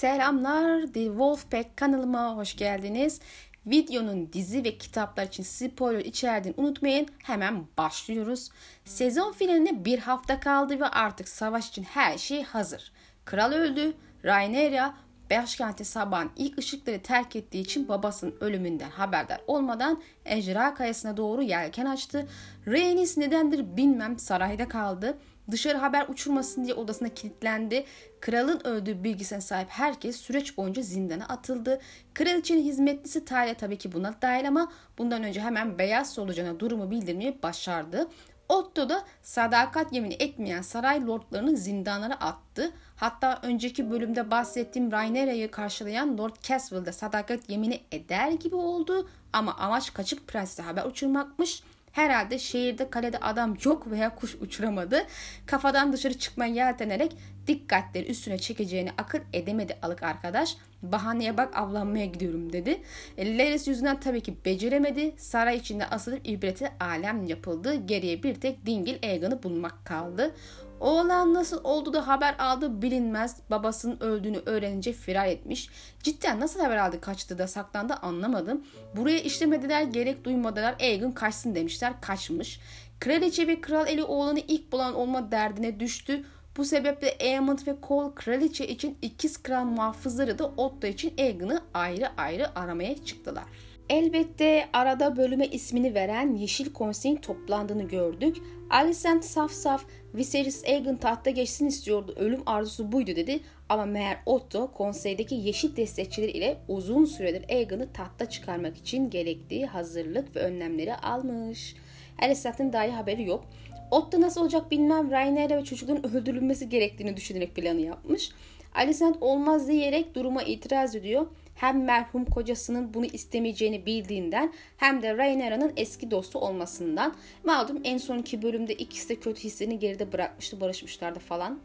Selamlar, 0.00 0.86
The 0.86 1.04
Wolfpack 1.04 1.76
kanalıma 1.76 2.36
hoş 2.36 2.56
geldiniz. 2.56 3.20
Videonun 3.66 4.32
dizi 4.32 4.64
ve 4.64 4.78
kitaplar 4.78 5.26
için 5.26 5.42
spoiler 5.42 6.04
içerdiğini 6.04 6.60
unutmayın. 6.60 7.06
Hemen 7.22 7.66
başlıyoruz. 7.78 8.50
Sezon 8.84 9.32
finaline 9.32 9.84
bir 9.84 9.98
hafta 9.98 10.40
kaldı 10.40 10.80
ve 10.80 10.86
artık 10.86 11.28
savaş 11.28 11.68
için 11.68 11.82
her 11.82 12.18
şey 12.18 12.42
hazır. 12.42 12.92
Kral 13.24 13.52
öldü, 13.52 13.92
Rhaenyra 14.24 14.94
başkenti 15.30 15.84
sabahın 15.84 16.30
ilk 16.36 16.58
ışıkları 16.58 17.02
terk 17.02 17.36
ettiği 17.36 17.60
için 17.60 17.88
babasının 17.88 18.34
ölümünden 18.40 18.90
haberdar 18.90 19.40
olmadan 19.46 20.02
Ejra 20.24 20.74
Kayası'na 20.74 21.16
doğru 21.16 21.42
yelken 21.42 21.86
açtı. 21.86 22.28
Rhaenys 22.66 23.16
nedendir 23.16 23.76
bilmem 23.76 24.18
sarayda 24.18 24.68
kaldı. 24.68 25.18
Dışarı 25.50 25.78
haber 25.78 26.08
uçurmasın 26.08 26.64
diye 26.64 26.74
odasına 26.74 27.08
kilitlendi. 27.08 27.84
Kralın 28.20 28.60
öldüğü 28.64 29.04
bilgisine 29.04 29.40
sahip 29.40 29.68
herkes 29.70 30.16
süreç 30.16 30.56
boyunca 30.56 30.82
zindana 30.82 31.24
atıldı. 31.24 31.80
Kraliçenin 32.14 32.62
hizmetlisi 32.62 33.24
Talia 33.24 33.54
tabii 33.54 33.78
ki 33.78 33.92
buna 33.92 34.14
dahil 34.22 34.48
ama 34.48 34.72
bundan 34.98 35.22
önce 35.24 35.40
hemen 35.40 35.78
Beyaz 35.78 36.12
Solucan'a 36.12 36.60
durumu 36.60 36.90
bildirmeyi 36.90 37.42
başardı. 37.42 38.08
Otto 38.48 38.88
da 38.88 39.04
sadakat 39.22 39.92
yemini 39.92 40.14
etmeyen 40.14 40.62
saray 40.62 41.06
lordlarını 41.06 41.56
zindanlara 41.56 42.14
attı. 42.14 42.72
Hatta 42.96 43.40
önceki 43.42 43.90
bölümde 43.90 44.30
bahsettiğim 44.30 44.92
Rhaenyra'yı 44.92 45.50
karşılayan 45.50 46.18
Lord 46.18 46.36
Caswell 46.42 46.92
sadakat 46.92 47.50
yemini 47.50 47.80
eder 47.92 48.30
gibi 48.30 48.56
oldu. 48.56 49.08
Ama 49.32 49.54
amaç 49.54 49.94
kaçıp 49.94 50.28
prensese 50.28 50.62
haber 50.62 50.84
uçurmakmış. 50.84 51.62
Herhalde 51.92 52.38
şehirde 52.38 52.90
kalede 52.90 53.18
adam 53.18 53.56
yok 53.64 53.90
veya 53.90 54.14
kuş 54.14 54.34
uçuramadı. 54.34 55.06
Kafadan 55.46 55.92
dışarı 55.92 56.18
çıkmaya 56.18 56.54
yeltenerek 56.54 57.16
dikkatleri 57.46 58.06
üstüne 58.06 58.38
çekeceğini 58.38 58.90
akıl 58.98 59.18
edemedi 59.32 59.78
alık 59.82 60.02
arkadaş. 60.02 60.56
Bahaneye 60.82 61.36
bak 61.36 61.56
avlanmaya 61.56 62.06
gidiyorum 62.06 62.52
dedi. 62.52 62.82
E, 63.16 63.38
Leris 63.38 63.68
yüzünden 63.68 64.00
tabii 64.00 64.20
ki 64.20 64.36
beceremedi. 64.44 65.14
Saray 65.16 65.56
içinde 65.56 65.86
asılıp 65.86 66.20
ibreti 66.24 66.68
alem 66.80 67.24
yapıldı. 67.24 67.74
Geriye 67.74 68.22
bir 68.22 68.34
tek 68.34 68.66
dingil 68.66 68.98
Aegon'u 69.02 69.42
bulmak 69.42 69.84
kaldı. 69.84 70.34
Oğlan 70.80 71.34
nasıl 71.34 71.64
oldu 71.64 71.92
da 71.92 72.08
haber 72.08 72.34
aldı 72.38 72.82
bilinmez. 72.82 73.36
Babasının 73.50 74.00
öldüğünü 74.00 74.42
öğrenince 74.46 74.92
firar 74.92 75.26
etmiş. 75.26 75.68
Cidden 76.02 76.40
nasıl 76.40 76.60
haber 76.60 76.76
aldı 76.76 77.00
kaçtı 77.00 77.38
da 77.38 77.46
saklandı 77.46 77.94
anlamadım. 77.94 78.64
Buraya 78.96 79.18
işlemediler 79.18 79.82
gerek 79.82 80.24
duymadılar. 80.24 80.74
Aegon 80.80 81.10
kaçsın 81.10 81.54
demişler 81.54 82.00
kaçmış. 82.00 82.60
Kraliçe 83.00 83.46
ve 83.46 83.60
kral 83.60 83.88
eli 83.88 84.04
oğlanı 84.04 84.40
ilk 84.48 84.72
bulan 84.72 84.94
olma 84.94 85.30
derdine 85.30 85.80
düştü. 85.80 86.24
Bu 86.56 86.64
sebeple 86.64 87.16
Aemond 87.20 87.58
ve 87.66 87.76
Cole 87.88 88.14
kraliçe 88.14 88.66
için 88.66 88.98
ikiz 89.02 89.42
kral 89.42 89.64
muhafızları 89.64 90.38
da 90.38 90.46
Otto 90.46 90.86
için 90.86 91.14
Aegon'u 91.18 91.60
ayrı 91.74 92.08
ayrı 92.16 92.58
aramaya 92.58 93.04
çıktılar. 93.04 93.44
Elbette 93.90 94.68
arada 94.72 95.16
bölüme 95.16 95.46
ismini 95.46 95.94
veren 95.94 96.34
Yeşil 96.34 96.72
Konsey'in 96.72 97.16
toplandığını 97.16 97.88
gördük. 97.88 98.36
Alicent 98.70 99.24
saf 99.24 99.52
saf 99.52 99.84
Viserys 100.14 100.64
Aegon 100.64 100.96
tahta 100.96 101.30
geçsin 101.30 101.66
istiyordu. 101.66 102.14
Ölüm 102.16 102.42
arzusu 102.46 102.92
buydu 102.92 103.16
dedi. 103.16 103.40
Ama 103.68 103.86
meğer 103.86 104.18
Otto 104.26 104.72
konseydeki 104.72 105.34
yeşil 105.34 105.76
destekçileri 105.76 106.30
ile 106.30 106.58
uzun 106.68 107.04
süredir 107.04 107.44
Aegon'u 107.50 107.92
tahta 107.92 108.28
çıkarmak 108.28 108.76
için 108.76 109.10
gerektiği 109.10 109.66
hazırlık 109.66 110.36
ve 110.36 110.40
önlemleri 110.40 110.94
almış. 110.94 111.76
Alicent'in 112.22 112.72
dahi 112.72 112.90
haberi 112.90 113.28
yok. 113.28 113.44
Otto 113.90 114.20
nasıl 114.20 114.40
olacak 114.40 114.70
bilmem 114.70 115.10
Rhaenyra 115.10 115.56
ve 115.56 115.64
çocukların 115.64 116.16
öldürülmesi 116.16 116.68
gerektiğini 116.68 117.16
düşünerek 117.16 117.54
planı 117.54 117.80
yapmış. 117.80 118.30
Alicent 118.74 119.16
olmaz 119.20 119.68
diyerek 119.68 120.14
duruma 120.14 120.42
itiraz 120.42 120.96
ediyor 120.96 121.26
hem 121.60 121.84
merhum 121.84 122.24
kocasının 122.24 122.94
bunu 122.94 123.06
istemeyeceğini 123.06 123.86
bildiğinden 123.86 124.52
hem 124.76 125.02
de 125.02 125.16
Rhaenyra'nın 125.16 125.72
eski 125.76 126.10
dostu 126.10 126.38
olmasından. 126.38 127.14
Malum 127.44 127.80
en 127.84 127.98
sonki 127.98 128.42
bölümde 128.42 128.74
ikisi 128.74 129.08
de 129.08 129.14
kötü 129.14 129.40
hislerini 129.40 129.78
geride 129.78 130.12
bırakmıştı, 130.12 130.60
barışmışlardı 130.60 131.18
falan. 131.18 131.60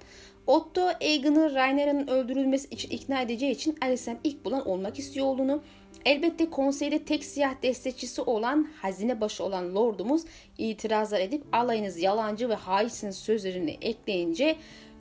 Otto 0.48 0.82
Aegon'u 0.82 1.56
Rhaenyra'nın 1.56 2.08
öldürülmesi 2.08 2.68
için 2.72 2.90
ikna 2.90 3.22
edeceği 3.22 3.52
için 3.52 3.78
Alicent 3.82 4.20
ilk 4.24 4.46
bulan 4.46 4.68
olmak 4.68 5.00
istiyor 5.00 5.26
olduğunu, 5.26 5.64
elbette 6.06 6.50
konseyde 6.50 7.00
tek 7.00 7.24
siyah 7.24 7.62
destekçisi 7.64 8.22
olan 8.22 8.70
hazine 8.82 9.22
başı 9.22 9.44
olan 9.44 9.76
lordumuz 9.76 10.22
itirazlar 10.58 11.20
edip 11.20 11.44
alayınız 11.52 12.00
yalancı 12.00 12.50
ve 12.50 12.56
haisiniz 12.56 13.18
sözlerini 13.18 13.78
ekleyince 13.82 14.56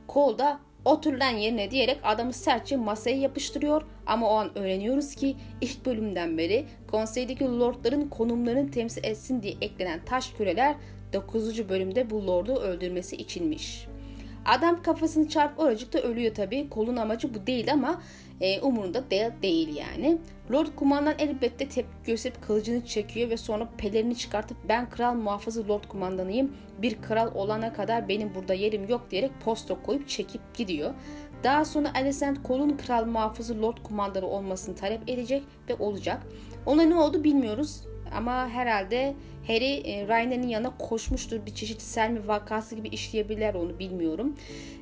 Cole 0.08 0.38
da 0.38 0.60
oturulan 0.84 1.30
yerine 1.30 1.70
diyerek 1.70 1.98
adamı 2.02 2.32
sertçe 2.32 2.76
masaya 2.76 3.16
yapıştırıyor 3.16 3.82
ama 4.06 4.30
o 4.30 4.34
an 4.34 4.58
öğreniyoruz 4.58 5.14
ki 5.14 5.36
ilk 5.60 5.86
bölümden 5.86 6.38
beri 6.38 6.64
konseydeki 6.90 7.44
lordların 7.44 8.08
konumlarını 8.08 8.70
temsil 8.70 9.04
etsin 9.04 9.42
diye 9.42 9.54
eklenen 9.60 10.04
taş 10.04 10.32
küreler 10.32 10.74
9. 11.12 11.68
bölümde 11.68 12.10
bu 12.10 12.26
lordu 12.26 12.54
öldürmesi 12.54 13.16
içinmiş. 13.16 13.86
Adam 14.44 14.82
kafasını 14.82 15.28
çarp 15.28 15.58
oracıkta 15.58 15.98
ölüyor 15.98 16.34
tabi. 16.34 16.68
Kolun 16.68 16.96
amacı 16.96 17.34
bu 17.34 17.46
değil 17.46 17.72
ama 17.72 18.02
e, 18.40 18.60
umurunda 18.60 19.10
de, 19.10 19.32
değil 19.42 19.76
yani. 19.76 20.18
Lord 20.52 20.66
kumandan 20.76 21.14
elbette 21.18 21.68
tepki 21.68 21.92
gösterip 22.06 22.42
kılıcını 22.42 22.86
çekiyor 22.86 23.30
ve 23.30 23.36
sonra 23.36 23.68
pelerini 23.78 24.16
çıkartıp 24.16 24.56
ben 24.68 24.90
kral 24.90 25.14
muhafızı 25.14 25.68
lord 25.68 25.84
kumandanıyım. 25.84 26.56
Bir 26.82 27.02
kral 27.02 27.34
olana 27.34 27.72
kadar 27.72 28.08
benim 28.08 28.34
burada 28.34 28.54
yerim 28.54 28.88
yok 28.88 29.10
diyerek 29.10 29.30
posta 29.44 29.82
koyup 29.82 30.08
çekip 30.08 30.54
gidiyor. 30.54 30.94
Daha 31.44 31.64
sonra 31.64 31.94
Alicent 31.94 32.42
kolun 32.42 32.76
kral 32.76 33.06
muhafızı 33.06 33.62
lord 33.62 33.76
kumandanı 33.82 34.26
olmasını 34.26 34.74
talep 34.74 35.08
edecek 35.08 35.42
ve 35.68 35.74
olacak. 35.78 36.22
Ona 36.66 36.82
ne 36.82 36.96
oldu 36.96 37.24
bilmiyoruz 37.24 37.82
ama 38.14 38.48
herhalde 38.48 39.14
Harry 39.46 39.74
e, 39.74 40.08
Rhaenyra'nın 40.08 40.48
yanına 40.48 40.78
koşmuştur. 40.78 41.46
Bir 41.46 41.54
çeşit 41.54 41.82
Selmi 41.82 42.28
vakası 42.28 42.74
gibi 42.74 42.88
işleyebilirler 42.88 43.54
onu 43.54 43.78
bilmiyorum. 43.78 44.36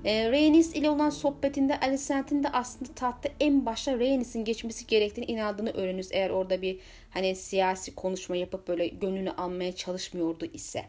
E, 0.04 0.30
Rhaenys 0.30 0.74
ile 0.74 0.90
olan 0.90 1.10
sohbetinde 1.10 1.80
Alicent'in 1.80 2.42
de 2.42 2.48
aslında 2.48 2.92
tahtta 2.94 3.28
en 3.40 3.66
başta 3.66 3.98
Rhaenys'in 3.98 4.44
geçmesi 4.44 4.86
gerektiğini 4.86 5.26
inandığını 5.26 5.70
öğreniyoruz. 5.70 6.12
Eğer 6.12 6.30
orada 6.30 6.62
bir 6.62 6.80
hani 7.10 7.36
siyasi 7.36 7.94
konuşma 7.94 8.36
yapıp 8.36 8.68
böyle 8.68 8.88
gönlünü 8.88 9.30
almaya 9.30 9.72
çalışmıyordu 9.72 10.46
ise. 10.52 10.84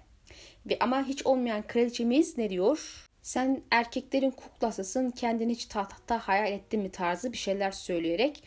Ve 0.66 0.78
ama 0.80 1.04
hiç 1.04 1.26
olmayan 1.26 1.68
kraliçemiz 1.68 2.38
ne 2.38 2.50
diyor? 2.50 3.10
Sen 3.22 3.62
erkeklerin 3.72 4.32
kuklasısın 4.32 5.10
kendini 5.10 5.52
hiç 5.52 5.66
tahta 5.66 6.20
hayal 6.20 6.52
ettin 6.52 6.82
mi 6.82 6.92
tarzı 6.92 7.32
bir 7.32 7.38
şeyler 7.38 7.72
söyleyerek 7.72 8.44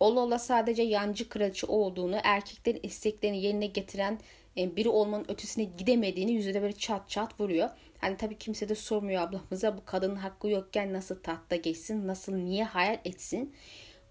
Ola 0.00 0.20
ola 0.20 0.38
sadece 0.38 0.82
yancı 0.82 1.28
kraliçe 1.28 1.66
olduğunu, 1.66 2.16
erkeklerin 2.24 2.80
isteklerini 2.82 3.42
yerine 3.42 3.66
getiren 3.66 4.18
e, 4.56 4.76
biri 4.76 4.88
olmanın 4.88 5.24
ötesine 5.28 5.64
gidemediğini 5.64 6.32
yüzüne 6.32 6.62
böyle 6.62 6.72
çat 6.72 7.10
çat 7.10 7.40
vuruyor. 7.40 7.70
Hani 7.98 8.16
tabii 8.16 8.38
kimse 8.38 8.68
de 8.68 8.74
sormuyor 8.74 9.22
ablamıza 9.22 9.78
bu 9.78 9.84
kadının 9.84 10.16
hakkı 10.16 10.48
yokken 10.48 10.92
nasıl 10.92 11.22
tahta 11.22 11.56
geçsin, 11.56 12.06
nasıl 12.06 12.34
niye 12.34 12.64
hayal 12.64 12.98
etsin. 13.04 13.54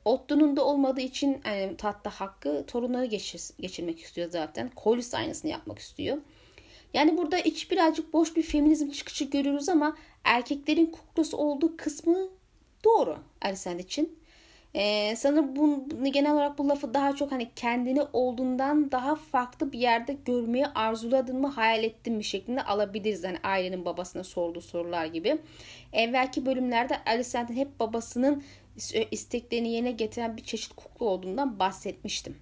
Otto'nun 0.06 0.56
da 0.56 0.66
olmadığı 0.66 1.02
için 1.02 1.42
yani 1.46 1.78
tahta 1.78 2.10
hakkı 2.10 2.66
torunları 2.68 3.06
geçir, 3.06 3.42
geçirmek 3.60 4.00
istiyor 4.00 4.30
zaten. 4.32 4.72
Collis 4.84 5.14
aynısını 5.14 5.52
yapmak 5.52 5.80
istiyor. 5.80 6.18
Yani 6.94 7.18
burada 7.18 7.40
iç 7.40 7.72
birazcık 7.72 8.14
boş 8.14 8.36
bir 8.36 8.44
feminizm 8.44 8.90
çıkışı 8.90 9.26
görüyoruz 9.26 9.70
ama 9.70 9.98
erkeklerin 10.24 10.86
kuklası 10.86 11.38
olduğu 11.38 11.78
kısmı 11.78 12.30
doğru 12.84 13.18
Alicent 13.42 13.82
için. 13.82 14.19
Ee, 14.76 15.16
sanırım 15.16 15.56
bu, 15.56 15.86
genel 16.12 16.34
olarak 16.34 16.58
bu 16.58 16.70
lafı 16.70 16.94
daha 16.94 17.16
çok 17.16 17.32
hani 17.32 17.52
kendini 17.56 18.02
olduğundan 18.14 18.92
daha 18.92 19.16
farklı 19.16 19.72
bir 19.72 19.80
yerde 19.80 20.18
görmeyi 20.26 20.68
arzuladın 20.68 21.42
mı 21.42 21.48
hayal 21.48 21.84
ettin 21.84 22.14
mi 22.14 22.24
şeklinde 22.24 22.64
alabiliriz. 22.64 23.24
Hani 23.24 23.38
ailenin 23.44 23.86
babasına 23.86 24.24
sorduğu 24.24 24.62
sorular 24.62 25.06
gibi. 25.06 25.38
Evvelki 25.94 26.46
bölümlerde 26.46 26.98
Alicent'in 27.06 27.56
hep 27.56 27.80
babasının 27.80 28.44
isteklerini 29.12 29.70
yerine 29.70 29.92
getiren 29.92 30.38
bir 30.38 30.44
çeşit 30.44 30.74
kuklu 30.76 31.06
olduğundan 31.06 31.60
bahsetmiştim. 31.60 32.36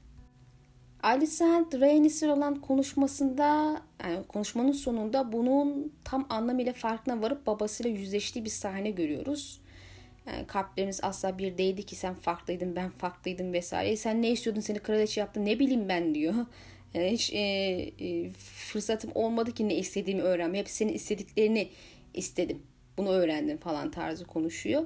Alicent 1.04 1.76
Rhaenys'in 1.76 2.30
olan 2.30 2.56
konuşmasında 2.56 3.82
yani 4.04 4.24
konuşmanın 4.28 4.72
sonunda 4.72 5.32
bunun 5.32 5.94
tam 6.04 6.26
anlamıyla 6.30 6.74
farkına 6.74 7.22
varıp 7.22 7.48
babasıyla 7.48 8.00
yüzleştiği 8.00 8.46
bir 8.46 8.50
sahne 8.50 8.92
görüyoruz. 8.92 9.62
Yani 10.28 10.48
kalplerimiz 10.48 11.00
asla 11.04 11.38
bir 11.38 11.58
değildi 11.58 11.84
ki 11.84 11.96
sen 11.96 12.14
farklıydın 12.14 12.76
ben 12.76 12.90
farklıydım 12.90 13.54
vesaire. 13.54 13.90
E 13.90 13.98
sen 13.98 14.22
ne 14.22 14.30
istiyordun 14.30 14.62
seni 14.62 14.80
kraliçe 14.80 15.22
yaptı 15.22 15.46
ne 15.46 15.60
bileyim 15.60 15.90
ben 15.90 16.16
diyor. 16.16 16.34
Yani 16.94 17.12
hiç 17.12 17.34
e, 17.34 17.40
e, 17.40 18.30
fırsatım 18.72 19.12
olmadı 19.16 19.52
ki 19.52 19.70
ne 19.70 19.76
istediğimi 19.76 20.22
öğrenmeye. 20.22 20.60
Hep 20.60 20.70
senin 20.70 20.94
istediklerini 20.94 21.70
istedim. 22.14 22.62
Bunu 22.98 23.10
öğrendim 23.10 23.58
falan 23.58 23.92
tarzı 23.92 24.26
konuşuyor. 24.26 24.86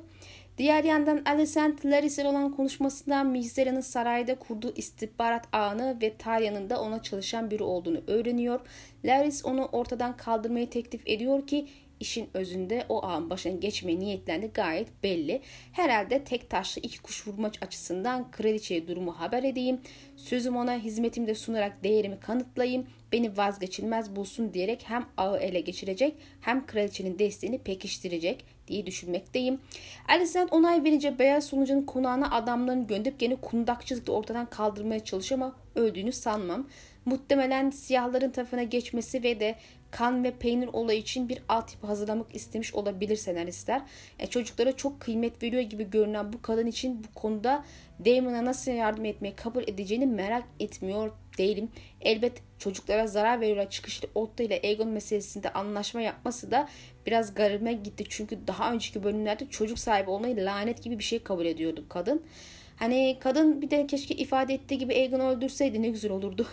Diğer 0.58 0.84
yandan 0.84 1.22
Alicent 1.26 1.86
Laris'e 1.86 2.28
olan 2.28 2.56
konuşmasında 2.56 3.24
Mizera'nın 3.24 3.82
sarayda 3.82 4.36
kurduğu 4.36 4.74
istihbarat 4.76 5.48
ağını 5.54 5.98
ve 6.02 6.18
Talya'nın 6.18 6.70
da 6.70 6.82
ona 6.82 7.04
çalışan 7.04 7.52
biri 7.52 7.64
olduğunu 7.64 8.02
öğreniyor. 8.08 8.60
Laris 9.06 9.46
onu 9.46 9.66
ortadan 9.66 10.18
kaldırmayı 10.18 10.70
teklif 10.70 11.02
ediyor 11.06 11.48
ki 11.48 11.68
işin 12.02 12.30
özünde 12.34 12.86
o 12.90 13.06
ağın 13.06 13.30
başına 13.30 13.56
geçmeye 13.56 14.00
niyetlendi 14.00 14.48
gayet 14.54 15.04
belli. 15.04 15.42
Herhalde 15.72 16.24
tek 16.24 16.50
taşlı 16.50 16.82
iki 16.82 17.02
kuş 17.02 17.28
vurma 17.28 17.52
açısından 17.62 18.32
kraliçeye 18.32 18.88
durumu 18.88 19.20
haber 19.20 19.44
edeyim. 19.44 19.82
Sözüm 20.16 20.58
ona 20.58 20.78
hizmetimde 20.78 21.36
sunarak 21.36 21.84
değerimi 21.84 22.20
kanıtlayayım. 22.20 22.88
Beni 23.12 23.38
vazgeçilmez 23.38 24.16
bulsun 24.16 24.54
diyerek 24.54 24.84
hem 24.88 25.06
ağı 25.18 25.38
ele 25.38 25.60
geçirecek 25.60 26.16
hem 26.42 26.66
kraliçenin 26.66 27.20
desteğini 27.20 27.58
pekiştirecek 27.58 28.46
diye 28.68 28.86
düşünmekteyim. 28.86 29.60
Alicent 30.08 30.54
onay 30.54 30.84
verince 30.84 31.20
Beyaz 31.20 31.46
Sonucu'nun 31.46 31.82
konağına 31.82 32.32
adamlarını 32.32 32.88
gönderip 32.88 33.20
gene 33.20 33.36
kundakçılıkla 33.36 34.14
ortadan 34.14 34.46
kaldırmaya 34.46 35.04
çalışıyor 35.04 35.42
ama 35.42 35.56
öldüğünü 35.76 36.12
sanmam. 36.12 36.68
Muhtemelen 37.06 37.70
siyahların 37.70 38.32
tarafına 38.32 38.64
geçmesi 38.64 39.24
ve 39.24 39.40
de 39.40 39.56
kan 39.92 40.24
ve 40.24 40.32
peynir 40.32 40.70
olayı 40.74 41.00
için 41.00 41.30
bir 41.30 41.42
altyapı 41.50 41.88
hazırlamak 41.88 42.36
istemiş 42.36 42.74
olabilir 42.74 43.16
senaristler. 43.16 43.78
Yani 43.78 43.88
e, 44.20 44.28
çocuklara 44.28 44.76
çok 44.76 45.00
kıymet 45.00 45.44
veriyor 45.44 45.62
gibi 45.62 45.90
görünen 45.90 46.34
bu 46.34 46.42
kadın 46.42 46.68
için 46.68 47.04
bu 47.04 47.20
konuda 47.20 47.66
Damon'a 48.06 48.46
nasıl 48.46 48.72
yardım 48.72 49.06
etmeyi 49.06 49.36
kabul 49.36 49.64
edeceğini 49.64 50.06
merak 50.06 50.44
etmiyor 50.60 51.12
değilim. 51.38 51.70
Elbet 52.02 52.34
çocuklara 52.60 53.08
zarar 53.08 53.42
veriyor 53.42 53.70
çıkışlı 53.70 54.08
Otto 54.16 54.44
ile 54.44 54.60
Egon 54.64 54.90
meselesinde 54.90 55.54
anlaşma 55.54 56.02
yapması 56.02 56.52
da 56.52 56.70
biraz 57.06 57.34
garibime 57.34 57.74
gitti. 57.74 58.04
Çünkü 58.10 58.40
daha 58.48 58.74
önceki 58.74 59.04
bölümlerde 59.04 59.46
çocuk 59.50 59.80
sahibi 59.80 60.10
olmayı 60.10 60.46
lanet 60.46 60.84
gibi 60.84 61.00
bir 61.00 61.04
şey 61.04 61.24
kabul 61.24 61.46
ediyordu 61.46 61.86
kadın. 61.90 62.22
Hani 62.76 63.18
kadın 63.20 63.62
bir 63.62 63.70
de 63.70 63.88
keşke 63.88 64.16
ifade 64.16 64.54
ettiği 64.54 64.78
gibi 64.78 64.94
Egon'u 64.94 65.24
öldürseydi 65.24 65.82
ne 65.82 65.90
güzel 65.90 66.12
olurdu. 66.12 66.48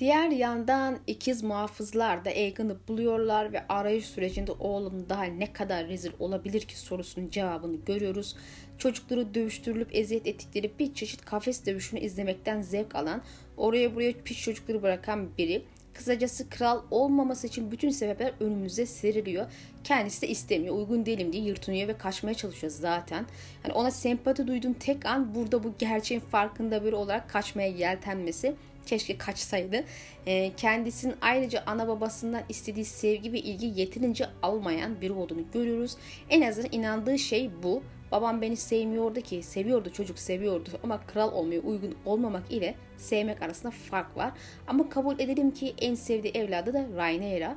Diğer 0.00 0.30
yandan 0.30 0.98
ikiz 1.06 1.42
muhafızlar 1.42 2.24
da 2.24 2.30
Egan'ı 2.30 2.76
buluyorlar 2.88 3.52
ve 3.52 3.66
arayış 3.68 4.06
sürecinde 4.06 4.52
oğlum 4.52 5.08
daha 5.08 5.24
ne 5.24 5.52
kadar 5.52 5.88
rezil 5.88 6.10
olabilir 6.18 6.60
ki 6.60 6.78
sorusunun 6.78 7.28
cevabını 7.28 7.76
görüyoruz. 7.76 8.36
Çocukları 8.78 9.34
dövüştürülüp 9.34 9.88
eziyet 9.92 10.26
ettikleri 10.26 10.72
bir 10.78 10.94
çeşit 10.94 11.24
kafes 11.24 11.66
dövüşünü 11.66 12.00
izlemekten 12.00 12.62
zevk 12.62 12.94
alan, 12.94 13.22
oraya 13.56 13.94
buraya 13.94 14.12
piç 14.12 14.40
çocukları 14.42 14.82
bırakan 14.82 15.28
biri. 15.38 15.62
Kısacası 15.94 16.50
kral 16.50 16.82
olmaması 16.90 17.46
için 17.46 17.70
bütün 17.70 17.90
sebepler 17.90 18.32
önümüze 18.40 18.86
seriliyor. 18.86 19.46
Kendisi 19.84 20.22
de 20.22 20.28
istemiyor. 20.28 20.74
Uygun 20.74 21.06
değilim 21.06 21.32
diye 21.32 21.42
yırtınıyor 21.42 21.88
ve 21.88 21.98
kaçmaya 21.98 22.34
çalışıyor 22.34 22.72
zaten. 22.72 23.26
Hani 23.62 23.72
ona 23.72 23.90
sempati 23.90 24.46
duyduğum 24.46 24.72
tek 24.72 25.06
an 25.06 25.34
burada 25.34 25.64
bu 25.64 25.74
gerçeğin 25.78 26.20
farkında 26.20 26.84
biri 26.84 26.94
olarak 26.94 27.30
kaçmaya 27.30 27.68
yeltenmesi 27.68 28.54
keşke 28.86 29.18
kaçsaydı. 29.18 29.84
E, 30.26 30.52
kendisinin 30.56 31.14
ayrıca 31.20 31.62
ana 31.66 31.88
babasından 31.88 32.42
istediği 32.48 32.84
sevgi 32.84 33.32
ve 33.32 33.38
ilgi 33.38 33.80
yeterince 33.80 34.26
almayan 34.42 35.00
biri 35.00 35.12
olduğunu 35.12 35.42
görüyoruz. 35.52 35.96
En 36.30 36.42
azından 36.42 36.72
inandığı 36.72 37.18
şey 37.18 37.50
bu. 37.62 37.82
Babam 38.12 38.42
beni 38.42 38.56
sevmiyordu 38.56 39.20
ki, 39.20 39.42
seviyordu 39.42 39.92
çocuk 39.92 40.18
seviyordu 40.18 40.70
ama 40.84 41.00
kral 41.06 41.32
olmaya 41.32 41.60
uygun 41.60 41.94
olmamak 42.06 42.52
ile 42.52 42.74
sevmek 42.96 43.42
arasında 43.42 43.70
fark 43.70 44.16
var. 44.16 44.32
Ama 44.66 44.88
kabul 44.88 45.18
edelim 45.18 45.50
ki 45.50 45.74
en 45.80 45.94
sevdiği 45.94 46.32
evladı 46.32 46.72
da 46.72 46.86
Rhaenyra. 46.96 47.56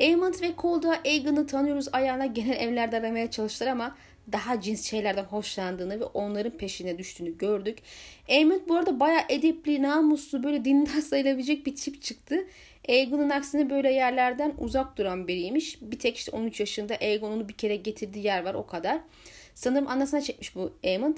Aemond 0.00 0.34
ve 0.42 0.52
Cole 0.58 0.88
Aegon'u 0.88 1.46
tanıyoruz 1.46 1.88
ayağına 1.92 2.26
genel 2.26 2.56
evlerde 2.56 2.96
aramaya 2.96 3.30
çalıştılar 3.30 3.70
ama 3.70 3.96
daha 4.32 4.60
cins 4.60 4.90
şeylerden 4.90 5.24
hoşlandığını 5.24 6.00
ve 6.00 6.04
onların 6.04 6.58
peşine 6.58 6.98
düştüğünü 6.98 7.38
gördük. 7.38 7.78
Aemond 8.28 8.60
bu 8.68 8.76
arada 8.76 9.00
baya 9.00 9.24
edepli, 9.28 9.82
namuslu, 9.82 10.42
böyle 10.42 10.64
dindar 10.64 11.00
sayılabilecek 11.00 11.66
bir 11.66 11.76
tip 11.76 12.02
çıktı. 12.02 12.46
Aegon'un 12.88 13.30
aksine 13.30 13.70
böyle 13.70 13.92
yerlerden 13.92 14.54
uzak 14.58 14.98
duran 14.98 15.28
biriymiş. 15.28 15.78
Bir 15.82 15.98
tek 15.98 16.16
işte 16.16 16.32
13 16.32 16.60
yaşında 16.60 16.94
Aegon 16.94 17.32
onu 17.32 17.48
bir 17.48 17.54
kere 17.54 17.76
getirdiği 17.76 18.24
yer 18.24 18.44
var 18.44 18.54
o 18.54 18.66
kadar. 18.66 19.00
Sanırım 19.54 19.88
anasına 19.88 20.20
çekmiş 20.20 20.56
bu 20.56 20.72
Aemond. 20.84 21.16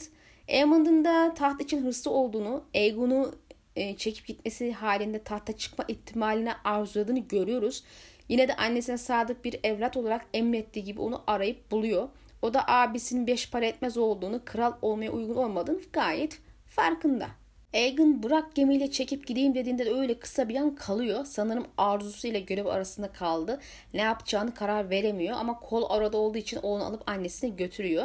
Aemond'un 0.49 1.05
da 1.05 1.35
taht 1.35 1.63
için 1.63 1.85
hırslı 1.85 2.11
olduğunu, 2.11 2.65
Aegon'u 2.75 3.35
e, 3.77 3.97
çekip 3.97 4.27
gitmesi 4.27 4.73
halinde 4.73 5.19
tahta 5.19 5.57
çıkma 5.57 5.85
ihtimaline 5.89 6.53
arzuladığını 6.65 7.19
görüyoruz. 7.19 7.85
Yine 8.29 8.49
de 8.49 8.57
annesine 8.57 8.99
sadık 8.99 9.45
bir 9.45 9.61
evlat 9.65 9.97
olarak 9.97 10.27
emrettiği 10.35 10.85
gibi 10.85 11.01
onu 11.01 11.23
arayıp 11.27 11.71
buluyor. 11.71 12.09
O 12.43 12.55
da 12.55 12.69
abisinin 12.69 13.27
beş 13.27 13.51
para 13.51 13.67
etmez 13.67 13.97
olduğunu, 13.97 14.41
kral 14.45 14.73
olmaya 14.83 15.13
uygun 15.13 15.37
olmadığını 15.37 15.81
gayet 15.93 16.39
farkında. 16.67 17.27
Aegon 17.75 18.23
bırak 18.23 18.55
gemiyle 18.55 18.91
çekip 18.91 19.27
gideyim 19.27 19.55
dediğinde 19.55 19.87
de 19.87 19.95
öyle 19.95 20.19
kısa 20.19 20.49
bir 20.49 20.57
an 20.57 20.75
kalıyor. 20.75 21.25
Sanırım 21.25 21.67
arzusuyla 21.79 22.41
görev 22.41 22.67
arasında 22.67 23.13
kaldı. 23.13 23.61
Ne 23.95 24.01
yapacağını 24.01 24.55
karar 24.55 24.91
veremiyor 24.91 25.37
ama 25.41 25.61
kol 25.61 25.91
arada 25.91 26.17
olduğu 26.17 26.39
için 26.39 26.57
onu 26.57 26.85
alıp 26.85 27.11
annesine 27.11 27.51
götürüyor. 27.51 28.05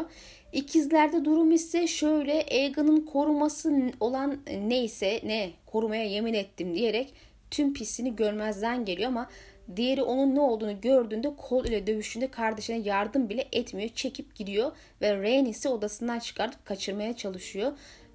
İkizlerde 0.54 1.26
durum 1.26 1.52
ise 1.52 1.88
şöyle 1.88 2.46
Aegon'un 2.52 3.02
koruması 3.02 3.92
olan 4.00 4.38
neyse 4.68 5.22
ne 5.24 5.50
korumaya 5.66 6.06
yemin 6.06 6.34
ettim 6.34 6.76
diyerek 6.76 7.14
tüm 7.52 7.74
pisini 7.74 8.16
görmezden 8.16 8.86
geliyor 8.86 9.10
ama 9.10 9.30
Diğeri 9.76 10.04
onun 10.04 10.36
ne 10.36 10.40
olduğunu 10.40 10.82
gördüğünde 10.82 11.36
kol 11.36 11.66
ile 11.66 11.88
dövüşünde 11.88 12.28
kardeşine 12.28 12.78
yardım 12.78 13.30
bile 13.30 13.48
etmiyor. 13.52 13.90
Çekip 13.90 14.36
gidiyor 14.36 14.72
ve 15.02 15.18
Rhaenys'i 15.18 15.70
odasından 15.70 16.20
çıkartıp 16.20 16.66
kaçırmaya 16.66 17.16
çalışıyor. 17.16 17.72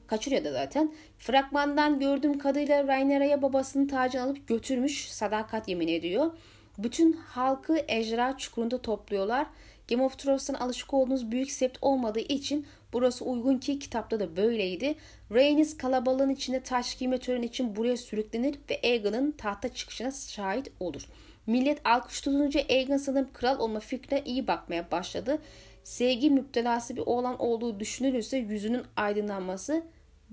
Kaçırıyor 0.07 0.45
da 0.45 0.53
zaten. 0.53 0.93
Fragmandan 1.19 2.01
gördüğüm 2.01 2.39
kadarıyla 2.39 2.85
Rhaenyra'ya 2.87 3.43
babasının 3.43 3.87
tacını 3.87 4.23
alıp 4.23 4.49
götürmüş. 4.49 5.09
Sadakat 5.09 5.69
yemin 5.69 5.89
ediyor. 5.89 6.31
Bütün 6.79 7.13
halkı 7.13 7.79
ejderha 7.89 8.39
çukurunda 8.39 8.83
topluyorlar. 8.83 9.47
Game 9.89 10.03
of 10.03 10.19
Thrones'tan 10.19 10.55
alışık 10.55 10.95
olduğunuz 10.95 11.31
büyük 11.31 11.51
sept 11.51 11.79
olmadığı 11.83 12.21
için 12.21 12.67
burası 12.93 13.25
uygun 13.25 13.59
ki 13.59 13.79
kitapta 13.79 14.21
da 14.21 14.37
böyleydi. 14.37 14.95
Rhaenys 15.33 15.77
kalabalığın 15.77 16.31
içinde 16.31 16.61
taş 16.61 16.95
giyme 16.95 17.19
töreni 17.19 17.47
için 17.47 17.77
buraya 17.77 17.97
sürüklenir 17.97 18.59
ve 18.71 18.81
Aegon'un 18.85 19.31
tahta 19.31 19.69
çıkışına 19.69 20.11
şahit 20.11 20.73
olur. 20.81 21.09
Millet 21.47 21.87
alkış 21.87 22.21
tutunca 22.21 22.61
Aegon 22.71 22.97
sanırım 22.97 23.29
kral 23.33 23.59
olma 23.59 23.81
fikrine 23.81 24.23
iyi 24.25 24.47
bakmaya 24.47 24.91
başladı. 24.91 25.39
Sevgi 25.85 26.31
müptelası 26.31 26.97
bir 26.97 27.03
oğlan 27.07 27.41
olduğu 27.41 27.81
düşünülürse 27.81 28.37
yüzünün 28.37 28.83
aydınlanması 28.97 29.83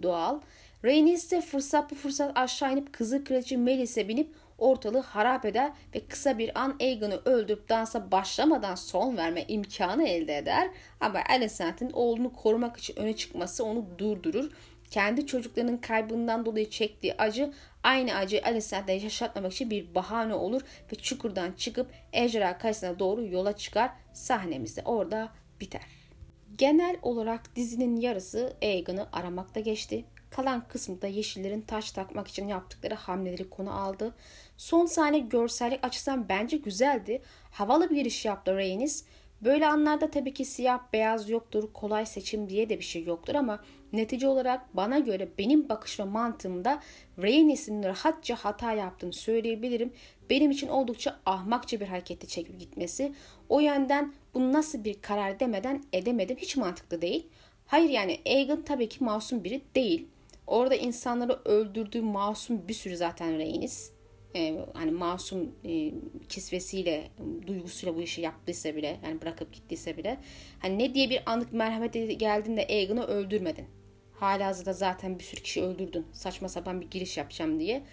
doğal. 0.02 0.40
Rhaenys 0.86 1.24
ise 1.24 1.42
fırsat 1.42 1.92
bu 1.92 1.96
fırsat 1.96 2.38
aşağı 2.38 2.74
inip 2.74 2.94
kızı 2.94 3.24
kraliçe 3.24 3.58
Melis'e 3.58 4.08
binip 4.08 4.36
ortalığı 4.58 5.00
harap 5.00 5.46
eder 5.46 5.72
ve 5.96 6.06
kısa 6.08 6.38
bir 6.38 6.62
an 6.62 6.76
Aegon'u 6.82 7.22
öldürüp 7.26 7.70
dansa 7.70 8.12
başlamadan 8.12 8.76
son 8.76 9.18
verme 9.18 9.46
imkanı 9.48 10.08
elde 10.08 10.38
eder. 10.38 10.70
Ama 11.00 11.20
Alicent'in 11.30 11.90
oğlunu 11.94 12.34
korumak 12.34 12.78
için 12.78 13.00
öne 13.00 13.16
çıkması 13.16 13.66
onu 13.66 13.86
durdurur. 13.98 14.52
Kendi 14.94 15.28
çocuklarının 15.28 15.78
kaybından 15.78 16.46
dolayı 16.46 16.70
çektiği 16.70 17.14
acı 17.18 17.54
aynı 17.84 18.16
acıyı 18.16 18.46
Alicent'e 18.46 18.94
yaşatmamak 18.94 19.52
için 19.52 19.70
bir 19.70 19.96
bahane 19.96 20.34
olur 20.34 20.62
ve 20.92 20.96
çukurdan 20.96 21.52
çıkıp 21.52 21.92
ejderha 22.14 22.58
karşısına 22.58 23.00
doğru 23.00 23.26
yola 23.26 23.56
çıkar. 23.56 23.92
Sahnemiz 24.14 24.78
de 24.78 24.82
orada 24.86 25.30
biter. 25.62 25.82
Genel 26.58 26.98
olarak 27.02 27.56
dizinin 27.56 27.96
yarısı 27.96 28.54
Aegon'u 28.62 29.08
aramakta 29.14 29.60
geçti. 29.60 30.06
Kalan 30.30 30.68
kısmı 30.68 31.02
da 31.02 31.08
yeşillerin 31.08 31.62
taş 31.62 31.92
takmak 31.92 32.28
için 32.28 32.48
yaptıkları 32.48 32.96
hamleleri 32.96 33.50
konu 33.50 33.82
aldı. 33.82 34.16
Son 34.58 34.86
sahne 34.86 35.20
görsellik 35.20 35.84
açısından 35.84 36.30
bence 36.30 36.58
güzeldi. 36.58 37.22
Havalı 37.52 37.90
bir 37.90 37.96
giriş 37.96 38.26
yaptı 38.26 38.56
Rhaenys. 38.56 39.06
Böyle 39.42 39.68
anlarda 39.68 40.12
tabii 40.12 40.34
ki 40.34 40.46
siyah 40.46 40.80
beyaz 40.94 41.30
yoktur, 41.30 41.74
kolay 41.74 42.06
seçim 42.06 42.50
diye 42.50 42.70
de 42.70 42.80
bir 42.80 42.84
şey 42.84 43.04
yoktur 43.04 43.36
ama 43.36 43.64
netice 43.94 44.28
olarak 44.28 44.76
bana 44.76 45.00
göre 45.00 45.28
benim 45.38 45.70
bakış 45.70 46.00
ve 46.00 46.04
mantığımda 46.04 46.80
Rhaenys'in 47.18 47.84
rahatça 47.84 48.36
hata 48.36 48.74
yaptığını 48.74 49.14
söyleyebilirim. 49.14 49.94
Benim 50.30 50.52
için 50.52 50.68
oldukça 50.68 51.20
ahmakça 51.26 51.80
bir 51.80 51.88
harekette 51.88 52.28
çekip 52.28 52.60
gitmesi. 52.60 53.14
O 53.50 53.60
yönden 53.60 54.14
bu 54.34 54.54
nasıl 54.54 54.84
bir 54.84 55.02
karar 55.02 55.40
demeden 55.40 55.84
edemedim. 55.94 56.38
Hiç 56.38 56.58
mantıklı 56.58 57.02
değil. 57.02 57.28
Hayır 57.68 57.90
yani 57.90 58.20
Aegon 58.26 58.62
tabii 58.62 58.90
ki 58.90 59.04
masum 59.04 59.44
biri 59.44 59.62
değil. 59.76 60.08
Orada 60.48 60.76
insanları 60.76 61.40
öldürdüğü 61.46 62.02
masum 62.02 62.68
bir 62.68 62.74
sürü 62.74 62.98
zaten 62.98 63.38
Rhaenys 63.38 63.92
e, 64.36 64.66
hani 64.74 64.92
masum 64.92 65.52
e, 65.66 65.92
kisvesiyle, 66.30 67.08
duygusuyla 67.48 67.96
bu 67.96 68.02
işi 68.02 68.22
yaptıysa 68.22 68.76
bile, 68.76 69.00
yani 69.06 69.22
bırakıp 69.22 69.54
gittiyse 69.54 69.98
bile, 69.98 70.18
hani 70.60 70.80
ne 70.80 70.94
diye 70.94 71.10
bir 71.10 71.24
anlık 71.26 71.54
merhamet 71.54 71.94
geldiğinde 71.94 72.68
Aegon'u 72.70 73.04
öldürmedin. 73.04 73.66
Halihazırda 74.24 74.74
zaten 74.74 75.20
bir 75.20 75.24
sürü 75.24 75.42
kişi 75.42 75.64
öldürdün. 75.64 76.06
Saçma 76.14 76.50
sapan 76.50 76.82
bir 76.82 76.90
giriş 76.90 77.18
yapacağım 77.18 77.60
diye. 77.60 77.84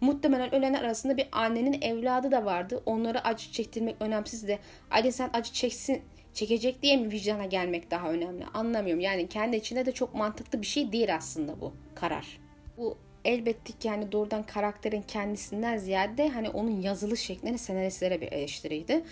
Muhtemelen 0.00 0.54
ölenler 0.54 0.82
arasında 0.82 1.16
bir 1.16 1.28
annenin 1.32 1.82
evladı 1.82 2.30
da 2.30 2.44
vardı. 2.44 2.82
Onlara 2.86 3.20
acı 3.20 3.52
çektirmek 3.52 3.96
önemsiz 4.00 4.48
de 4.48 4.58
Ali 4.90 5.12
sen 5.12 5.30
acı 5.32 5.52
çeksin 5.52 6.02
çekecek 6.34 6.82
diye 6.82 6.96
mi 6.96 7.12
vicdana 7.12 7.44
gelmek 7.44 7.90
daha 7.90 8.10
önemli? 8.10 8.44
Anlamıyorum. 8.54 9.00
Yani 9.00 9.28
kendi 9.28 9.56
içinde 9.56 9.86
de 9.86 9.92
çok 9.92 10.14
mantıklı 10.14 10.62
bir 10.62 10.66
şey 10.66 10.92
değil 10.92 11.14
aslında 11.14 11.60
bu 11.60 11.72
karar. 11.94 12.38
Bu 12.78 12.96
elbette 13.24 13.72
ki 13.72 13.88
yani 13.88 14.12
doğrudan 14.12 14.42
karakterin 14.42 15.02
kendisinden 15.02 15.76
ziyade 15.76 16.28
hani 16.28 16.50
onun 16.50 16.80
yazılı 16.80 17.16
şeklini 17.16 17.58
senaristlere 17.58 18.20
bir 18.20 18.32
eleştiriydi. 18.32 19.02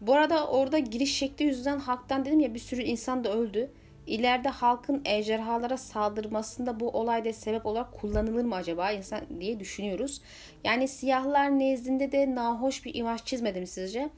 Bu 0.00 0.14
arada 0.14 0.46
orada 0.46 0.78
giriş 0.78 1.16
şekli 1.16 1.44
yüzünden 1.44 1.78
halktan 1.78 2.24
dedim 2.24 2.40
ya 2.40 2.54
bir 2.54 2.58
sürü 2.58 2.82
insan 2.82 3.24
da 3.24 3.32
öldü. 3.32 3.70
İleride 4.06 4.48
halkın 4.48 5.02
ejderhalara 5.04 5.76
saldırmasında 5.76 6.80
bu 6.80 6.90
olayda 6.90 7.32
sebep 7.32 7.66
olarak 7.66 7.92
kullanılır 7.92 8.44
mı 8.44 8.54
acaba 8.54 8.92
insan 8.92 9.20
diye 9.40 9.60
düşünüyoruz. 9.60 10.20
Yani 10.64 10.88
siyahlar 10.88 11.58
nezdinde 11.58 12.12
de 12.12 12.34
nahoş 12.34 12.84
bir 12.84 12.94
imaj 12.94 13.24
çizmedim 13.24 13.66
sizce? 13.66 14.10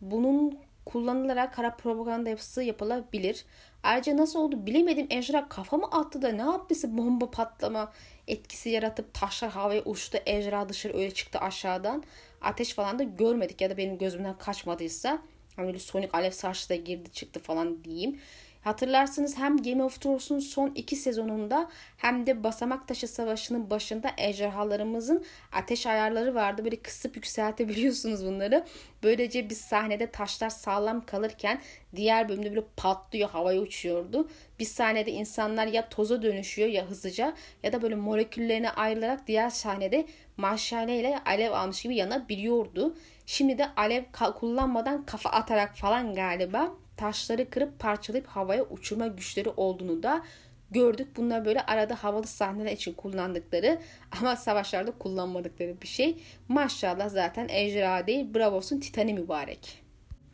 Bunun 0.00 0.58
kullanılarak 0.84 1.54
kara 1.54 1.76
propaganda 1.76 2.30
yapısı 2.30 2.62
yapılabilir. 2.62 3.44
Ayrıca 3.82 4.16
nasıl 4.16 4.38
oldu 4.38 4.66
bilemedim. 4.66 5.06
Ejderha 5.10 5.48
kafa 5.48 5.76
mı 5.76 5.86
attı 5.90 6.22
da 6.22 6.28
ne 6.28 6.42
yaptıysa 6.42 6.96
bomba 6.98 7.30
patlama 7.30 7.92
etkisi 8.28 8.70
yaratıp 8.70 9.14
taşlar 9.14 9.50
havaya 9.50 9.84
uçtu. 9.84 10.18
Ejderha 10.26 10.68
dışarı 10.68 10.96
öyle 10.96 11.14
çıktı 11.14 11.38
aşağıdan. 11.38 12.02
Ateş 12.40 12.74
falan 12.74 12.98
da 12.98 13.02
görmedik 13.02 13.60
ya 13.60 13.70
da 13.70 13.76
benim 13.76 13.98
gözümden 13.98 14.38
kaçmadıysa. 14.38 15.18
Hani 15.56 15.66
öyle 15.66 15.78
sonik 15.78 16.14
alev 16.14 16.30
da 16.30 16.74
girdi 16.74 17.12
çıktı 17.12 17.40
falan 17.40 17.84
diyeyim. 17.84 18.20
Hatırlarsınız 18.60 19.38
hem 19.38 19.62
Game 19.62 19.84
of 19.84 20.00
Thrones'un 20.00 20.38
son 20.38 20.72
iki 20.74 20.96
sezonunda 20.96 21.68
hem 21.96 22.26
de 22.26 22.44
Basamak 22.44 22.88
Taşı 22.88 23.08
Savaşı'nın 23.08 23.70
başında 23.70 24.10
ejderhalarımızın 24.18 25.24
ateş 25.52 25.86
ayarları 25.86 26.34
vardı. 26.34 26.64
Böyle 26.64 26.76
kısıp 26.76 27.16
yükseltebiliyorsunuz 27.16 28.24
bunları. 28.24 28.64
Böylece 29.02 29.50
bir 29.50 29.54
sahnede 29.54 30.10
taşlar 30.10 30.50
sağlam 30.50 31.06
kalırken 31.06 31.60
diğer 31.96 32.28
bölümde 32.28 32.50
böyle 32.50 32.66
patlıyor 32.76 33.30
havaya 33.30 33.60
uçuyordu. 33.60 34.28
Bir 34.58 34.64
sahnede 34.64 35.10
insanlar 35.10 35.66
ya 35.66 35.88
toza 35.88 36.22
dönüşüyor 36.22 36.68
ya 36.68 36.86
hızlıca 36.86 37.34
ya 37.62 37.72
da 37.72 37.82
böyle 37.82 37.94
moleküllerine 37.94 38.70
ayrılarak 38.70 39.26
diğer 39.26 39.50
sahnede 39.50 40.06
maşale 40.36 41.18
alev 41.26 41.52
almış 41.52 41.82
gibi 41.82 41.96
yanabiliyordu. 41.96 42.96
Şimdi 43.26 43.58
de 43.58 43.66
alev 43.76 44.04
kullanmadan 44.38 45.06
kafa 45.06 45.30
atarak 45.30 45.76
falan 45.76 46.14
galiba 46.14 46.72
taşları 47.00 47.50
kırıp 47.50 47.78
parçalayıp 47.78 48.26
havaya 48.26 48.64
uçurma 48.64 49.06
güçleri 49.06 49.48
olduğunu 49.48 50.02
da 50.02 50.22
gördük. 50.70 51.08
Bunlar 51.16 51.44
böyle 51.44 51.60
arada 51.60 51.94
havalı 51.94 52.26
sahneler 52.26 52.72
için 52.72 52.92
kullandıkları 52.92 53.78
ama 54.20 54.36
savaşlarda 54.36 54.90
kullanmadıkları 54.90 55.80
bir 55.82 55.86
şey. 55.86 56.16
Maşallah 56.48 57.08
zaten 57.08 57.48
ejderha 57.48 58.06
değil 58.06 58.34
Bravos'un 58.34 58.80
titani 58.80 59.14
mübarek. 59.14 59.82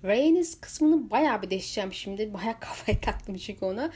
Rhaenys 0.05 0.61
kısmını 0.61 1.11
bayağı 1.11 1.43
bir 1.43 1.51
değişeceğim 1.51 1.93
şimdi. 1.93 2.35
Bayağı 2.35 2.61
kafaya 2.61 3.01
taktım 3.01 3.37
çünkü 3.37 3.65
ona. 3.65 3.91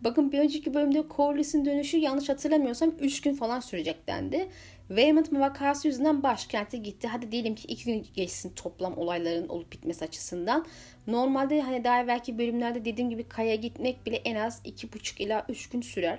Bakın 0.00 0.32
bir 0.32 0.38
önceki 0.38 0.74
bölümde 0.74 1.04
Corlys'in 1.16 1.64
dönüşü 1.64 1.96
yanlış 1.96 2.28
hatırlamıyorsam 2.28 2.92
3 3.00 3.20
gün 3.20 3.34
falan 3.34 3.60
sürecek 3.60 4.06
dendi. 4.06 4.48
Weymouth 4.88 5.32
vakası 5.32 5.88
yüzünden 5.88 6.22
başkente 6.22 6.78
gitti. 6.78 7.08
Hadi 7.08 7.32
diyelim 7.32 7.54
ki 7.54 7.68
2 7.68 7.84
gün 7.84 8.06
geçsin 8.14 8.50
toplam 8.50 8.98
olayların 8.98 9.48
olup 9.48 9.72
bitmesi 9.72 10.04
açısından. 10.04 10.66
Normalde 11.06 11.60
hani 11.60 11.84
daha 11.84 12.00
evvelki 12.00 12.38
bölümlerde 12.38 12.84
dediğim 12.84 13.10
gibi 13.10 13.28
kaya 13.28 13.54
gitmek 13.54 14.06
bile 14.06 14.16
en 14.16 14.34
az 14.34 14.60
2,5 14.64 15.22
ila 15.22 15.46
3 15.48 15.68
gün 15.68 15.80
sürer. 15.80 16.18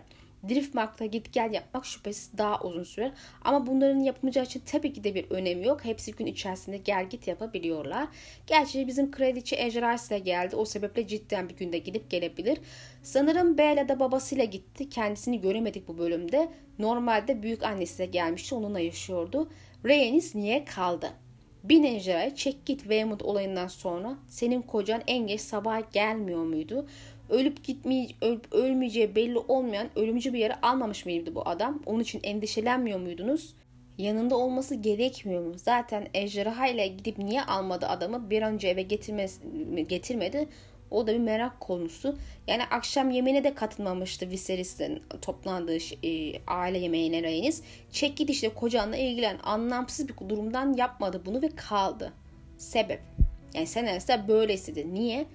Driftmark'ta 0.50 1.06
git 1.06 1.34
gel 1.34 1.54
yapmak 1.54 1.86
şüphesiz 1.86 2.38
daha 2.38 2.62
uzun 2.62 2.84
sürer. 2.84 3.12
Ama 3.42 3.68
bunların 3.68 4.00
yapılacağı 4.00 4.44
için 4.44 4.62
tabii 4.66 4.94
ki 4.94 5.04
de 5.04 5.16
bir 5.16 5.32
önemi 5.32 5.66
yok. 5.66 5.86
Hepsi 5.86 6.12
gün 6.12 6.26
içerisinde 6.26 6.78
gel 6.78 7.10
git 7.10 7.28
yapabiliyorlar. 7.28 8.08
Gerçi 8.48 8.88
bizim 8.88 9.12
kraliçe 9.12 9.56
Ejderhas 9.56 10.12
ile 10.12 10.20
geldi. 10.20 10.56
O 10.56 10.66
sebeple 10.66 11.08
cidden 11.08 11.50
bir 11.50 11.56
günde 11.56 11.78
gidip 11.78 12.10
gelebilir. 12.10 12.58
Sanırım 13.04 13.58
Bella 13.58 13.90
da 13.90 14.00
babasıyla 14.00 14.44
gitti. 14.44 14.90
Kendisini 14.90 15.42
göremedik 15.42 15.88
bu 15.88 15.98
bölümde. 15.98 16.50
Normalde 16.80 17.44
büyük 17.44 17.64
annesiyle 17.64 18.06
gelmişti. 18.06 18.56
Onunla 18.56 18.80
yaşıyordu. 18.80 19.50
Rhaenys 19.86 20.36
niye 20.36 20.66
kaldı? 20.66 21.12
Bin 21.64 21.84
ejderhayı 21.84 22.36
çek 22.36 22.66
git 22.66 22.80
Weymouth 22.80 23.26
olayından 23.26 23.68
sonra 23.68 24.18
senin 24.28 24.62
kocan 24.62 25.02
en 25.08 25.28
geç 25.28 25.42
sabah 25.42 25.92
gelmiyor 25.92 26.44
muydu? 26.44 26.88
Ölüp 27.30 27.64
gitmeye, 27.64 28.08
ölüp 28.22 28.54
ölmeyeceği 28.54 29.16
belli 29.16 29.38
olmayan 29.38 29.88
ölümcü 29.96 30.34
bir 30.34 30.40
yere 30.40 30.56
almamış 30.62 31.06
mıydı 31.06 31.36
bu 31.36 31.50
adam? 31.50 31.82
Onun 31.86 32.00
için 32.00 32.20
endişelenmiyor 32.24 33.00
muydunuz? 33.00 33.56
Yanında 33.98 34.38
olması 34.38 34.76
gerekmiyor 34.76 35.46
mu? 35.46 35.54
Zaten 35.58 36.08
ejderha 36.14 36.68
ile 36.68 36.88
gidip 36.88 37.18
niye 37.18 37.44
almadı 37.44 37.88
adamı 37.88 38.30
bir 38.30 38.42
önce 38.42 38.68
eve 38.68 38.82
getirmez, 38.82 39.40
getirmedi? 39.88 40.48
O 40.92 41.08
da 41.08 41.14
bir 41.14 41.20
merak 41.20 41.60
konusu. 41.60 42.18
Yani 42.48 42.64
akşam 42.64 43.12
yemeğine 43.12 43.44
de 43.44 43.54
katılmamıştı 43.54 44.30
Viserys'in 44.30 45.04
toplandığı 45.22 45.78
e, 46.04 46.42
aile 46.48 46.78
yemeğine 46.78 47.24
Rhaenys. 47.24 47.62
Çek 47.92 48.18
git 48.18 48.30
işte 48.30 48.50
kocanla 48.50 48.98
ilgilen. 48.98 49.40
Anlamsız 49.44 50.08
bir 50.08 50.30
durumdan 50.30 50.74
yapmadı 50.74 51.22
bunu 51.26 51.42
ve 51.42 51.50
kaldı. 51.50 52.14
Sebep. 52.58 53.02
Yani 53.54 53.68
senaristler 53.68 54.28
böyle 54.28 54.54
istedi. 54.54 54.94
Niye? 54.94 55.26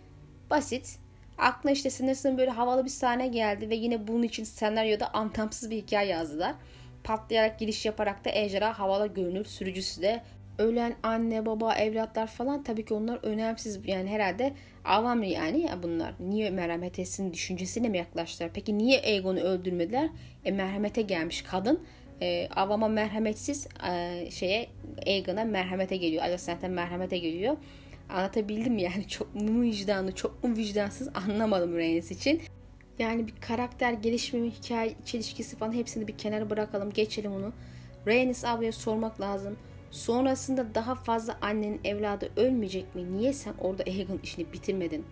Basit. 0.50 0.99
Aklına 1.40 1.72
işte 1.72 1.90
sanırsın 1.90 2.38
böyle 2.38 2.50
havalı 2.50 2.84
bir 2.84 2.90
sahne 2.90 3.28
geldi 3.28 3.70
ve 3.70 3.74
yine 3.74 4.08
bunun 4.08 4.22
için 4.22 4.44
senaryoda 4.44 5.14
anlamsız 5.14 5.70
bir 5.70 5.76
hikaye 5.76 6.08
yazdılar. 6.08 6.54
Patlayarak 7.04 7.58
giriş 7.58 7.86
yaparak 7.86 8.24
da 8.24 8.30
ejderha 8.30 8.78
havalı 8.78 9.06
görünür. 9.06 9.44
Sürücüsü 9.44 10.02
de 10.02 10.22
ölen 10.58 10.94
anne 11.02 11.46
baba 11.46 11.74
evlatlar 11.74 12.26
falan 12.26 12.62
tabii 12.62 12.84
ki 12.84 12.94
onlar 12.94 13.18
önemsiz. 13.22 13.80
Yani 13.86 14.10
herhalde 14.10 14.52
avam 14.84 15.22
yani 15.22 15.60
ya 15.60 15.82
bunlar. 15.82 16.14
Niye 16.20 16.50
merhamet 16.50 16.98
etsin 16.98 17.32
düşüncesiyle 17.32 17.88
mi 17.88 17.98
yaklaştılar? 17.98 18.50
Peki 18.54 18.78
niye 18.78 19.00
Aegon'u 19.00 19.40
öldürmediler? 19.40 20.10
E 20.44 20.50
merhamete 20.50 21.02
gelmiş 21.02 21.42
kadın. 21.42 21.80
E, 22.22 22.48
avama 22.56 22.88
merhametsiz 22.88 23.66
e, 23.90 24.30
şeye 24.30 24.68
Aegon'a 25.06 25.44
merhamete 25.44 25.96
geliyor. 25.96 26.22
Alicent'e 26.22 26.68
merhamete 26.68 27.18
geliyor 27.18 27.56
Anlatabildim 28.10 28.78
yani 28.78 29.08
çok 29.08 29.34
mu 29.34 29.62
vicdanlı 29.62 30.14
çok 30.14 30.44
mu 30.44 30.56
vicdansız 30.56 31.08
anlamadım 31.14 31.76
Rhaenys 31.76 32.10
için. 32.10 32.42
Yani 32.98 33.26
bir 33.26 33.34
karakter 33.40 33.92
gelişimi, 33.92 34.50
hikaye 34.50 34.94
çelişkisi 35.04 35.56
falan 35.56 35.72
hepsini 35.72 36.08
bir 36.08 36.18
kenara 36.18 36.50
bırakalım. 36.50 36.92
Geçelim 36.92 37.32
onu. 37.32 37.52
Rhaenys 38.06 38.44
ablaya 38.44 38.72
sormak 38.72 39.20
lazım. 39.20 39.56
Sonrasında 39.90 40.74
daha 40.74 40.94
fazla 40.94 41.38
annenin 41.42 41.80
evladı 41.84 42.30
ölmeyecek 42.36 42.94
mi? 42.94 43.18
Niye 43.18 43.32
sen 43.32 43.54
orada 43.60 43.82
Aegon 43.82 44.20
işini 44.22 44.52
bitirmedin? 44.52 45.04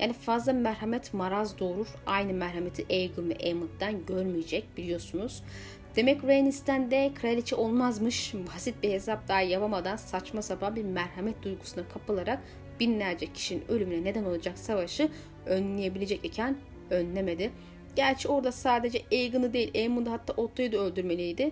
Yani 0.00 0.12
fazla 0.12 0.52
merhamet 0.52 1.14
maraz 1.14 1.58
doğurur. 1.58 1.86
Aynı 2.06 2.32
merhameti 2.32 2.86
Aegon 2.90 3.30
ve 3.30 3.36
Aemond'dan 3.44 4.06
görmeyecek 4.06 4.76
biliyorsunuz. 4.76 5.42
Demek 5.96 6.24
Rhaenys'ten 6.24 6.90
de 6.90 7.10
kraliçe 7.14 7.56
olmazmış. 7.56 8.34
Basit 8.34 8.82
bir 8.82 8.90
hesap 8.90 9.28
daha 9.28 9.40
yapamadan 9.40 9.96
saçma 9.96 10.42
sapan 10.42 10.76
bir 10.76 10.84
merhamet 10.84 11.42
duygusuna 11.42 11.88
kapılarak 11.88 12.42
binlerce 12.80 13.32
kişinin 13.32 13.64
ölümüne 13.68 14.04
neden 14.04 14.24
olacak 14.24 14.58
savaşı 14.58 15.08
önleyebilecek 15.46 16.24
iken 16.24 16.56
önlemedi. 16.90 17.50
Gerçi 17.96 18.28
orada 18.28 18.52
sadece 18.52 19.02
Aegon'u 19.12 19.52
değil 19.52 19.70
Aemond'u 19.74 20.10
hatta 20.10 20.32
Otto'yu 20.32 20.72
da 20.72 20.78
öldürmeliydi. 20.78 21.50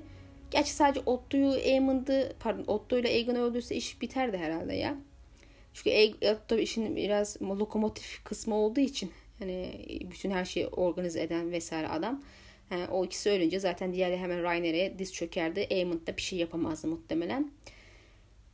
Gerçi 0.51 0.73
sadece 0.73 1.01
Otto'yu 1.07 1.51
Aemond'u 1.51 2.13
pardon 2.41 2.65
Otto 2.67 2.99
ile 2.99 3.09
Aegon'u 3.09 3.39
öldürse 3.39 3.77
iş 3.77 4.01
biterdi 4.01 4.37
herhalde 4.39 4.75
ya. 4.75 4.97
Çünkü 5.75 6.15
Otto 6.33 6.59
işin 6.59 6.97
biraz 6.97 7.43
lokomotif 7.43 8.25
kısmı 8.25 8.55
olduğu 8.55 8.81
için 8.81 9.11
hani 9.39 9.87
bütün 10.11 10.31
her 10.31 10.45
şeyi 10.45 10.67
organize 10.67 11.23
eden 11.23 11.53
vesaire 11.53 11.89
adam. 11.89 12.23
Yani 12.71 12.87
o 12.87 13.05
ikisi 13.05 13.31
ölünce 13.31 13.61
zaten 13.61 13.93
diğerleri 13.93 14.19
hemen 14.19 14.43
Rainer'e 14.43 14.99
diz 14.99 15.13
çökerdi. 15.13 15.69
Aemond 15.71 16.07
da 16.07 16.17
bir 16.17 16.23
şey 16.23 16.39
yapamazdı 16.39 16.89
muhtemelen. 16.89 17.51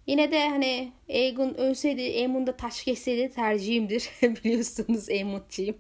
Yine 0.07 0.33
de 0.33 0.49
hani 0.49 0.93
Aegon 1.09 1.55
ölseydi, 1.55 2.03
Aemond 2.03 2.47
da 2.47 2.57
taş 2.57 2.85
geçseydi 2.85 3.35
tercihimdir. 3.35 4.11
Biliyorsunuz 4.23 5.09
Aemond'cıyım. 5.09 5.77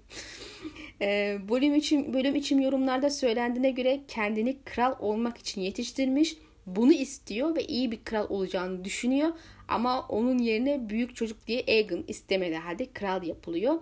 Ee, 1.00 1.38
bölüm 1.48 1.74
için 1.74 2.14
bölüm 2.14 2.34
için 2.34 2.60
yorumlarda 2.60 3.10
söylendiğine 3.10 3.70
göre 3.70 4.00
kendini 4.08 4.56
kral 4.64 4.94
olmak 5.00 5.38
için 5.38 5.60
yetiştirmiş. 5.60 6.36
Bunu 6.66 6.92
istiyor 6.92 7.56
ve 7.56 7.64
iyi 7.64 7.90
bir 7.90 8.04
kral 8.04 8.26
olacağını 8.30 8.84
düşünüyor. 8.84 9.32
Ama 9.68 10.06
onun 10.08 10.38
yerine 10.38 10.88
büyük 10.88 11.16
çocuk 11.16 11.46
diye 11.46 11.64
Aegon 11.68 12.04
istemedi 12.08 12.54
halde 12.54 12.92
kral 12.92 13.22
yapılıyor. 13.22 13.74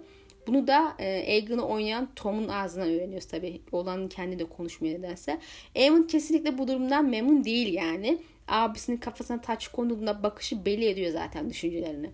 Bunu 0.46 0.66
da 0.66 0.94
e, 0.98 1.04
Aegon'u 1.06 1.68
oynayan 1.68 2.08
Tom'un 2.16 2.48
ağzından 2.48 2.88
öğreniyoruz 2.88 3.28
tabii. 3.28 3.60
Olanın 3.72 4.08
kendi 4.08 4.38
de 4.38 4.44
konuşmuyor 4.44 4.98
nedense. 4.98 5.40
Aemon 5.76 6.02
kesinlikle 6.02 6.58
bu 6.58 6.68
durumdan 6.68 7.08
memnun 7.08 7.44
değil 7.44 7.74
yani. 7.74 8.18
Abisinin 8.48 8.96
kafasına 8.96 9.40
taç 9.40 9.68
konduğunda 9.68 10.22
bakışı 10.22 10.64
belli 10.64 10.84
ediyor 10.84 11.12
zaten 11.12 11.50
düşüncelerini. 11.50 12.10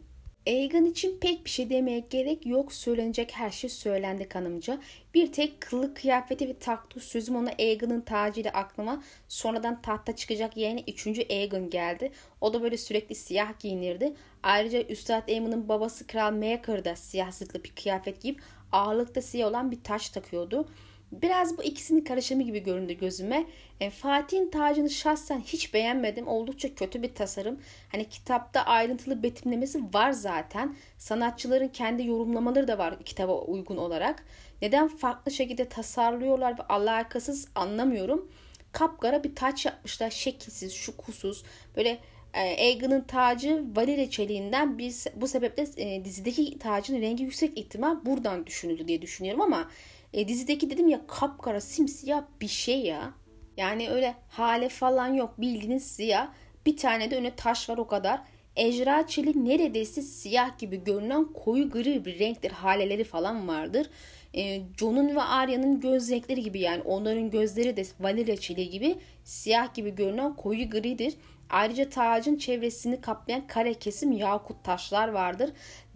Aegon 0.46 0.84
için 0.84 1.18
pek 1.20 1.44
bir 1.44 1.50
şey 1.50 1.70
demeye 1.70 2.04
gerek 2.10 2.46
yok. 2.46 2.72
Söylenecek 2.72 3.32
her 3.32 3.50
şey 3.50 3.70
söylendi 3.70 4.28
kanımca. 4.28 4.78
Bir 5.14 5.32
tek 5.32 5.60
kılık 5.60 5.96
kıyafeti 5.96 6.48
ve 6.48 6.58
taktığı 6.58 7.00
sözüm 7.00 7.36
ona 7.36 7.50
Aegon'un 7.58 8.00
tacıyla 8.00 8.50
aklıma 8.50 9.02
sonradan 9.28 9.82
tahta 9.82 10.16
çıkacak 10.16 10.56
yerine 10.56 10.84
3. 10.88 11.06
Aegon 11.30 11.70
geldi. 11.70 12.12
O 12.40 12.54
da 12.54 12.62
böyle 12.62 12.76
sürekli 12.76 13.14
siyah 13.14 13.58
giyinirdi. 13.58 14.12
Ayrıca 14.42 14.82
Üstad 14.82 15.28
Aemon'un 15.28 15.68
babası 15.68 16.06
Kral 16.06 16.32
Maekar 16.32 16.84
da 16.84 16.96
siyah 16.96 17.32
zırhlı 17.32 17.64
bir 17.64 17.70
kıyafet 17.70 18.20
giyip 18.22 18.40
ağırlıkta 18.72 19.22
siyah 19.22 19.48
olan 19.48 19.70
bir 19.70 19.82
taç 19.82 20.10
takıyordu. 20.10 20.68
Biraz 21.12 21.58
bu 21.58 21.62
ikisinin 21.62 22.04
karışımı 22.04 22.42
gibi 22.42 22.62
göründü 22.62 22.92
gözüme. 22.92 23.46
E, 23.80 23.90
Fatih'in 23.90 24.50
tacını 24.50 24.90
şahsen 24.90 25.40
hiç 25.40 25.74
beğenmedim. 25.74 26.28
Oldukça 26.28 26.74
kötü 26.74 27.02
bir 27.02 27.14
tasarım. 27.14 27.60
Hani 27.92 28.08
kitapta 28.08 28.62
ayrıntılı 28.62 29.22
betimlemesi 29.22 29.82
var 29.94 30.12
zaten. 30.12 30.76
Sanatçıların 30.98 31.68
kendi 31.68 32.06
yorumlamaları 32.06 32.68
da 32.68 32.78
var 32.78 33.02
kitaba 33.04 33.40
uygun 33.40 33.76
olarak. 33.76 34.24
Neden 34.62 34.88
farklı 34.88 35.32
şekilde 35.32 35.68
tasarlıyorlar 35.68 36.58
ve 36.58 36.62
alakasız 36.62 37.48
anlamıyorum. 37.54 38.28
Kapkara 38.72 39.24
bir 39.24 39.34
taç 39.34 39.66
yapmışlar. 39.66 40.10
Şekilsiz, 40.10 40.72
şukusuz. 40.74 41.42
Böyle 41.76 41.98
e, 42.34 42.40
Aegon'un 42.40 43.00
tacı 43.00 43.64
valire 43.76 44.10
çeliğinden 44.10 44.78
bir, 44.78 44.94
bu 45.16 45.28
sebeple 45.28 45.66
e, 45.76 46.04
dizideki 46.04 46.58
tacın 46.58 47.00
rengi 47.00 47.24
yüksek 47.24 47.58
ihtimal 47.58 48.04
buradan 48.04 48.46
düşünüldü 48.46 48.88
diye 48.88 49.02
düşünüyorum 49.02 49.40
ama 49.40 49.70
e, 50.12 50.28
dizideki 50.28 50.70
dedim 50.70 50.88
ya 50.88 51.06
kapkara 51.06 51.60
simsiyah 51.60 52.22
bir 52.40 52.48
şey 52.48 52.80
ya. 52.80 53.14
Yani 53.56 53.90
öyle 53.90 54.14
hale 54.28 54.68
falan 54.68 55.14
yok 55.14 55.34
bildiğiniz 55.38 55.86
siyah. 55.86 56.28
Bir 56.66 56.76
tane 56.76 57.10
de 57.10 57.16
öne 57.16 57.36
taş 57.36 57.68
var 57.68 57.78
o 57.78 57.86
kadar. 57.86 58.20
Ejra 58.56 59.06
çeli 59.06 59.44
neredeyse 59.44 60.02
siyah 60.02 60.58
gibi 60.58 60.84
görünen 60.84 61.24
koyu 61.24 61.70
gri 61.70 62.04
bir 62.04 62.18
renktir. 62.18 62.50
Haleleri 62.50 63.04
falan 63.04 63.48
vardır. 63.48 63.86
E, 64.34 64.60
John'un 64.78 65.16
ve 65.16 65.22
Arya'nın 65.22 65.80
göz 65.80 66.10
renkleri 66.10 66.42
gibi 66.42 66.60
yani 66.60 66.82
onların 66.82 67.30
gözleri 67.30 67.76
de 67.76 67.84
vanilya 68.00 68.36
çeli 68.36 68.70
gibi 68.70 68.98
siyah 69.24 69.74
gibi 69.74 69.94
görünen 69.94 70.36
koyu 70.36 70.70
gridir. 70.70 71.14
Ayrıca 71.50 71.88
tacın 71.88 72.36
çevresini 72.36 73.00
kaplayan 73.00 73.46
kare 73.46 73.74
kesim 73.74 74.12
yakut 74.12 74.64
taşlar 74.64 75.08
vardır. 75.08 75.50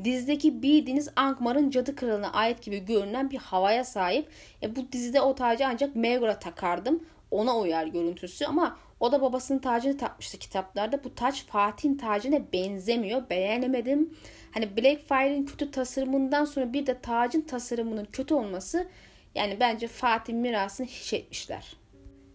Dizdeki 0.05 0.63
bildiğiniz 0.63 1.09
Angmar'ın 1.17 1.71
cadı 1.71 1.97
kralına 1.97 2.33
ait 2.33 2.63
gibi 2.63 2.85
görünen 2.85 3.31
bir 3.31 3.39
havaya 3.39 3.85
sahip. 3.85 4.29
E, 4.63 4.77
bu 4.77 4.93
dizide 4.93 5.21
o 5.21 5.35
tacı 5.35 5.67
ancak 5.67 5.97
Megara 5.97 6.39
takardım. 6.39 7.05
Ona 7.31 7.59
uyar 7.59 7.87
görüntüsü 7.87 8.45
ama 8.45 8.77
o 9.01 9.13
da 9.13 9.23
babasının 9.23 9.59
tacını 9.59 9.99
takmıştı 9.99 10.39
kitaplarda. 10.39 11.05
Bu 11.05 11.15
taç 11.15 11.45
Fatih'in 11.47 11.97
tacına 11.97 12.53
benzemiyor. 12.53 13.31
Beğenemedim. 13.31 14.17
Hani 14.51 14.77
Blackfire'in 14.77 15.47
kötü 15.47 15.71
tasarımından 15.71 16.45
sonra 16.45 16.73
bir 16.73 16.87
de 16.87 17.01
tacın 17.01 17.41
tasarımının 17.41 18.05
kötü 18.13 18.35
olması 18.35 18.87
yani 19.35 19.57
bence 19.61 19.89
Fatih 19.89 20.35
mirasını 20.35 20.87
hiç 20.87 21.13
etmişler. 21.13 21.77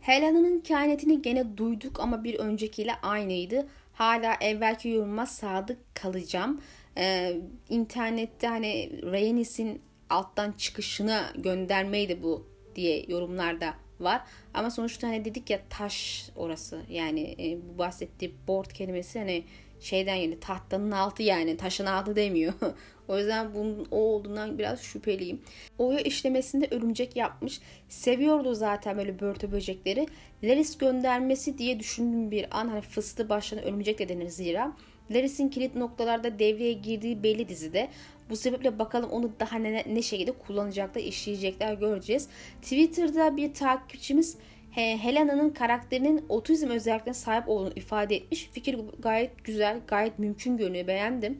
Helena'nın 0.01 0.59
kainatini 0.59 1.21
gene 1.21 1.57
duyduk 1.57 1.99
ama 1.99 2.23
bir 2.23 2.35
öncekiyle 2.35 2.95
aynıydı. 2.95 3.67
Hala 3.93 4.35
evvelki 4.41 4.89
yoruma 4.89 5.25
sadık 5.25 5.95
kalacağım. 5.95 6.61
Ee, 6.97 7.37
internette 7.69 8.47
hani 8.47 8.91
Rhaenys'in 9.03 9.81
alttan 10.09 10.51
çıkışına 10.51 11.31
göndermeydi 11.35 12.23
bu 12.23 12.47
diye 12.75 13.05
yorumlarda 13.07 13.73
var. 13.99 14.21
Ama 14.53 14.71
sonuçta 14.71 15.07
hani 15.07 15.25
dedik 15.25 15.49
ya 15.49 15.59
taş 15.69 16.29
orası 16.35 16.81
yani 16.89 17.35
e, 17.39 17.57
bu 17.69 17.77
bahsettiği 17.77 18.33
board 18.47 18.71
kelimesi 18.71 19.19
hani 19.19 19.43
şeyden 19.79 20.15
yani 20.15 20.39
tahtanın 20.39 20.91
altı 20.91 21.23
yani 21.23 21.57
taşın 21.57 21.85
altı 21.85 22.15
demiyor. 22.15 22.53
o 23.09 23.17
yüzden 23.17 23.53
bunun 23.53 23.87
o 23.91 23.97
olduğundan 23.97 24.57
biraz 24.57 24.81
şüpheliyim. 24.81 25.41
Oya 25.77 25.99
işlemesinde 25.99 26.67
örümcek 26.71 27.15
yapmış. 27.15 27.61
Seviyordu 27.89 28.53
zaten 28.53 28.97
böyle 28.97 29.19
börtü 29.19 29.51
böcekleri. 29.51 30.07
Leris 30.43 30.77
göndermesi 30.77 31.57
diye 31.57 31.79
düşündüğüm 31.79 32.31
bir 32.31 32.59
an 32.59 32.67
hani 32.67 32.81
fıstığı 32.81 33.29
başlayan 33.29 33.63
örümcek 33.63 33.99
de 33.99 34.09
denir 34.09 34.29
zira. 34.29 34.73
Laris'in 35.11 35.49
kilit 35.49 35.75
noktalarda 35.75 36.39
devreye 36.39 36.73
girdiği 36.73 37.23
belli 37.23 37.49
dizide. 37.49 37.89
Bu 38.29 38.35
sebeple 38.35 38.79
bakalım 38.79 39.09
onu 39.09 39.31
daha 39.39 39.57
ne, 39.57 39.83
ne 39.87 40.01
şekilde 40.01 40.31
kullanacaklar, 40.31 41.01
işleyecekler 41.01 41.73
göreceğiz. 41.73 42.27
Twitter'da 42.61 43.37
bir 43.37 43.53
takipçimiz 43.53 44.37
Helena'nın 44.71 45.49
karakterinin 45.49 46.25
otizm 46.29 46.69
özelliklerine 46.69 47.13
sahip 47.13 47.49
olduğunu 47.49 47.73
ifade 47.75 48.15
etmiş. 48.15 48.49
Fikir 48.51 48.79
gayet 48.99 49.43
güzel, 49.43 49.79
gayet 49.87 50.19
mümkün 50.19 50.57
görünüyor. 50.57 50.87
Beğendim. 50.87 51.39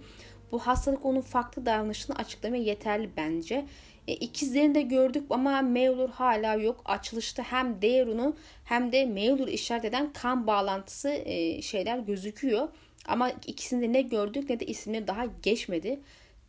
Bu 0.51 0.59
hastalık 0.59 1.05
onun 1.05 1.21
farklı 1.21 1.65
davranışını 1.65 2.15
açıklamaya 2.15 2.63
yeterli 2.63 3.09
bence. 3.17 3.65
E, 4.07 4.13
ikizlerini 4.13 4.75
de 4.75 4.81
gördük 4.81 5.23
ama 5.29 5.61
Meulur 5.61 6.09
hala 6.09 6.53
yok. 6.55 6.81
Açılışta 6.85 7.43
hem 7.43 7.81
Deirun'u 7.81 8.35
hem 8.63 8.91
de 8.91 9.05
Meulur'u 9.05 9.49
işaret 9.49 9.85
eden 9.85 10.13
kan 10.13 10.47
bağlantısı 10.47 11.09
e, 11.09 11.61
şeyler 11.61 11.99
gözüküyor. 11.99 12.67
Ama 13.07 13.29
ikisinde 13.29 13.93
ne 13.93 14.01
gördük 14.01 14.49
ne 14.49 14.59
de 14.59 14.65
isimleri 14.65 15.07
daha 15.07 15.25
geçmedi. 15.43 15.99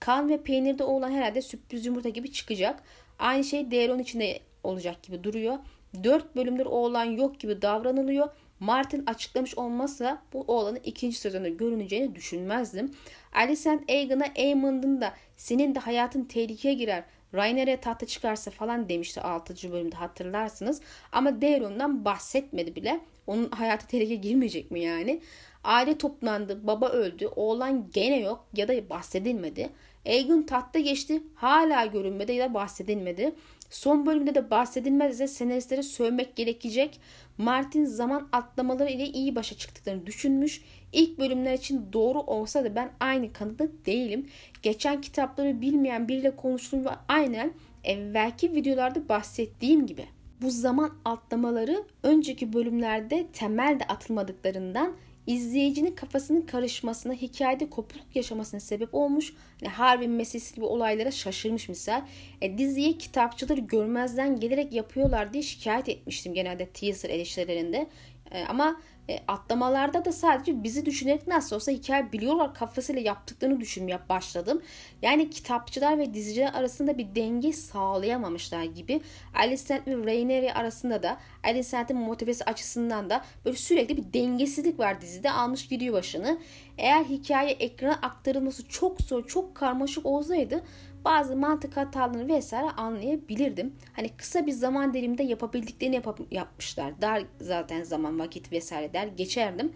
Kan 0.00 0.28
ve 0.28 0.42
peynirde 0.42 0.84
olan 0.84 1.10
herhalde 1.10 1.42
sürpriz 1.42 1.86
yumurta 1.86 2.08
gibi 2.08 2.32
çıkacak. 2.32 2.82
Aynı 3.18 3.44
şey 3.44 3.70
Deirun 3.70 3.98
içinde 3.98 4.40
olacak 4.64 5.02
gibi 5.02 5.24
duruyor. 5.24 5.58
4 6.04 6.36
bölümdür 6.36 6.66
oğlan 6.66 7.04
yok 7.04 7.40
gibi 7.40 7.62
davranılıyor. 7.62 8.28
Martin 8.60 9.06
açıklamış 9.06 9.58
olmazsa 9.58 10.22
bu 10.32 10.44
oğlanın 10.48 10.80
ikinci 10.84 11.16
sezonda 11.16 11.48
görüneceğini 11.48 12.14
düşünmezdim. 12.14 12.90
Alicent 13.34 13.90
Aegon'a 13.90 14.26
Aemond'un 14.38 15.00
da 15.00 15.14
senin 15.36 15.74
de 15.74 15.78
hayatın 15.78 16.24
tehlikeye 16.24 16.74
girer. 16.74 17.04
Rainer'e 17.34 17.76
tahta 17.76 18.06
çıkarsa 18.06 18.50
falan 18.50 18.88
demişti 18.88 19.20
6. 19.20 19.72
bölümde 19.72 19.96
hatırlarsınız. 19.96 20.80
Ama 21.12 21.42
Daeron'dan 21.42 22.04
bahsetmedi 22.04 22.76
bile. 22.76 23.00
Onun 23.26 23.50
hayatı 23.50 23.86
tehlikeye 23.86 24.18
girmeyecek 24.18 24.70
mi 24.70 24.80
yani? 24.80 25.20
Aile 25.64 25.98
toplandı, 25.98 26.66
baba 26.66 26.88
öldü, 26.88 27.26
oğlan 27.36 27.90
gene 27.94 28.20
yok 28.20 28.46
ya 28.56 28.68
da 28.68 28.90
bahsedilmedi. 28.90 29.70
Aegon 30.06 30.42
tahta 30.42 30.78
geçti, 30.78 31.22
hala 31.34 31.86
görünmedi 31.86 32.32
ya 32.32 32.50
da 32.50 32.54
bahsedilmedi. 32.54 33.32
Son 33.70 34.06
bölümde 34.06 34.34
de 34.34 34.50
bahsedilmezse 34.50 35.26
senaristlere 35.26 35.82
sövmek 35.82 36.36
gerekecek. 36.36 37.00
Martin 37.38 37.84
zaman 37.84 38.28
atlamaları 38.32 38.90
ile 38.90 39.06
iyi 39.06 39.36
başa 39.36 39.56
çıktıklarını 39.56 40.06
düşünmüş. 40.06 40.62
İlk 40.92 41.18
bölümler 41.18 41.54
için 41.54 41.86
doğru 41.92 42.20
olsa 42.20 42.64
da 42.64 42.74
ben 42.74 42.90
aynı 43.00 43.32
kanıda 43.32 43.68
değilim. 43.86 44.26
Geçen 44.62 45.00
kitapları 45.00 45.60
bilmeyen 45.60 46.08
biriyle 46.08 46.36
konuştum 46.36 46.84
ve 46.84 46.90
aynen 47.08 47.52
evvelki 47.84 48.54
videolarda 48.54 49.08
bahsettiğim 49.08 49.86
gibi. 49.86 50.06
Bu 50.42 50.50
zaman 50.50 50.92
atlamaları 51.04 51.84
önceki 52.02 52.52
bölümlerde 52.52 53.26
temelde 53.32 53.84
atılmadıklarından 53.84 54.96
izleyicinin 55.30 55.94
kafasının 55.94 56.42
karışmasına, 56.42 57.12
hikayede 57.12 57.70
kopukluk 57.70 58.16
yaşamasına 58.16 58.60
sebep 58.60 58.94
olmuş. 58.94 59.32
Yani 59.62 59.72
Harvin 59.72 60.10
meselesi 60.10 60.54
gibi 60.54 60.64
olaylara 60.64 61.10
şaşırmış 61.10 61.68
misal. 61.68 62.02
E, 62.40 62.58
diziyi 62.58 62.98
kitapçıları 62.98 63.60
görmezden 63.60 64.40
gelerek 64.40 64.72
yapıyorlar 64.72 65.32
diye 65.32 65.42
şikayet 65.42 65.88
etmiştim 65.88 66.34
genelde 66.34 66.66
teaser 66.66 67.10
eleştirilerinde. 67.10 67.86
E, 68.30 68.44
ama 68.44 68.80
e, 69.10 69.20
atlamalarda 69.28 70.04
da 70.04 70.12
sadece 70.12 70.62
bizi 70.62 70.86
düşünerek 70.86 71.26
nasıl 71.26 71.56
olsa 71.56 71.72
hikaye 71.72 72.12
biliyorlar 72.12 72.54
kafasıyla 72.54 73.02
yaptıklarını 73.02 73.60
düşünmeye 73.60 73.98
başladım. 74.08 74.62
Yani 75.02 75.30
kitapçılar 75.30 75.98
ve 75.98 76.14
diziciler 76.14 76.54
arasında 76.54 76.98
bir 76.98 77.14
denge 77.14 77.52
sağlayamamışlar 77.52 78.64
gibi. 78.64 79.00
Alicent 79.34 79.88
ve 79.88 79.96
Rhaenyra 79.96 80.54
arasında 80.54 81.02
da 81.02 81.16
Alicent'in 81.44 81.96
motivesi 81.96 82.44
açısından 82.44 83.10
da 83.10 83.24
böyle 83.44 83.56
sürekli 83.56 83.96
bir 83.96 84.12
dengesizlik 84.12 84.78
var 84.78 85.00
dizide 85.00 85.30
almış 85.30 85.68
gidiyor 85.68 85.94
başını. 85.94 86.38
Eğer 86.78 87.04
hikaye 87.04 87.50
ekrana 87.50 87.98
aktarılması 88.02 88.68
çok 88.68 89.00
zor, 89.00 89.26
çok 89.26 89.54
karmaşık 89.54 90.06
olsaydı 90.06 90.62
bazı 91.04 91.36
mantık 91.36 91.76
hatalarını 91.76 92.34
vesaire 92.34 92.70
anlayabilirdim. 92.70 93.74
Hani 93.92 94.08
kısa 94.08 94.46
bir 94.46 94.52
zaman 94.52 94.94
diliminde 94.94 95.22
yapabildiklerini 95.22 95.94
yap 95.94 96.20
yapmışlar. 96.30 97.02
Dar 97.02 97.22
zaten 97.40 97.82
zaman 97.82 98.18
vakit 98.18 98.52
vesaire 98.52 98.92
der 98.92 99.06
geçerdim. 99.06 99.72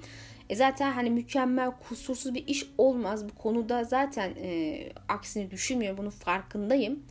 E 0.51 0.57
zaten 0.57 0.93
hani 0.93 1.11
mükemmel 1.11 1.71
kusursuz 1.89 2.35
bir 2.35 2.47
iş 2.47 2.67
olmaz. 2.79 3.29
Bu 3.29 3.35
konuda 3.35 3.85
zaten 3.85 4.31
e, 4.43 4.79
aksini 5.09 5.51
düşünmüyorum. 5.51 5.99
Bunun 5.99 6.11
farkındayım. 6.11 7.03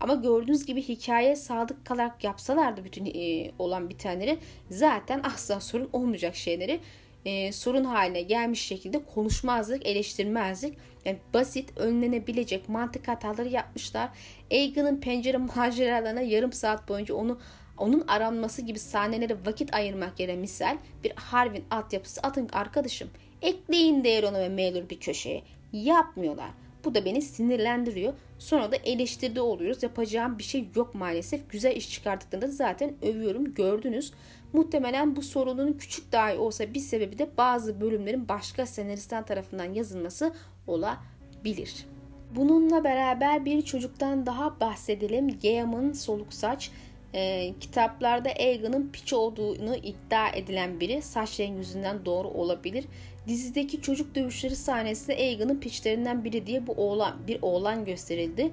Ama 0.00 0.14
gördüğünüz 0.14 0.66
gibi 0.66 0.82
hikaye 0.82 1.36
sadık 1.36 1.86
kalarak 1.86 2.24
yapsalardı 2.24 2.84
bütün 2.84 3.06
e, 3.06 3.50
olan 3.58 3.88
bitenleri 3.88 4.38
zaten 4.70 5.20
asla 5.24 5.60
sorun 5.60 5.90
olmayacak 5.92 6.36
şeyleri 6.36 6.80
e, 7.24 7.52
sorun 7.52 7.84
haline 7.84 8.22
gelmiş 8.22 8.60
şekilde 8.60 9.04
konuşmazlık, 9.14 9.86
eleştirmezlik. 9.86 10.78
Yani 11.04 11.18
basit, 11.34 11.78
önlenebilecek 11.78 12.68
mantık 12.68 13.08
hataları 13.08 13.48
yapmışlar. 13.48 14.08
Aegon'un 14.50 14.96
pencere 14.96 15.36
maceralarına 15.36 16.20
yarım 16.20 16.52
saat 16.52 16.88
boyunca 16.88 17.14
onu 17.14 17.38
onun 17.78 18.04
aranması 18.08 18.62
gibi 18.62 18.78
sahnelere 18.78 19.36
vakit 19.46 19.74
ayırmak 19.74 20.20
yerine 20.20 20.36
misal 20.36 20.76
bir 21.04 21.12
Harvin 21.16 21.64
altyapısı 21.70 22.20
atın 22.20 22.48
arkadaşım. 22.52 23.10
Ekleyin 23.42 24.04
Daeron'u 24.04 24.38
ve 24.38 24.48
Maelor 24.48 24.90
bir 24.90 25.00
köşeye. 25.00 25.42
Yapmıyorlar. 25.72 26.50
Bu 26.84 26.94
da 26.94 27.04
beni 27.04 27.22
sinirlendiriyor. 27.22 28.12
Sonra 28.38 28.72
da 28.72 28.76
eleştirde 28.76 29.40
oluyoruz. 29.40 29.82
Yapacağım 29.82 30.38
bir 30.38 30.42
şey 30.42 30.66
yok 30.76 30.94
maalesef. 30.94 31.50
Güzel 31.50 31.76
iş 31.76 31.90
çıkarttıklarında 31.90 32.46
zaten 32.46 32.94
övüyorum. 33.02 33.54
Gördünüz. 33.54 34.12
Muhtemelen 34.52 35.16
bu 35.16 35.22
sorunun 35.22 35.72
küçük 35.72 36.12
dahi 36.12 36.36
olsa 36.36 36.74
bir 36.74 36.80
sebebi 36.80 37.18
de 37.18 37.30
bazı 37.38 37.80
bölümlerin 37.80 38.28
başka 38.28 38.66
senaristler 38.66 39.26
tarafından 39.26 39.74
yazılması 39.74 40.32
olabilir. 40.66 41.86
Bununla 42.36 42.84
beraber 42.84 43.44
bir 43.44 43.62
çocuktan 43.62 44.26
daha 44.26 44.60
bahsedelim. 44.60 45.38
Gayam'ın 45.42 45.92
soluk 45.92 46.32
saç 46.32 46.70
e, 47.14 47.52
kitaplarda 47.60 48.28
Aegon'un 48.28 48.90
piç 48.92 49.12
olduğunu 49.12 49.76
iddia 49.76 50.28
edilen 50.28 50.80
biri 50.80 51.02
saç 51.02 51.40
rengi 51.40 51.58
yüzünden 51.58 52.04
doğru 52.04 52.28
olabilir. 52.28 52.84
Dizideki 53.28 53.82
çocuk 53.82 54.14
dövüşleri 54.14 54.56
sahnesinde 54.56 55.16
Aegon'un 55.16 55.60
piçlerinden 55.60 56.24
biri 56.24 56.46
diye 56.46 56.66
bu 56.66 56.72
oğlan 56.72 57.16
bir 57.28 57.38
oğlan 57.42 57.84
gösterildi. 57.84 58.50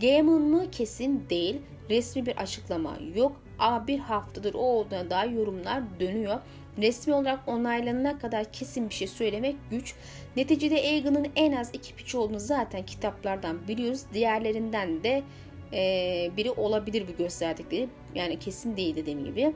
Gaiman 0.00 0.40
mı 0.40 0.70
kesin 0.70 1.24
değil. 1.30 1.56
Resmi 1.90 2.26
bir 2.26 2.36
açıklama 2.36 2.98
yok 3.14 3.42
ama 3.58 3.86
bir 3.86 3.98
haftadır 3.98 4.54
o 4.54 4.58
olduğuna 4.58 5.10
dair 5.10 5.30
yorumlar 5.30 5.82
dönüyor. 6.00 6.40
Resmi 6.78 7.14
olarak 7.14 7.40
onaylanana 7.46 8.18
kadar 8.18 8.52
kesin 8.52 8.88
bir 8.88 8.94
şey 8.94 9.08
söylemek 9.08 9.56
güç. 9.70 9.94
Neticede 10.36 10.74
Aegon'un 10.74 11.26
en 11.36 11.52
az 11.52 11.70
iki 11.72 11.94
piç 11.94 12.14
olduğunu 12.14 12.40
zaten 12.40 12.86
kitaplardan 12.86 13.68
biliyoruz. 13.68 14.02
Diğerlerinden 14.12 15.02
de 15.02 15.22
e, 15.72 16.30
biri 16.36 16.50
olabilir 16.50 17.04
bu 17.12 17.16
gösterdikleri. 17.16 17.88
Yani 18.14 18.38
kesin 18.38 18.76
değil 18.76 18.96
dediğim 18.96 19.24
gibi. 19.24 19.54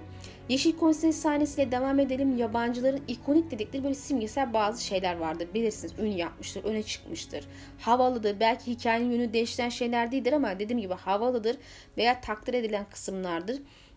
Yeşil 0.48 0.76
Konsey 0.76 1.12
sahnesiyle 1.12 1.72
devam 1.72 1.98
edelim. 1.98 2.36
Yabancıların 2.36 3.02
ikonik 3.08 3.50
dedikleri 3.50 3.84
böyle 3.84 3.94
simgesel 3.94 4.52
bazı 4.52 4.84
şeyler 4.84 5.16
vardır. 5.16 5.48
Bilirsiniz 5.54 5.94
ün 5.98 6.10
yapmıştır, 6.10 6.64
öne 6.64 6.82
çıkmıştır. 6.82 7.44
Havalıdır. 7.78 8.40
Belki 8.40 8.70
hikayenin 8.70 9.10
yönü 9.10 9.32
değiştiren 9.32 9.68
şeyler 9.68 10.12
değildir 10.12 10.32
ama 10.32 10.58
dediğim 10.58 10.80
gibi 10.80 10.94
havalıdır 10.94 11.56
veya 11.96 12.20
takdir 12.20 12.54
edilen 12.54 12.86
kısımlardır. 12.90 13.56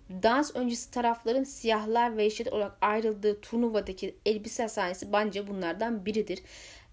Dans 0.10 0.56
öncesi 0.56 0.92
tarafların 0.92 1.44
siyahlar 1.44 2.18
ve 2.18 2.26
eşit 2.26 2.48
olarak 2.48 2.78
ayrıldığı 2.82 3.42
turnuvadaki 3.42 4.16
elbise 4.26 4.68
sahnesi 4.68 5.14
bence 5.14 5.48
bunlardan 5.48 6.06
biridir. 6.06 6.40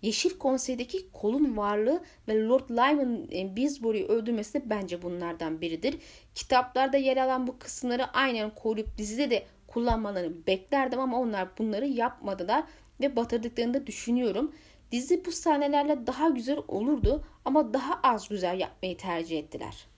Yeşil 0.02 0.38
Konsey'deki 0.38 1.10
kolun 1.12 1.56
varlığı 1.56 2.02
ve 2.28 2.44
Lord 2.44 2.70
Lyman 2.70 3.28
e, 3.30 4.04
öldürmesi 4.04 4.54
de 4.54 4.70
bence 4.70 5.02
bunlardan 5.02 5.60
biridir. 5.60 5.98
Kitaplarda 6.34 6.96
yer 6.96 7.16
alan 7.16 7.46
bu 7.46 7.58
kısımları 7.58 8.04
aynen 8.12 8.50
koruyup 8.50 8.98
dizide 8.98 9.30
de 9.30 9.46
kullanmalarını 9.66 10.46
beklerdim 10.46 11.00
ama 11.00 11.20
onlar 11.20 11.48
bunları 11.58 11.86
yapmadılar 11.86 12.64
ve 13.00 13.16
batırdıklarını 13.16 13.74
da 13.74 13.86
düşünüyorum. 13.86 14.52
Dizi 14.92 15.24
bu 15.24 15.32
sahnelerle 15.32 16.06
daha 16.06 16.28
güzel 16.28 16.58
olurdu 16.68 17.24
ama 17.44 17.74
daha 17.74 18.00
az 18.02 18.28
güzel 18.28 18.60
yapmayı 18.60 18.96
tercih 18.96 19.38
ettiler. 19.38 19.91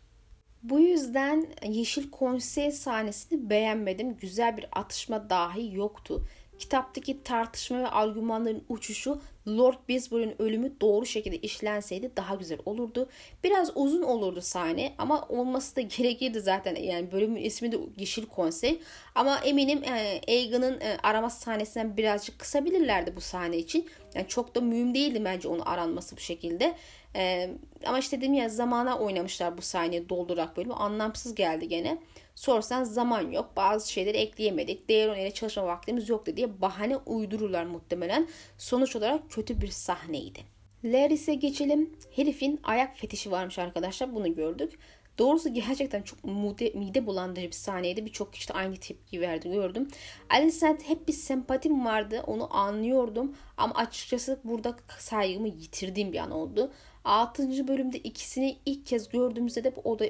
Bu 0.64 0.80
yüzden 0.80 1.46
Yeşil 1.68 2.10
Konsey 2.10 2.70
sahnesini 2.70 3.50
beğenmedim. 3.50 4.16
Güzel 4.16 4.56
bir 4.56 4.66
atışma 4.72 5.30
dahi 5.30 5.76
yoktu. 5.76 6.26
Kitaptaki 6.58 7.22
tartışma 7.22 7.78
ve 7.78 7.88
argümanların 7.88 8.64
uçuşu 8.68 9.20
Lord 9.48 9.74
Bisbury'nin 9.88 10.42
ölümü 10.42 10.72
doğru 10.80 11.06
şekilde 11.06 11.38
işlenseydi 11.38 12.10
daha 12.16 12.34
güzel 12.34 12.58
olurdu. 12.64 13.08
Biraz 13.44 13.70
uzun 13.74 14.02
olurdu 14.02 14.40
sahne 14.40 14.94
ama 14.98 15.28
olması 15.28 15.76
da 15.76 15.80
gerekirdi 15.96 16.40
zaten. 16.40 16.74
Yani 16.74 17.12
bölümün 17.12 17.42
ismi 17.42 17.72
de 17.72 17.78
Yeşil 17.98 18.26
Konsey. 18.26 18.80
Ama 19.14 19.38
eminim 19.38 19.84
e, 19.84 20.20
Aegon'un 20.28 20.80
e, 20.80 21.30
sahnesinden 21.30 21.96
birazcık 21.96 22.38
kısabilirlerdi 22.38 23.16
bu 23.16 23.20
sahne 23.20 23.58
için. 23.58 23.88
Yani 24.14 24.28
çok 24.28 24.54
da 24.54 24.60
mühim 24.60 24.94
değildi 24.94 25.22
bence 25.24 25.48
onu 25.48 25.68
aranması 25.68 26.16
bu 26.16 26.20
şekilde. 26.20 26.74
E, 27.16 27.50
ama 27.86 27.98
işte 27.98 28.20
dedim 28.20 28.34
ya 28.34 28.48
zamana 28.48 28.98
oynamışlar 28.98 29.58
bu 29.58 29.62
sahneyi 29.62 30.08
doldurarak 30.08 30.56
bölümü. 30.56 30.74
Anlamsız 30.74 31.34
geldi 31.34 31.68
gene. 31.68 31.98
Sorsan 32.34 32.84
zaman 32.84 33.30
yok. 33.30 33.50
Bazı 33.56 33.92
şeyleri 33.92 34.16
ekleyemedik. 34.16 34.88
Değer 34.88 35.16
ile 35.16 35.30
çalışma 35.30 35.66
vaktimiz 35.66 36.08
yoktu 36.08 36.36
diye 36.36 36.60
bahane 36.60 36.96
uydururlar 36.96 37.64
muhtemelen. 37.64 38.28
Sonuç 38.58 38.96
olarak 38.96 39.30
kötü 39.30 39.60
bir 39.60 39.68
sahneydi. 39.68 40.40
Laris'e 40.84 41.34
geçelim. 41.34 41.96
Herifin 42.16 42.60
ayak 42.64 42.96
fetişi 42.96 43.30
varmış 43.30 43.58
arkadaşlar. 43.58 44.14
Bunu 44.14 44.34
gördük. 44.34 44.78
Doğrusu 45.18 45.54
gerçekten 45.54 46.02
çok 46.02 46.24
mide, 46.24 46.70
mide 46.70 47.06
bulandırıcı 47.06 47.48
bir 47.48 47.52
sahneydi. 47.52 48.06
Birçok 48.06 48.32
kişi 48.32 48.48
de 48.48 48.52
aynı 48.52 48.76
tepki 48.76 49.20
verdi 49.20 49.50
gördüm. 49.50 49.88
Alicent 50.30 50.88
hep 50.88 51.08
bir 51.08 51.12
sempatim 51.12 51.84
vardı. 51.84 52.22
Onu 52.26 52.56
anlıyordum. 52.56 53.36
Ama 53.56 53.74
açıkçası 53.74 54.40
burada 54.44 54.76
saygımı 54.98 55.48
yitirdiğim 55.48 56.12
bir 56.12 56.18
an 56.18 56.30
oldu. 56.30 56.72
6. 57.04 57.68
bölümde 57.68 57.98
ikisini 57.98 58.56
ilk 58.66 58.86
kez 58.86 59.08
gördüğümüzde 59.08 59.64
de 59.64 59.72
oda, 59.84 60.04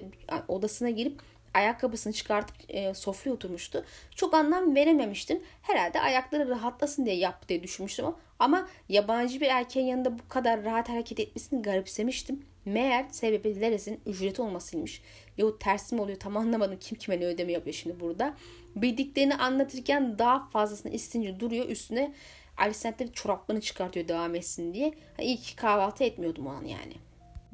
odasına 0.48 0.90
girip 0.90 1.20
ayakkabısını 1.54 2.12
çıkartıp 2.12 2.57
e, 2.68 2.94
sofraya 2.94 3.33
oturmuştu. 3.33 3.85
Çok 4.14 4.35
anlam 4.35 4.74
verememiştim. 4.74 5.42
Herhalde 5.62 6.00
ayakları 6.00 6.48
rahatlasın 6.48 7.07
diye 7.07 7.16
yaptı 7.16 7.48
diye 7.48 7.62
düşünmüştüm 7.62 8.07
ama 8.38 8.68
yabancı 8.88 9.40
bir 9.40 9.46
erkeğin 9.46 9.87
yanında 9.87 10.18
bu 10.18 10.28
kadar 10.28 10.64
rahat 10.64 10.88
hareket 10.88 11.20
etmesini 11.20 11.62
garipsemiştim. 11.62 12.42
Meğer 12.64 13.07
sebebi 13.11 13.61
Leres'in 13.61 14.00
ücreti 14.07 14.42
olmasıymış. 14.42 15.02
Yahut 15.38 15.61
ters 15.61 15.92
mi 15.92 16.00
oluyor 16.00 16.18
tam 16.18 16.37
anlamadım 16.37 16.78
kim 16.80 16.98
kime 16.98 17.20
ne 17.20 17.26
ödeme 17.26 17.52
yapıyor 17.52 17.74
şimdi 17.74 18.00
burada. 18.00 18.35
Bildiklerini 18.76 19.35
anlatırken 19.35 20.18
daha 20.18 20.48
fazlasını 20.50 20.92
istince 20.92 21.40
duruyor 21.40 21.68
üstüne 21.68 22.12
Alicent'te 22.59 23.12
çoraplarını 23.12 23.61
çıkartıyor 23.61 24.09
devam 24.09 24.35
etsin 24.35 24.75
diye. 24.75 24.93
İyi 25.21 25.37
ki 25.37 25.57
kahvaltı 25.57 26.05
etmiyordum 26.05 26.47
o 26.47 26.51
an 26.51 26.64
yani. 26.64 26.95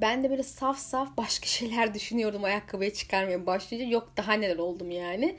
Ben 0.01 0.25
de 0.25 0.31
böyle 0.31 0.43
saf 0.43 0.79
saf 0.79 1.17
başka 1.17 1.47
şeyler 1.47 1.95
düşünüyordum 1.95 2.45
ayakkabıyı 2.45 2.93
çıkarmaya 2.93 3.47
başlayınca. 3.47 3.91
Yok 3.91 4.13
daha 4.17 4.33
neler 4.33 4.59
oldum 4.59 4.91
yani. 4.91 5.37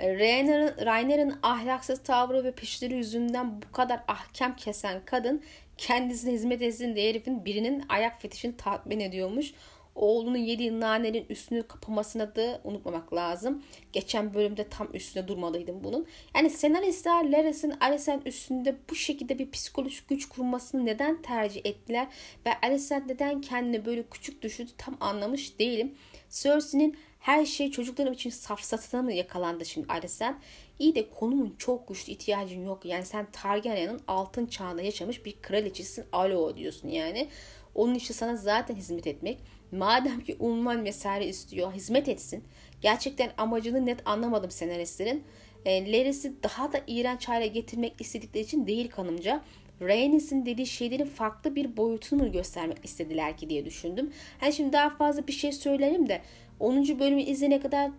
Rainer'ın 0.00 0.86
Rainer'ın 0.86 1.38
ahlaksız 1.42 2.02
tavrı 2.02 2.44
ve 2.44 2.52
peşleri 2.52 2.94
yüzünden 2.94 3.62
bu 3.62 3.72
kadar 3.72 4.00
ahkam 4.08 4.56
kesen 4.56 5.04
kadın 5.04 5.42
kendisine 5.76 6.32
hizmet 6.32 6.62
etsin 6.62 6.96
diye 6.96 7.10
herifin 7.10 7.44
birinin 7.44 7.84
ayak 7.88 8.22
fetişini 8.22 8.56
tatmin 8.56 9.00
ediyormuş 9.00 9.54
oğlunun 9.94 10.38
yediği 10.38 10.80
nanenin 10.80 11.26
üstünü 11.28 11.62
kapamasına 11.62 12.36
da 12.36 12.60
unutmamak 12.64 13.14
lazım. 13.14 13.62
Geçen 13.92 14.34
bölümde 14.34 14.68
tam 14.68 14.88
üstüne 14.94 15.28
durmalıydım 15.28 15.84
bunun. 15.84 16.06
Yani 16.34 16.50
senaristler 16.50 17.32
Lares'in 17.32 17.74
Alicent 17.80 18.26
üstünde 18.26 18.76
bu 18.90 18.94
şekilde 18.94 19.38
bir 19.38 19.50
psikolojik 19.50 20.08
güç 20.08 20.28
kurmasını 20.28 20.86
neden 20.86 21.22
tercih 21.22 21.60
ettiler 21.64 22.08
ve 22.46 22.50
Alicent 22.62 23.06
neden 23.06 23.40
kendini 23.40 23.84
böyle 23.84 24.02
küçük 24.02 24.42
düşürdü 24.42 24.70
tam 24.78 24.96
anlamış 25.00 25.58
değilim. 25.58 25.94
Cersei'nin 26.30 26.96
her 27.18 27.46
şey 27.46 27.70
çocuklarım 27.70 28.12
için 28.12 28.30
safsatına 28.30 29.02
mı 29.02 29.12
yakalandı 29.12 29.64
şimdi 29.64 29.92
Alicent? 29.92 30.36
İyi 30.78 30.94
de 30.94 31.10
konumun 31.10 31.54
çok 31.58 31.88
güçlü 31.88 32.12
ihtiyacın 32.12 32.64
yok. 32.66 32.84
Yani 32.84 33.04
sen 33.04 33.26
Targaryen'in 33.32 34.00
altın 34.08 34.46
çağında 34.46 34.82
yaşamış 34.82 35.24
bir 35.24 35.42
kraliçesin. 35.42 36.04
Alo 36.12 36.56
diyorsun 36.56 36.88
yani. 36.88 37.28
Onun 37.74 37.94
için 37.94 38.14
sana 38.14 38.36
zaten 38.36 38.74
hizmet 38.74 39.06
etmek 39.06 39.38
Madem 39.78 40.20
ki 40.20 40.36
unvan 40.40 40.84
vesaire 40.84 41.26
istiyor 41.26 41.72
hizmet 41.72 42.08
etsin. 42.08 42.44
Gerçekten 42.80 43.30
amacını 43.38 43.86
net 43.86 44.08
anlamadım 44.08 44.50
senaristlerin. 44.50 45.24
E, 45.64 45.92
Laris'i 45.92 46.42
daha 46.42 46.72
da 46.72 46.80
iğrenç 46.86 47.28
hale 47.28 47.46
getirmek 47.46 48.00
istedikleri 48.00 48.44
için 48.44 48.66
değil 48.66 48.90
kanımca. 48.90 49.42
Rhaenys'in 49.80 50.46
dediği 50.46 50.66
şeylerin 50.66 51.06
farklı 51.06 51.54
bir 51.54 51.76
boyutunu 51.76 52.32
göstermek 52.32 52.84
istediler 52.84 53.36
ki 53.36 53.50
diye 53.50 53.64
düşündüm. 53.64 54.12
Hani 54.40 54.52
şimdi 54.52 54.72
daha 54.72 54.90
fazla 54.90 55.26
bir 55.26 55.32
şey 55.32 55.52
söylerim 55.52 56.08
de 56.08 56.20
10. 56.60 56.98
bölümü 56.98 57.22
izleyene 57.22 57.60
kadar 57.60 57.90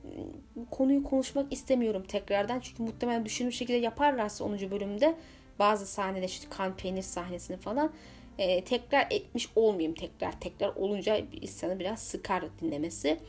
konuyu 0.71 1.03
konuşmak 1.03 1.53
istemiyorum 1.53 2.03
tekrardan. 2.07 2.59
Çünkü 2.59 2.83
muhtemelen 2.83 3.25
düşündüğüm 3.25 3.51
şekilde 3.51 3.77
yaparlarsa 3.77 4.43
10. 4.43 4.71
bölümde 4.71 5.15
bazı 5.59 5.85
sahnede 5.85 6.25
işte 6.25 6.47
kan 6.49 6.75
peynir 6.75 7.01
sahnesini 7.01 7.57
falan 7.57 7.91
e, 8.37 8.63
tekrar 8.63 9.07
etmiş 9.09 9.49
olmayayım 9.55 9.93
tekrar 9.93 10.39
tekrar 10.39 10.75
olunca 10.75 11.17
insanı 11.41 11.79
biraz 11.79 11.99
sıkar 11.99 12.43
dinlemesi. 12.61 13.19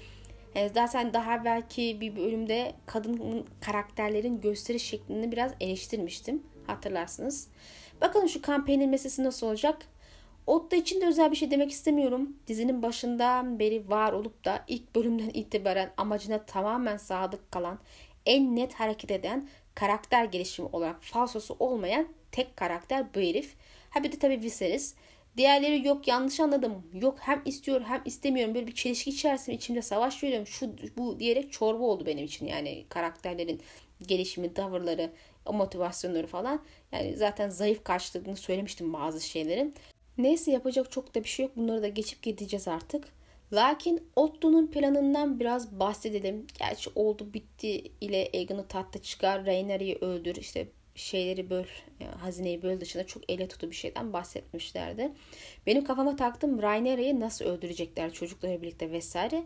E, 0.55 0.69
zaten 0.69 1.13
daha 1.13 1.45
belki 1.45 2.01
bir 2.01 2.17
bölümde 2.17 2.73
kadın 2.87 3.47
karakterlerin 3.61 4.41
gösteriş 4.41 4.83
şeklini 4.83 5.33
biraz 5.33 5.53
eleştirmiştim 5.61 6.43
hatırlarsınız. 6.67 7.49
Bakalım 8.01 8.29
şu 8.29 8.43
kampanyanın 8.43 8.91
meselesi 8.91 9.25
nasıl 9.25 9.47
olacak? 9.47 9.79
Otta 10.47 10.77
için 10.77 11.01
de 11.01 11.07
özel 11.07 11.31
bir 11.31 11.37
şey 11.37 11.51
demek 11.51 11.71
istemiyorum. 11.71 12.37
Dizinin 12.47 12.83
başından 12.83 13.59
beri 13.59 13.91
var 13.91 14.13
olup 14.13 14.45
da 14.45 14.65
ilk 14.69 14.95
bölümden 14.97 15.31
itibaren 15.35 15.93
amacına 15.97 16.45
tamamen 16.45 16.97
sadık 16.97 17.53
kalan, 17.53 17.79
en 18.27 18.57
net 18.57 18.75
hareket 18.75 19.11
eden, 19.11 19.49
karakter 19.75 20.25
gelişimi 20.25 20.69
olarak 20.73 21.05
falsosu 21.05 21.57
olmayan 21.59 22.09
tek 22.33 22.57
karakter 22.57 23.15
bu 23.15 23.21
herif. 23.21 23.55
Ha 23.97 24.03
bir 24.05 24.13
de 24.13 24.19
tabii 24.19 24.43
Viserys. 24.43 24.95
Diğerleri 25.37 25.87
yok 25.87 26.09
yanlış 26.09 26.41
anladım. 26.41 26.83
Yok 26.95 27.19
hem 27.21 27.43
istiyor 27.45 27.81
hem 27.81 28.03
istemiyorum. 28.05 28.55
Böyle 28.55 28.67
bir 28.67 28.75
çelişki 28.75 29.11
içerisinde 29.11 29.57
içimde 29.57 29.83
savaş 29.83 30.23
veriyorum. 30.23 30.47
Şu 30.47 30.71
bu 30.97 31.21
diyerek 31.21 31.53
çorba 31.53 31.85
oldu 31.85 32.07
benim 32.07 32.25
için. 32.25 32.47
Yani 32.47 32.85
karakterlerin 32.89 33.61
gelişimi, 34.07 34.55
tavırları, 34.55 35.11
motivasyonları 35.53 36.27
falan. 36.27 36.63
Yani 36.93 37.17
zaten 37.17 37.49
zayıf 37.49 37.85
karşıladığını 37.85 38.37
söylemiştim 38.37 38.93
bazı 38.93 39.21
şeylerin. 39.21 39.75
Neyse 40.19 40.51
yapacak 40.51 40.91
çok 40.93 41.15
da 41.15 41.25
bir 41.25 41.29
şey 41.29 41.47
yok. 41.47 41.57
Bunları 41.57 41.83
da 41.83 41.89
geçip 41.89 42.23
gideceğiz 42.23 42.69
artık. 42.69 43.05
Lakin 43.53 44.03
Otto'nun 44.17 44.67
planından 44.67 45.41
biraz 45.41 45.81
bahsedelim. 45.81 46.47
Gerçi 46.59 46.91
oldu 46.95 47.35
bitti 47.35 47.83
ile 48.01 48.31
Aegon'u 48.35 48.69
tahta 48.69 49.03
çıkar, 49.03 49.47
Rhaenyra'yı 49.47 49.99
öldür. 50.01 50.37
İşte 50.37 50.69
şeyleri 50.97 51.51
böl, 51.51 51.65
yani 52.01 52.15
hazineyi 52.15 52.63
böl 52.63 52.81
dışında 52.81 53.07
çok 53.07 53.31
ele 53.31 53.49
tutu 53.49 53.71
bir 53.71 53.77
şeyden 53.77 54.13
bahsetmişlerdi. 54.13 55.13
Benim 55.67 55.85
kafama 55.85 56.17
taktım 56.17 56.63
Rhaenyra'yı 56.63 57.21
nasıl 57.21 57.45
öldürecekler 57.45 58.13
çocuklarla 58.13 58.63
birlikte 58.63 58.93
vesaire. 58.93 59.43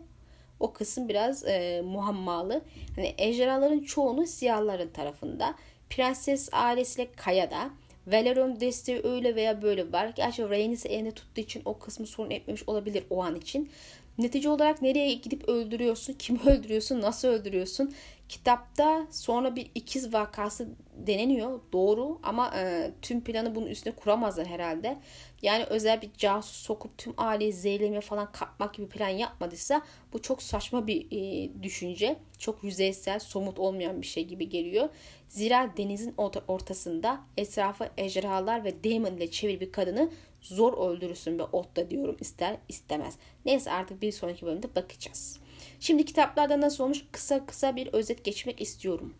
O 0.59 0.73
kısım 0.73 1.09
biraz 1.09 1.47
e, 1.47 1.81
muhammalı. 1.85 2.61
Hani 2.95 3.15
ejderhaların 3.17 3.79
çoğunu 3.79 4.27
siyahların 4.27 4.89
tarafında. 4.89 5.55
Prenses 5.89 6.49
ailesiyle 6.51 7.11
Kaya'da. 7.11 7.69
Valerion 8.07 8.59
desteği 8.59 9.01
öyle 9.03 9.35
veya 9.35 9.61
böyle 9.61 9.91
var. 9.91 10.13
Gerçi 10.15 10.49
Rhaenys'i 10.49 10.89
elinde 10.89 11.11
tuttuğu 11.11 11.41
için 11.41 11.61
o 11.65 11.79
kısmı 11.79 12.07
sorun 12.07 12.29
etmemiş 12.29 12.63
olabilir 12.67 13.03
o 13.09 13.23
an 13.23 13.35
için. 13.35 13.69
Netice 14.17 14.49
olarak 14.49 14.81
nereye 14.81 15.13
gidip 15.13 15.49
öldürüyorsun, 15.49 16.13
kimi 16.13 16.39
öldürüyorsun, 16.45 17.01
nasıl 17.01 17.27
öldürüyorsun? 17.27 17.93
Kitapta 18.31 19.07
sonra 19.11 19.55
bir 19.55 19.71
ikiz 19.75 20.13
vakası 20.13 20.69
deneniyor 20.95 21.59
doğru 21.73 22.19
ama 22.23 22.53
e, 22.55 22.91
tüm 23.01 23.23
planı 23.23 23.55
bunun 23.55 23.65
üstüne 23.65 23.95
kuramazlar 23.95 24.47
herhalde. 24.47 24.97
Yani 25.41 25.63
özel 25.63 26.01
bir 26.01 26.13
casus 26.17 26.55
sokup 26.55 26.97
tüm 26.97 27.13
aileyi 27.17 27.53
zehirlemeye 27.53 28.01
falan 28.01 28.31
kapmak 28.31 28.73
gibi 28.73 28.89
plan 28.89 29.09
yapmadıysa 29.09 29.81
bu 30.13 30.21
çok 30.21 30.41
saçma 30.41 30.87
bir 30.87 31.07
e, 31.11 31.49
düşünce. 31.63 32.15
Çok 32.37 32.63
yüzeysel, 32.63 33.19
somut 33.19 33.59
olmayan 33.59 34.01
bir 34.01 34.07
şey 34.07 34.25
gibi 34.25 34.49
geliyor. 34.49 34.89
Zira 35.27 35.73
denizin 35.77 36.15
ortasında 36.47 37.19
etrafı 37.37 37.89
ejderhalar 37.97 38.63
ve 38.63 38.83
demon 38.83 39.11
ile 39.11 39.31
çevir 39.31 39.59
bir 39.59 39.71
kadını 39.71 40.09
zor 40.41 40.89
öldürürsün 40.89 41.39
ve 41.39 41.43
otta 41.43 41.89
diyorum 41.89 42.17
ister 42.19 42.57
istemez. 42.69 43.17
Neyse 43.45 43.71
artık 43.71 44.01
bir 44.01 44.11
sonraki 44.11 44.45
bölümde 44.45 44.75
bakacağız. 44.75 45.40
Şimdi 45.81 46.05
kitaplarda 46.05 46.61
nasıl 46.61 46.83
olmuş 46.83 47.05
kısa 47.11 47.45
kısa 47.45 47.75
bir 47.75 47.87
özet 47.93 48.23
geçmek 48.23 48.61
istiyorum. 48.61 49.13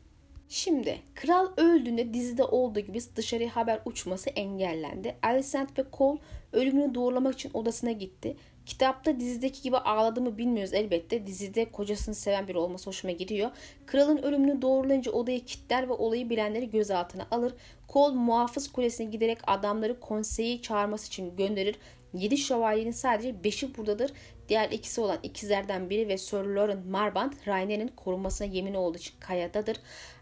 Şimdi 0.49 0.99
kral 1.15 1.47
öldüğünde 1.57 2.13
dizide 2.13 2.43
olduğu 2.43 2.79
gibi 2.79 2.99
dışarıya 3.15 3.55
haber 3.55 3.79
uçması 3.85 4.29
engellendi. 4.29 5.15
Alicent 5.23 5.79
ve 5.79 5.83
Cole 5.93 6.19
ölümünü 6.53 6.95
doğrulamak 6.95 7.33
için 7.33 7.51
odasına 7.53 7.91
gitti. 7.91 8.37
Kitapta 8.65 9.19
dizideki 9.19 9.61
gibi 9.61 9.77
ağladığımı 9.77 10.37
bilmiyoruz 10.37 10.73
elbette. 10.73 11.27
Dizide 11.27 11.65
kocasını 11.65 12.15
seven 12.15 12.47
biri 12.47 12.57
olması 12.57 12.89
hoşuma 12.89 13.11
gidiyor. 13.11 13.51
Kralın 13.85 14.17
ölümünü 14.17 14.61
doğrulayınca 14.61 15.11
odayı 15.11 15.45
kilitler 15.45 15.89
ve 15.89 15.93
olayı 15.93 16.29
bilenleri 16.29 16.69
gözaltına 16.69 17.27
alır. 17.31 17.53
Cole 17.89 18.15
muhafız 18.15 18.71
kulesine 18.71 19.07
giderek 19.07 19.37
adamları 19.47 19.99
konseyi 19.99 20.61
çağırması 20.61 21.07
için 21.07 21.35
gönderir. 21.35 21.75
7 22.13 22.37
şövalyenin 22.37 22.91
sadece 22.91 23.29
5'i 23.29 23.77
buradadır. 23.77 24.11
Diğer 24.51 24.69
ikisi 24.71 25.01
olan 25.01 25.19
ikizlerden 25.23 25.89
biri 25.89 26.07
ve 26.07 26.17
Sir 26.17 26.43
Laurent 26.43 26.85
Marbant 26.85 27.47
Rainer'in 27.47 27.87
korunmasına 27.87 28.47
yemin 28.47 28.73
olduğu 28.73 28.97
için 28.97 29.13
kayadadır. 29.19 29.77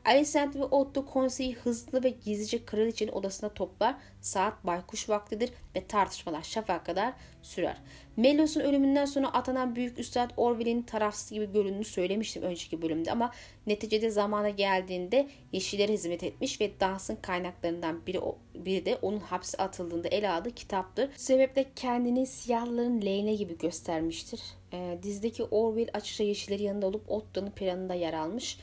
Alicent 0.05 0.55
ve 0.55 0.63
Otto 0.63 1.05
konseyi 1.05 1.55
hızlı 1.55 2.03
ve 2.03 2.09
gizlice 2.09 2.65
kraliçenin 2.65 3.11
odasına 3.11 3.49
toplar. 3.49 3.95
Saat 4.21 4.65
baykuş 4.65 5.09
vaktidir 5.09 5.49
ve 5.75 5.87
tartışmalar 5.87 6.43
şafağa 6.43 6.83
kadar 6.83 7.13
sürer. 7.41 7.77
Melos'un 8.17 8.61
ölümünden 8.61 9.05
sonra 9.05 9.27
atanan 9.27 9.75
büyük 9.75 9.99
üstad 9.99 10.31
Orwell'in 10.37 10.81
tarafsız 10.81 11.31
gibi 11.31 11.51
göründüğünü 11.51 11.85
söylemiştim 11.85 12.43
önceki 12.43 12.81
bölümde 12.81 13.11
ama 13.11 13.31
neticede 13.67 14.09
zamana 14.09 14.49
geldiğinde 14.49 15.27
Yeşillere 15.51 15.93
hizmet 15.93 16.23
etmiş 16.23 16.61
ve 16.61 16.71
dansın 16.79 17.15
kaynaklarından 17.15 18.05
biri, 18.07 18.19
biri 18.55 18.85
de 18.85 18.97
onun 19.01 19.19
hapse 19.19 19.57
atıldığında 19.57 20.07
ele 20.07 20.29
aldığı 20.29 20.51
kitaptır. 20.51 21.07
Bu 21.07 21.19
sebeple 21.19 21.65
kendini 21.75 22.27
siyahların 22.27 23.01
lehine 23.01 23.35
gibi 23.35 23.57
göstermiştir. 23.57 24.41
E, 24.73 24.97
dizideki 25.03 25.43
Orwell 25.43 25.89
açıkça 25.93 26.23
Yeşilleri 26.23 26.63
yanında 26.63 26.87
olup 26.87 27.11
Otto'nun 27.11 27.51
planında 27.51 27.93
yer 27.93 28.13
almış. 28.13 28.57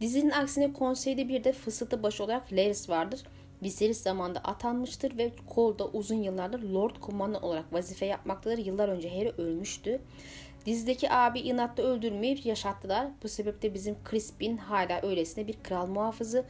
Dizinin 0.00 0.30
aksine 0.30 0.72
konseyde 0.72 1.28
bir 1.28 1.44
de 1.44 1.52
fısıltı 1.52 2.02
başı 2.02 2.24
olarak 2.24 2.52
Laris 2.52 2.88
vardır. 2.88 3.22
Viserys 3.62 4.02
zamanında 4.02 4.38
atanmıştır 4.38 5.18
ve 5.18 5.32
Cole'da 5.54 5.88
uzun 5.88 6.22
yıllardır 6.22 6.62
Lord 6.62 6.96
Kumandan 7.00 7.42
olarak 7.42 7.72
vazife 7.72 8.06
yapmaktadır. 8.06 8.58
Yıllar 8.58 8.88
önce 8.88 9.10
Harry 9.10 9.32
ölmüştü. 9.38 10.00
Dizideki 10.66 11.12
abi 11.12 11.40
inatla 11.40 11.82
öldürmeyip 11.82 12.46
yaşattılar. 12.46 13.08
Bu 13.22 13.28
sebeple 13.28 13.74
bizim 13.74 13.96
Crispin 14.10 14.56
hala 14.56 15.00
öylesine 15.02 15.46
bir 15.46 15.62
kral 15.62 15.86
muhafızı. 15.86 16.44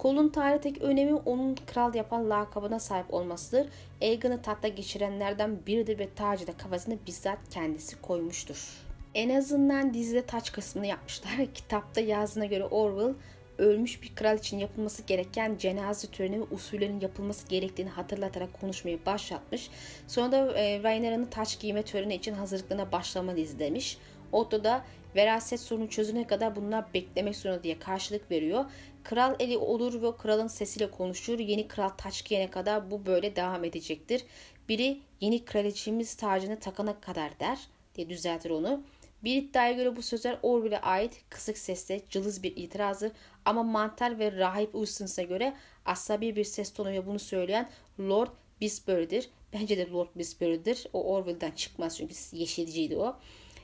Cole'un 0.00 0.28
tarihteki 0.28 0.80
önemi 0.80 1.14
onun 1.14 1.54
kral 1.54 1.94
yapan 1.94 2.30
lakabına 2.30 2.78
sahip 2.78 3.14
olmasıdır. 3.14 3.66
Aegon'u 4.02 4.42
tahta 4.42 4.68
geçirenlerden 4.68 5.66
biridir 5.66 5.98
ve 5.98 6.14
tacı 6.14 6.46
da 6.46 6.56
kafasına 6.56 6.94
bizzat 7.06 7.38
kendisi 7.50 8.02
koymuştur. 8.02 8.89
En 9.14 9.30
azından 9.30 9.94
dizide 9.94 10.26
taç 10.26 10.52
kısmını 10.52 10.86
yapmışlar. 10.86 11.32
Kitapta 11.54 12.00
yazdığına 12.00 12.46
göre 12.46 12.64
Orwell 12.64 13.14
ölmüş 13.58 14.02
bir 14.02 14.14
kral 14.14 14.38
için 14.38 14.58
yapılması 14.58 15.02
gereken 15.02 15.56
cenaze 15.58 16.08
töreni 16.08 16.40
ve 16.40 16.44
usullerin 16.50 17.00
yapılması 17.00 17.48
gerektiğini 17.48 17.90
hatırlatarak 17.90 18.60
konuşmayı 18.60 19.06
başlatmış. 19.06 19.70
Sonra 20.08 20.32
da 20.32 20.58
e, 20.58 20.82
Rhaenyra'nın 20.82 21.24
taç 21.24 21.60
giyme 21.60 21.82
töreni 21.82 22.14
için 22.14 22.34
hazırlıklarına 22.34 22.92
başlamalıyız 22.92 23.58
demiş. 23.58 23.98
Otto 24.32 24.64
da 24.64 24.84
veraset 25.16 25.60
sorunu 25.60 25.88
çözüne 25.88 26.26
kadar 26.26 26.56
bunlar 26.56 26.94
beklemek 26.94 27.36
zorunda 27.36 27.62
diye 27.62 27.78
karşılık 27.78 28.30
veriyor. 28.30 28.64
Kral 29.04 29.36
eli 29.38 29.58
olur 29.58 30.02
ve 30.02 30.16
kralın 30.16 30.46
sesiyle 30.46 30.90
konuşur. 30.90 31.38
Yeni 31.38 31.68
kral 31.68 31.88
taç 31.88 32.24
giyene 32.24 32.50
kadar 32.50 32.90
bu 32.90 33.06
böyle 33.06 33.36
devam 33.36 33.64
edecektir. 33.64 34.24
Biri 34.68 34.98
yeni 35.20 35.44
kraliçemiz 35.44 36.14
tacını 36.14 36.58
takana 36.58 37.00
kadar 37.00 37.40
der 37.40 37.58
diye 37.94 38.08
düzeltir 38.08 38.50
onu. 38.50 38.82
Bir 39.24 39.36
iddiaya 39.42 39.72
göre 39.72 39.96
bu 39.96 40.02
sözler 40.02 40.38
Orwell'e 40.42 40.80
ait 40.80 41.22
kısık 41.28 41.58
sesle 41.58 42.00
cılız 42.10 42.42
bir 42.42 42.56
itirazdır 42.56 43.12
ama 43.44 43.62
Mantel 43.62 44.18
ve 44.18 44.32
Rahip 44.32 44.74
Ustins'e 44.74 45.22
göre 45.22 45.56
asabi 45.86 46.36
bir 46.36 46.44
ses 46.44 46.72
tonuyla 46.72 47.06
bunu 47.06 47.18
söyleyen 47.18 47.70
Lord 48.00 48.28
Bisbury'dir. 48.60 49.30
Bence 49.52 49.78
de 49.78 49.90
Lord 49.90 50.08
Bisbury'dir. 50.16 50.86
O 50.92 51.14
Orwell'den 51.14 51.50
çıkmaz 51.50 51.96
çünkü 51.96 52.14
yeşilciydi 52.32 52.96
o. 52.96 53.16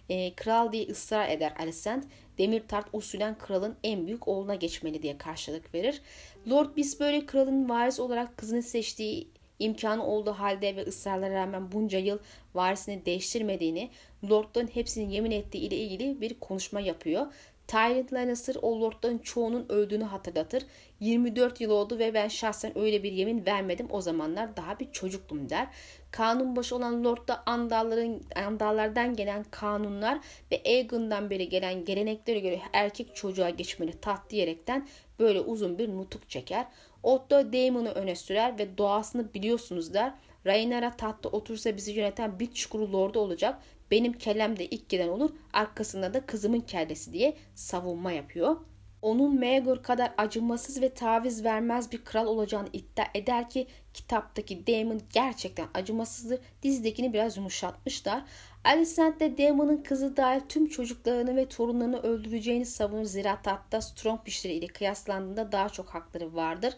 E, 0.09 0.35
kral 0.35 0.73
diye 0.73 0.87
ısrar 0.87 1.29
eder 1.29 1.53
Alicent. 1.59 2.05
Demir 2.39 2.69
tart 2.69 2.87
usulen 2.93 3.39
kralın 3.39 3.77
en 3.85 4.07
büyük 4.07 4.29
oğluna 4.29 4.55
geçmeli 4.55 5.03
diye 5.03 5.19
karşılık 5.19 5.75
verir. 5.75 6.03
Lord 6.51 6.77
Bisbury 6.77 7.27
kralın 7.27 7.69
varis 7.69 8.01
olarak 8.01 8.37
kızını 8.37 8.63
seçtiği 8.63 9.29
imkanı 9.59 10.07
olduğu 10.07 10.33
halde 10.33 10.77
ve 10.77 10.83
ısrarlara 10.83 11.35
rağmen 11.35 11.73
bunca 11.73 11.99
yıl 11.99 12.19
varisini 12.55 13.07
değiştirmediğini, 13.07 13.91
lordların 14.31 14.67
hepsinin 14.75 15.09
yemin 15.09 15.31
ettiği 15.31 15.59
ile 15.59 15.77
ilgili 15.77 16.21
bir 16.21 16.41
konuşma 16.41 16.81
yapıyor. 16.81 17.27
Tyrant 17.67 18.13
Lannister 18.13 18.57
o 18.63 18.81
lordların 18.81 19.19
çoğunun 19.19 19.67
öldüğünü 19.69 20.05
hatırlatır. 20.05 20.63
24 21.01 21.61
yıl 21.61 21.71
oldu 21.71 21.99
ve 21.99 22.15
ben 22.15 22.29
şahsen 22.29 22.79
öyle 22.79 23.03
bir 23.03 23.13
yemin 23.13 23.47
vermedim. 23.47 23.87
O 23.91 24.01
zamanlar 24.01 24.57
daha 24.57 24.81
bir 24.81 24.93
çocuktum 24.93 25.51
der. 25.51 25.67
Kanun 26.11 26.57
başı 26.57 26.77
olan 26.77 27.05
lordda 27.05 27.43
andalların, 27.47 28.21
andallardan 28.37 29.17
gelen 29.17 29.45
kanunlar 29.51 30.19
ve 30.53 30.63
Aegon'dan 30.67 31.31
beri 31.31 31.49
gelen 31.49 31.85
geleneklere 31.85 32.41
göre 32.41 32.61
erkek 32.73 33.17
çocuğa 33.17 33.51
geçmeli 33.51 34.01
taht 34.01 34.31
diyerekten 34.31 34.89
böyle 35.19 35.41
uzun 35.41 35.79
bir 35.79 35.89
nutuk 35.89 36.31
çeker. 36.31 36.67
Otto 37.03 37.53
Daemon'u 37.53 37.89
öne 37.89 38.15
sürer 38.15 38.59
ve 38.59 38.79
doğasını 38.79 39.35
biliyorsunuz 39.35 39.95
der. 39.95 40.13
Rhaenyra 40.47 40.97
tahtta 40.97 41.29
otursa 41.29 41.77
bizi 41.77 41.93
yöneten 41.93 42.41
bir 42.41 42.53
çukuru 42.53 42.93
lordu 42.93 43.21
olacak. 43.21 43.59
Benim 43.91 44.13
kellem 44.13 44.59
de 44.59 44.67
ilk 44.67 44.89
giden 44.89 45.09
olur. 45.09 45.31
Arkasında 45.53 46.15
da 46.15 46.27
kızımın 46.27 46.61
kellesi 46.61 47.13
diye 47.13 47.37
savunma 47.55 48.13
yapıyor. 48.13 48.57
Onun 49.03 49.41
Maegor 49.41 49.83
kadar 49.83 50.13
acımasız 50.19 50.83
ve 50.83 50.95
taviz 50.95 51.45
vermez 51.45 51.93
bir 51.93 52.05
kral 52.05 52.27
olacağını 52.27 52.69
iddia 52.73 53.05
eder 53.15 53.51
ki 53.51 53.67
kitaptaki 53.95 54.67
Daemon 54.67 55.01
gerçekten 55.13 55.69
acımasızdır. 55.75 56.41
Dizidekini 56.63 57.13
biraz 57.13 57.37
yumuşatmışlar. 57.37 58.23
Alicent 58.65 59.21
de 59.21 59.39
Daemon'un 59.39 59.83
kızı 59.83 60.17
dahil 60.17 60.41
tüm 60.41 60.67
çocuklarını 60.67 61.37
ve 61.37 61.49
torunlarını 61.49 62.01
öldüreceğini 62.01 62.67
savunur. 62.67 63.05
Zira 63.05 63.43
tahtta 63.43 63.81
Stormfish'leri 63.81 64.53
ile 64.53 64.67
kıyaslandığında 64.67 65.53
daha 65.53 65.69
çok 65.69 65.89
hakları 65.89 66.35
vardır. 66.35 66.75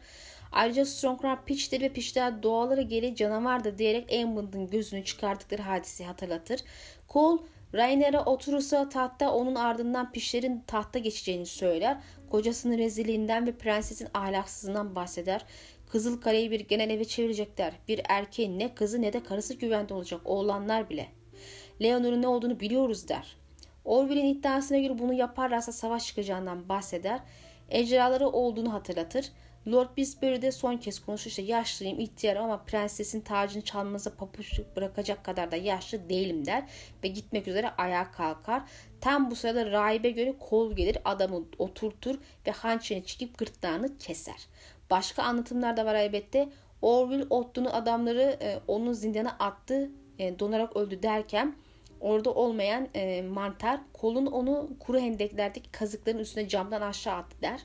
Ayrıca 0.52 0.84
Strongrar 0.84 1.44
piçtir 1.44 1.80
ve 1.80 1.88
piçler 1.88 2.42
doğaları 2.42 2.82
geri 2.82 3.16
canavardır 3.16 3.78
diyerek 3.78 4.12
Aemond'un 4.12 4.70
gözünü 4.70 5.04
çıkardıkları 5.04 5.62
hadiseyi 5.62 6.06
hatırlatır. 6.06 6.60
Cole 7.08 7.42
Rhaenyra 7.74 8.24
oturursa 8.24 8.88
tahtta 8.88 9.32
onun 9.34 9.54
ardından 9.54 10.12
pişlerin 10.12 10.62
tahta 10.66 10.98
geçeceğini 10.98 11.46
söyler. 11.46 11.96
Kocasının 12.30 12.78
rezilliğinden 12.78 13.46
ve 13.46 13.52
prensesin 13.52 14.08
ahlaksızlığından 14.14 14.94
bahseder. 14.94 15.44
Kızıl 15.88 16.20
Kale'yi 16.20 16.50
bir 16.50 16.60
genel 16.60 16.90
eve 16.90 17.04
çevirecekler. 17.04 17.72
Bir 17.88 18.00
erkeğin 18.08 18.58
ne 18.58 18.74
kızı 18.74 19.02
ne 19.02 19.12
de 19.12 19.22
karısı 19.22 19.54
güvende 19.54 19.94
olacak. 19.94 20.20
Oğlanlar 20.24 20.90
bile. 20.90 21.08
Leonor'un 21.82 22.22
ne 22.22 22.28
olduğunu 22.28 22.60
biliyoruz 22.60 23.08
der. 23.08 23.36
Orwell'in 23.84 24.34
iddiasına 24.34 24.78
göre 24.78 24.98
bunu 24.98 25.12
yaparlarsa 25.12 25.72
savaş 25.72 26.06
çıkacağından 26.06 26.68
bahseder. 26.68 27.20
Ecraları 27.70 28.28
olduğunu 28.28 28.72
hatırlatır. 28.72 29.32
Lord 29.72 29.96
Bisbury 29.96 30.42
de 30.42 30.52
son 30.52 30.76
kez 30.76 30.98
konuşur 31.00 31.30
işte 31.30 31.42
yaşlıyım 31.42 32.00
ihtiyarım 32.00 32.44
ama 32.44 32.64
prensesin 32.64 33.20
tacını 33.20 33.62
çalmanıza 33.62 34.16
papuç 34.16 34.60
bırakacak 34.76 35.24
kadar 35.24 35.50
da 35.50 35.56
yaşlı 35.56 36.08
değilim 36.08 36.46
der 36.46 36.64
ve 37.04 37.08
gitmek 37.08 37.48
üzere 37.48 37.70
ayağa 37.70 38.10
kalkar. 38.10 38.62
Tam 39.00 39.30
bu 39.30 39.36
sırada 39.36 39.70
rahibe 39.70 40.10
göre 40.10 40.34
kol 40.38 40.76
gelir 40.76 40.98
adamı 41.04 41.44
oturtur 41.58 42.18
ve 42.46 42.50
hançerini 42.50 43.04
çekip 43.04 43.38
gırtlağını 43.38 43.98
keser. 43.98 44.46
Başka 44.90 45.22
anlatımlar 45.22 45.76
da 45.76 45.86
var 45.86 45.94
elbette. 45.94 46.48
Orwell 46.82 47.26
Otto'nun 47.30 47.70
adamları 47.70 48.36
e, 48.40 48.60
onun 48.68 48.92
zindana 48.92 49.36
attı 49.38 49.90
e, 50.18 50.38
donarak 50.38 50.76
öldü 50.76 51.02
derken 51.02 51.54
orada 52.00 52.34
olmayan 52.34 52.88
e, 52.94 53.22
mantar 53.22 53.80
kolun 53.92 54.26
onu 54.26 54.68
kuru 54.80 54.98
hendeklerdeki 54.98 55.70
kazıkların 55.70 56.18
üstüne 56.18 56.48
camdan 56.48 56.80
aşağı 56.80 57.14
attı 57.14 57.36
der. 57.42 57.60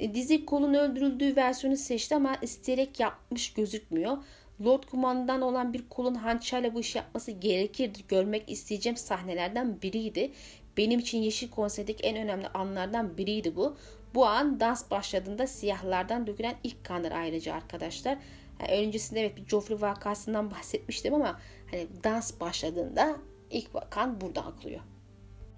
E, 0.00 0.14
dizi 0.14 0.46
kolun 0.46 0.74
öldürüldüğü 0.74 1.36
versiyonu 1.36 1.76
seçti 1.76 2.14
ama 2.14 2.36
isteyerek 2.42 3.00
yapmış 3.00 3.52
gözükmüyor. 3.52 4.18
Lord 4.64 4.82
kumandan 4.82 5.42
olan 5.42 5.72
bir 5.72 5.88
kolun 5.88 6.14
hançerle 6.14 6.74
bu 6.74 6.80
işi 6.80 6.98
yapması 6.98 7.30
gerekirdi. 7.30 7.98
Görmek 8.08 8.50
isteyeceğim 8.50 8.96
sahnelerden 8.96 9.82
biriydi. 9.82 10.32
Benim 10.76 10.98
için 10.98 11.18
Yeşil 11.18 11.50
Konser'deki 11.50 12.02
en 12.02 12.16
önemli 12.16 12.48
anlardan 12.48 13.18
biriydi 13.18 13.56
bu. 13.56 13.76
Bu 14.14 14.26
an 14.26 14.60
dans 14.60 14.90
başladığında 14.90 15.46
siyahlardan 15.46 16.26
dökülen 16.26 16.54
ilk 16.64 16.84
kandır 16.84 17.12
ayrıca 17.12 17.54
arkadaşlar. 17.54 18.18
Yani 18.60 18.86
öncesinde 18.86 19.20
evet 19.20 19.36
bir 19.36 19.46
Joffrey 19.46 19.80
vakasından 19.80 20.50
bahsetmiştim 20.50 21.14
ama 21.14 21.40
hani 21.70 21.86
dans 22.04 22.40
başladığında 22.40 23.16
ilk 23.50 23.74
bakan 23.74 24.20
burada 24.20 24.46
aklıyor. 24.46 24.80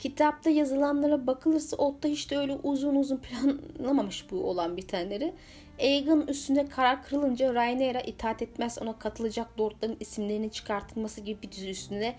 Kitapta 0.03 0.51
yazılanlara 0.51 1.27
bakılırsa 1.27 1.77
Otta 1.77 2.09
hiç 2.09 2.31
de 2.31 2.39
öyle 2.39 2.59
uzun 2.63 2.95
uzun 2.95 3.17
planlamamış 3.17 4.31
bu 4.31 4.45
olan 4.45 4.77
bitenleri. 4.77 5.35
Aegon 5.81 6.27
üstünde 6.27 6.69
karar 6.69 7.03
kırılınca 7.03 7.55
Rhaenyra 7.55 8.01
itaat 8.01 8.43
etmez 8.43 8.79
ona 8.83 8.99
katılacak 8.99 9.61
lordların 9.61 9.97
isimlerinin 10.01 10.49
çıkartılması 10.49 11.21
gibi 11.21 11.43
bir 11.43 11.53
dizi 11.53 11.71
üstünde 11.71 12.15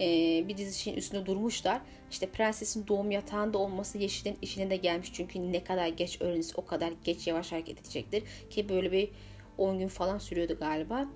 e, 0.00 0.08
bir 0.48 0.56
dizi 0.56 0.78
şeyin 0.78 0.96
üstünde 0.96 1.26
durmuşlar. 1.26 1.80
İşte 2.10 2.26
prensesin 2.26 2.86
doğum 2.88 3.10
yatağında 3.10 3.58
olması 3.58 3.98
Yeşil'in 3.98 4.36
işine 4.42 4.70
de 4.70 4.76
gelmiş 4.76 5.10
çünkü 5.12 5.52
ne 5.52 5.64
kadar 5.64 5.88
geç 5.88 6.20
öğrenirse 6.20 6.52
o 6.56 6.66
kadar 6.66 6.92
geç 7.04 7.26
yavaş 7.26 7.52
hareket 7.52 7.80
edecektir. 7.80 8.22
Ki 8.50 8.68
böyle 8.68 8.92
bir 8.92 9.10
10 9.58 9.78
gün 9.78 9.88
falan 9.88 10.18
sürüyordu 10.18 10.56
galiba. 10.60 11.08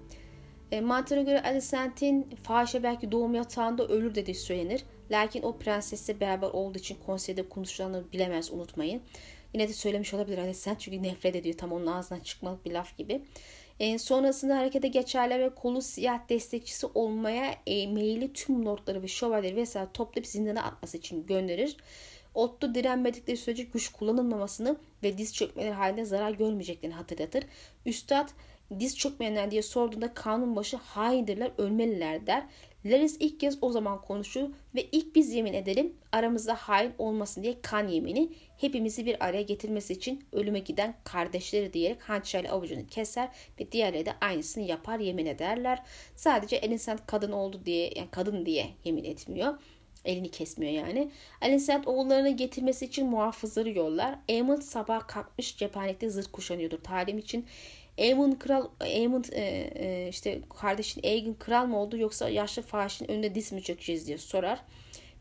E, 0.73 0.81
mantığına 0.81 1.23
göre 1.23 1.43
Alicent'in 1.43 2.31
fahişe 2.43 2.83
belki 2.83 3.13
doğum 3.13 3.35
yatağında 3.35 3.87
ölür 3.87 4.15
dediği 4.15 4.35
söylenir. 4.35 4.85
Lakin 5.13 5.43
o 5.43 5.59
prensesle 5.59 6.21
beraber 6.21 6.49
olduğu 6.49 6.79
için 6.79 6.99
konseyde 7.07 7.49
konuşulanı 7.49 8.13
bilemez 8.13 8.53
unutmayın. 8.53 9.03
Yine 9.55 9.69
de 9.69 9.73
söylemiş 9.73 10.15
olabilir 10.15 10.39
Alicent 10.39 10.81
çünkü 10.81 11.03
nefret 11.03 11.37
ediyor 11.37 11.59
tam 11.59 11.73
onun 11.73 11.87
ağzından 11.87 12.21
çıkmalık 12.21 12.65
bir 12.65 12.73
laf 12.73 12.99
gibi. 12.99 13.23
E, 13.81 13.99
sonrasında 13.99 14.59
harekete 14.59 14.89
geçerler 14.89 15.41
ve 15.41 15.55
kolu 15.55 15.83
siyah 15.83 16.29
destekçisi 16.29 16.87
olmaya 16.87 17.55
e, 17.67 17.87
meyilli 17.87 18.33
tüm 18.33 18.67
lordları 18.67 19.03
ve 19.03 19.09
şövalyeleri 19.09 19.57
vesaire 19.57 19.89
toplayıp 19.95 20.27
zindana 20.27 20.63
atması 20.63 20.99
için 20.99 21.27
gönderir. 21.27 21.77
Otto 22.35 22.75
direnmedikleri 22.75 23.37
sürece 23.37 23.63
güç 23.63 23.89
kullanılmamasını 23.89 24.77
ve 25.03 25.19
diz 25.19 25.35
çökmeleri 25.35 25.73
halinde 25.73 26.05
zarar 26.05 26.31
görmeyeceklerini 26.31 26.95
hatırlatır. 26.95 27.45
Üstad 27.87 28.29
diz 28.81 28.99
çökmeyenler 28.99 29.51
diye 29.51 29.63
sorduğunda 29.63 30.15
kanun 30.15 30.57
başı 30.57 30.77
haindirler 30.77 31.51
ölmeliler 31.59 32.27
der. 32.27 32.47
Laris 32.85 33.17
ilk 33.21 33.41
kez 33.41 33.59
o 33.61 33.71
zaman 33.71 34.03
konuşur 34.03 34.49
ve 34.75 34.87
ilk 34.93 35.15
biz 35.15 35.33
yemin 35.33 35.53
edelim 35.53 35.93
aramızda 36.13 36.55
hain 36.55 36.93
olmasın 36.99 37.43
diye 37.43 37.61
kan 37.63 37.89
yemini 37.89 38.29
hepimizi 38.57 39.07
bir 39.07 39.25
araya 39.25 39.43
getirmesi 39.43 39.93
için 39.93 40.25
ölüme 40.33 40.59
giden 40.59 40.95
kardeşleri 41.05 41.73
diyerek 41.73 42.03
hançerle 42.03 42.51
avucunu 42.51 42.87
keser 42.87 43.29
ve 43.61 43.73
diğerleri 43.73 44.07
de 44.07 44.13
aynısını 44.21 44.65
yapar 44.65 44.99
yemin 44.99 45.27
ederler. 45.27 45.83
Sadece 46.17 46.61
Alicent 46.61 47.07
kadın 47.07 47.33
oldu 47.33 47.61
diye 47.65 47.93
yani 47.97 48.09
kadın 48.11 48.47
diye 48.47 48.71
yemin 48.85 49.05
etmiyor. 49.05 49.55
Elini 50.05 50.31
kesmiyor 50.31 50.73
yani. 50.73 51.11
Alicent 51.41 51.89
oğullarını 51.89 52.31
getirmesi 52.37 52.85
için 52.85 53.07
muhafızları 53.07 53.71
yollar. 53.71 54.19
Aemon 54.29 54.57
sabah 54.57 55.09
kalkmış 55.09 55.57
cephanelikte 55.57 56.11
zırh 56.11 56.27
kuşanıyordur 56.33 56.79
talim 56.79 57.19
için. 57.19 57.47
Aemon 57.99 58.33
kral 58.33 58.69
Aemon 58.81 59.25
e, 59.33 59.43
e, 59.75 60.09
işte 60.09 60.41
kardeşin 60.61 61.03
Aegon 61.05 61.35
kral 61.35 61.67
mı 61.67 61.79
oldu 61.79 61.97
yoksa 61.97 62.29
yaşlı 62.29 62.63
fahişin 62.63 63.11
önünde 63.11 63.35
diz 63.35 63.53
mi 63.53 63.63
çökeceğiz 63.63 64.07
diye 64.07 64.19
sorar. 64.19 64.61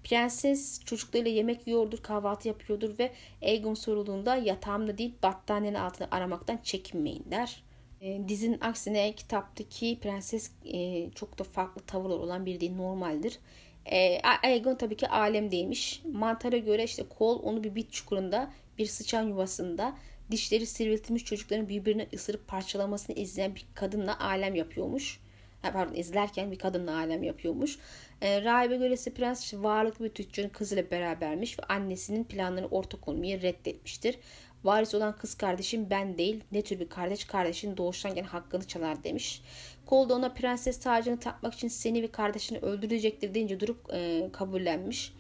Prenses 0.04 0.86
çocuklarıyla 0.86 1.32
yemek 1.32 1.68
yiyordur, 1.68 1.98
kahvaltı 1.98 2.48
yapıyordur 2.48 3.00
ve 3.00 3.12
Aegon 3.42 3.74
sorulduğunda 3.74 4.36
yatağımda 4.36 4.98
değil 4.98 5.14
battaniyenin 5.24 5.78
altını 5.78 6.08
aramaktan 6.12 6.60
çekinmeyin 6.64 7.26
der. 7.32 7.64
E, 8.02 8.28
dizinin 8.28 8.62
aksine 8.62 9.12
kitaptaki 9.16 10.00
prenses 10.02 10.52
e, 10.66 11.10
çok 11.12 11.40
da 11.40 11.44
farklı 11.44 11.82
tavırlar 11.82 12.20
olan 12.20 12.46
bir 12.46 12.60
değil 12.60 12.76
normaldir. 12.76 13.40
E, 13.86 14.20
Aegon 14.44 14.76
tabii 14.76 14.98
ki 14.98 15.08
alemdeymiş. 15.08 16.02
Mantara 16.14 16.58
göre 16.58 16.84
işte 16.84 17.04
kol 17.10 17.44
onu 17.44 17.64
bir 17.64 17.76
bit 17.76 17.92
çukurunda 17.92 18.52
bir 18.78 18.86
sıçan 18.86 19.24
yuvasında 19.24 19.96
dişleri 20.32 20.66
sivriltilmiş 20.66 21.26
çocukların 21.26 21.70
birbirini 21.70 22.08
ısırıp 22.14 22.48
parçalamasını 22.48 23.16
izleyen 23.16 23.56
bir 23.56 23.66
kadınla 23.76 24.20
alem 24.20 24.56
yapıyormuş. 24.56 25.20
Pardon 25.62 25.94
izlerken 25.96 26.52
bir 26.52 26.60
kadınla 26.60 26.96
alem 26.96 27.24
yapıyormuş. 27.24 27.78
E, 28.22 28.44
rahibe 28.44 28.78
göresi 28.78 29.14
prens 29.14 29.54
varlıklı 29.54 30.06
bir 30.06 30.10
tüccarın 30.10 30.50
kızıyla 30.50 30.92
berabermiş 30.92 31.60
ve 31.60 31.64
annesinin 31.64 32.24
planlarını 32.24 32.68
ortak 32.68 33.08
olmayı 33.08 33.42
reddetmiştir. 33.42 34.18
Varis 34.64 34.96
olan 34.96 35.18
kız 35.18 35.36
kardeşim 35.36 35.90
ben 35.90 36.18
değil 36.18 36.44
ne 36.52 36.62
tür 36.62 36.80
bir 36.80 36.90
kardeş 36.90 37.26
kardeşin 37.26 37.78
doğuştan 37.78 38.16
gelen 38.16 38.28
hakkını 38.28 38.68
çalar 38.68 39.04
demiş. 39.04 39.42
Kolda 39.86 40.16
ona 40.16 40.34
prenses 40.34 40.80
tacını 40.80 41.20
takmak 41.20 41.54
için 41.54 41.68
seni 41.68 42.04
ve 42.04 42.08
kardeşini 42.08 42.58
öldürecektir 42.58 43.34
deyince 43.34 43.60
durup 43.60 43.94
e, 43.94 44.30
kabullenmiş 44.34 45.14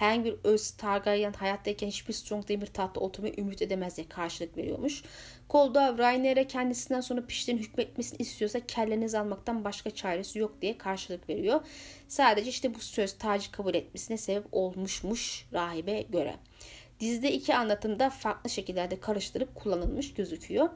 herhangi 0.00 0.24
bir 0.24 0.36
öz 0.44 0.70
Targaryen 0.70 1.32
hayattayken 1.32 1.88
hiçbir 1.88 2.12
Strong 2.12 2.48
demir 2.48 2.66
tahtta 2.66 3.00
oturmayı 3.00 3.34
ümit 3.38 3.62
edemez 3.62 3.96
diye 3.96 4.08
karşılık 4.08 4.56
veriyormuş. 4.56 5.02
Kolda 5.48 5.98
Rainer'e 5.98 6.46
kendisinden 6.46 7.00
sonra 7.00 7.26
pişlerin 7.26 7.58
hükmetmesini 7.58 8.18
istiyorsa 8.18 8.66
kellenizi 8.66 9.18
almaktan 9.18 9.64
başka 9.64 9.90
çaresi 9.90 10.38
yok 10.38 10.62
diye 10.62 10.78
karşılık 10.78 11.28
veriyor. 11.28 11.60
Sadece 12.08 12.50
işte 12.50 12.74
bu 12.74 12.78
söz 12.78 13.18
tacı 13.18 13.52
kabul 13.52 13.74
etmesine 13.74 14.16
sebep 14.16 14.44
olmuşmuş 14.52 15.46
rahibe 15.52 16.02
göre. 16.02 16.36
Dizide 17.00 17.32
iki 17.32 17.54
anlatımda 17.54 18.10
farklı 18.10 18.50
şekillerde 18.50 19.00
karıştırıp 19.00 19.54
kullanılmış 19.54 20.14
gözüküyor. 20.14 20.68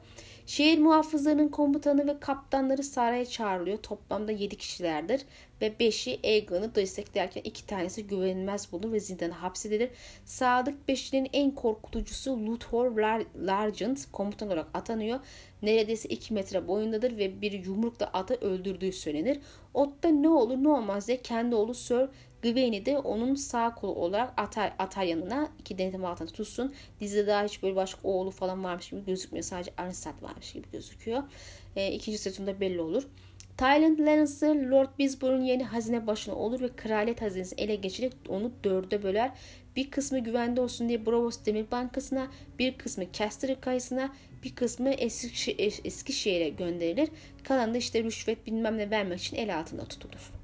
Şehir 0.45 0.79
muhafızlarının 0.79 1.47
komutanı 1.47 2.07
ve 2.07 2.19
kaptanları 2.19 2.83
saraya 2.83 3.25
çağrılıyor. 3.25 3.77
Toplamda 3.77 4.31
7 4.31 4.57
kişilerdir 4.57 5.21
ve 5.61 5.67
5'i 5.67 6.19
Aegon'u 6.23 6.75
desteklerken 6.75 7.41
iki 7.43 7.65
tanesi 7.65 8.07
güvenilmez 8.07 8.71
bulunur 8.71 8.93
ve 8.93 8.99
zindana 8.99 9.41
hapsedilir. 9.41 9.89
Sadık 10.25 10.87
Beşli'nin 10.87 11.29
en 11.33 11.51
korkutucusu 11.51 12.45
Luthor 12.45 12.97
Largent 13.35 14.11
komutan 14.11 14.47
olarak 14.47 14.67
atanıyor. 14.73 15.19
Neredeyse 15.61 16.09
2 16.09 16.33
metre 16.33 16.67
boyundadır 16.67 17.17
ve 17.17 17.41
bir 17.41 17.51
yumrukla 17.51 18.05
atı 18.05 18.33
öldürdüğü 18.33 18.91
söylenir. 18.91 19.39
Otta 19.73 20.09
ne 20.09 20.29
olur 20.29 20.57
ne 20.57 20.69
olmaz 20.69 21.07
diye 21.07 21.21
kendi 21.21 21.55
oğlu 21.55 21.73
Sir 21.73 22.09
Gwen'i 22.53 22.85
de 22.85 22.97
onun 22.97 23.35
sağ 23.35 23.75
kolu 23.75 23.95
olarak 23.95 24.33
atar, 24.37 24.73
atar 24.79 25.03
yanına 25.03 25.49
iki 25.59 25.77
denetim 25.77 26.05
altında 26.05 26.31
tutsun. 26.31 26.73
Dizide 26.99 27.27
daha 27.27 27.43
hiç 27.43 27.63
böyle 27.63 27.75
başka 27.75 28.07
oğlu 28.07 28.31
falan 28.31 28.63
varmış 28.63 28.89
gibi 28.89 29.05
gözükmüyor. 29.05 29.43
Sadece 29.43 29.71
Anisat 29.77 30.23
varmış 30.23 30.53
gibi 30.53 30.67
gözüküyor. 30.71 31.23
E, 31.75 31.91
ikinci 31.91 32.17
sezonda 32.17 32.59
belli 32.59 32.81
olur. 32.81 33.07
Tayland 33.57 33.99
Lannister 33.99 34.55
Lord 34.55 34.89
Bisborne'un 34.99 35.43
yeni 35.43 35.63
hazine 35.63 36.07
başına 36.07 36.35
olur 36.35 36.61
ve 36.61 36.75
kraliyet 36.75 37.21
hazinesini 37.21 37.61
ele 37.61 37.75
geçirip 37.75 38.13
onu 38.29 38.51
dörde 38.63 39.03
böler. 39.03 39.31
Bir 39.75 39.91
kısmı 39.91 40.19
güvende 40.19 40.61
olsun 40.61 40.89
diye 40.89 41.05
Bravos 41.05 41.45
Demir 41.45 41.71
Bankası'na, 41.71 42.27
bir 42.59 42.77
kısmı 42.77 43.11
Caster'ı 43.13 43.61
kayısına, 43.61 44.13
bir 44.43 44.55
kısmı 44.55 44.89
Eskişehir'e 44.89 46.49
gönderilir. 46.49 47.09
Kalanı 47.43 47.73
da 47.73 47.77
işte 47.77 48.03
rüşvet 48.03 48.47
bilmem 48.47 48.77
ne 48.77 48.89
vermek 48.89 49.19
için 49.19 49.37
el 49.37 49.59
altında 49.59 49.85
tutulur. 49.85 50.34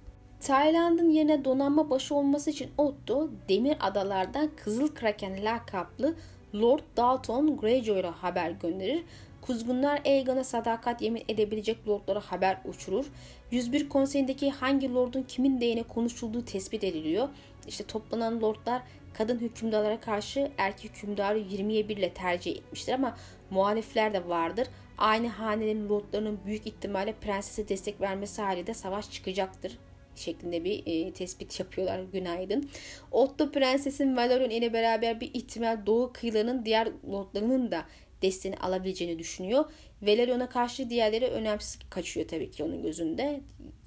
Tayland'ın 0.42 1.10
yerine 1.10 1.46
donanma 1.46 1.90
başı 1.90 2.16
olması 2.16 2.50
için 2.50 2.70
Otto, 2.78 3.30
Demir 3.50 3.78
Adalardan 3.80 4.50
Kızıl 4.56 4.88
Kraken 4.88 5.46
lakaplı 5.46 6.16
Lord 6.56 6.80
Dalton 6.98 7.58
Greyjoy'a 7.58 8.24
haber 8.24 8.52
gönderir. 8.52 9.04
Kuzgunlar 9.42 10.02
Aegon'a 10.06 10.44
sadakat 10.44 11.02
yemin 11.02 11.24
edebilecek 11.28 11.88
lordlara 11.88 12.20
haber 12.20 12.58
uçurur. 12.66 13.06
101 13.52 13.90
konseyindeki 13.90 14.52
hangi 14.52 14.94
lordun 14.94 15.24
kimin 15.28 15.62
deyine 15.62 15.84
konuşulduğu 15.84 16.46
tespit 16.46 16.84
ediliyor. 16.84 17.30
İşte 17.68 17.84
toplanan 17.84 18.42
lordlar 18.42 18.82
kadın 19.14 19.40
hükümdarlara 19.40 20.00
karşı 20.00 20.52
erkek 20.58 20.92
hükümdarı 20.92 21.40
20'ye 21.40 21.90
1 21.90 21.98
ile 21.98 22.14
tercih 22.14 22.58
etmiştir 22.58 22.94
ama 22.94 23.18
muhalifler 23.50 24.14
de 24.14 24.28
vardır. 24.28 24.68
Aynı 24.98 25.28
hanelerin 25.28 25.90
lordlarının 25.90 26.40
büyük 26.46 26.68
ihtimalle 26.68 27.14
prensese 27.14 27.70
destek 27.70 28.02
vermesi 28.02 28.42
halinde 28.42 28.74
savaş 28.74 29.12
çıkacaktır 29.12 29.78
şeklinde 30.16 30.64
bir 30.64 30.84
e, 30.86 31.14
tespit 31.14 31.60
yapıyorlar 31.60 32.00
günaydın. 32.14 32.70
Otto 33.12 33.52
Prenses'in 33.52 34.18
Valerion 34.18 34.50
ile 34.50 34.74
beraber 34.74 35.22
bir 35.22 35.32
ihtimal 35.34 35.86
doğu 35.86 36.14
kıyılarının 36.14 36.66
diğer 36.66 36.88
lordlarının 37.12 37.72
da 37.72 37.86
desteğini 38.22 38.58
alabileceğini 38.58 39.20
düşünüyor. 39.20 39.66
Valerion'a 40.02 40.50
karşı 40.50 40.90
diğerleri 40.90 41.28
önemsiz 41.28 41.80
kaçıyor 41.90 42.28
tabii 42.28 42.52
ki 42.52 42.64
onun 42.64 42.82
gözünde. 42.82 43.42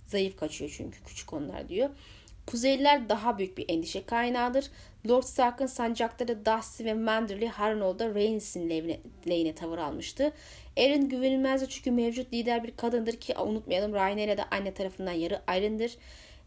Zayıf 0.07 0.37
kaçıyor 0.37 0.75
çünkü 0.77 1.05
küçük 1.05 1.33
onlar 1.33 1.69
diyor. 1.69 1.91
Kuzeyliler 2.47 3.09
daha 3.09 3.39
büyük 3.39 3.59
bir 3.59 3.65
endişe 3.69 4.07
kaynağıdır. 4.07 4.71
Lord 5.09 5.23
Stark'ın 5.23 5.67
sancakları 5.67 6.47
Dusty 6.47 6.85
ve 6.85 6.95
Manderly 6.95 7.47
Harrenhal'da 7.47 8.09
Rhaenys'in 8.15 8.71
lehine, 9.29 9.55
tavır 9.55 9.79
almıştı. 9.79 10.33
Erin 10.77 11.09
güvenilmezdi 11.09 11.69
çünkü 11.69 11.91
mevcut 11.91 12.33
lider 12.33 12.65
bir 12.65 12.77
kadındır 12.77 13.13
ki 13.13 13.35
unutmayalım 13.39 13.95
Rhaenyra 13.95 14.37
de 14.37 14.45
anne 14.45 14.75
tarafından 14.75 15.13
yarı 15.13 15.43
ayrındır. 15.47 15.97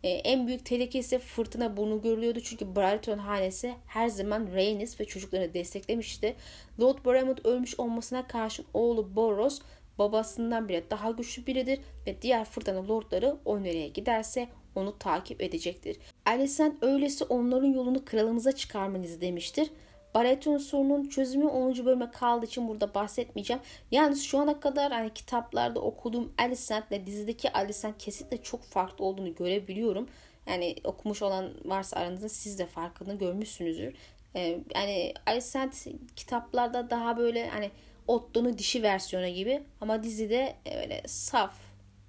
E, 0.03 0.09
en 0.09 0.47
büyük 0.47 0.65
tehlike 0.65 0.99
ise 0.99 1.19
fırtına 1.19 1.77
burnu 1.77 2.01
görülüyordu. 2.01 2.39
Çünkü 2.39 2.75
Brighton 2.75 3.17
hanesi 3.17 3.73
her 3.87 4.07
zaman 4.07 4.47
Rhaenys 4.53 4.99
ve 4.99 5.05
çocuklarını 5.05 5.53
desteklemişti. 5.53 6.35
Lord 6.79 7.05
Barrymont 7.05 7.45
ölmüş 7.45 7.79
olmasına 7.79 8.27
karşın 8.27 8.65
oğlu 8.73 9.15
Boros 9.15 9.61
babasından 9.99 10.69
bile 10.69 10.89
daha 10.89 11.11
güçlü 11.11 11.45
biridir 11.45 11.79
ve 12.07 12.21
diğer 12.21 12.45
fırtına 12.45 12.87
lordları 12.87 13.37
o 13.45 13.63
nereye 13.63 13.87
giderse 13.87 14.47
onu 14.77 14.97
takip 14.97 15.41
edecektir. 15.41 15.97
Alicent 16.25 16.83
öylesi 16.83 17.23
onların 17.23 17.67
yolunu 17.67 18.05
kralımıza 18.05 18.51
çıkarmanız 18.51 19.21
demiştir. 19.21 19.69
Baratheon 20.15 20.57
sorunun 20.57 21.09
çözümü 21.09 21.45
10. 21.45 21.85
bölüme 21.85 22.11
kaldığı 22.11 22.45
için 22.45 22.67
burada 22.67 22.93
bahsetmeyeceğim. 22.93 23.61
Yalnız 23.91 24.23
şu 24.23 24.39
ana 24.39 24.59
kadar 24.59 24.91
hani 24.91 25.13
kitaplarda 25.13 25.79
okuduğum 25.79 26.33
Alicent 26.37 26.91
ile 26.91 27.05
dizideki 27.05 27.53
Alicent 27.53 27.97
kesinlikle 27.97 28.43
çok 28.43 28.63
farklı 28.63 29.05
olduğunu 29.05 29.35
görebiliyorum. 29.35 30.07
Yani 30.47 30.75
okumuş 30.83 31.21
olan 31.21 31.51
varsa 31.65 31.97
aranızda 31.97 32.29
siz 32.29 32.59
de 32.59 32.65
farkını 32.65 33.17
görmüşsünüzdür. 33.17 33.95
Ee, 34.35 34.59
yani 34.75 35.13
Alicent 35.25 35.87
kitaplarda 36.15 36.89
daha 36.89 37.17
böyle 37.17 37.49
hani 37.49 37.71
Otto'nun 38.07 38.57
dişi 38.57 38.83
versiyonu 38.83 39.27
gibi 39.27 39.63
ama 39.81 40.03
dizide 40.03 40.55
öyle 40.81 41.01
saf, 41.07 41.55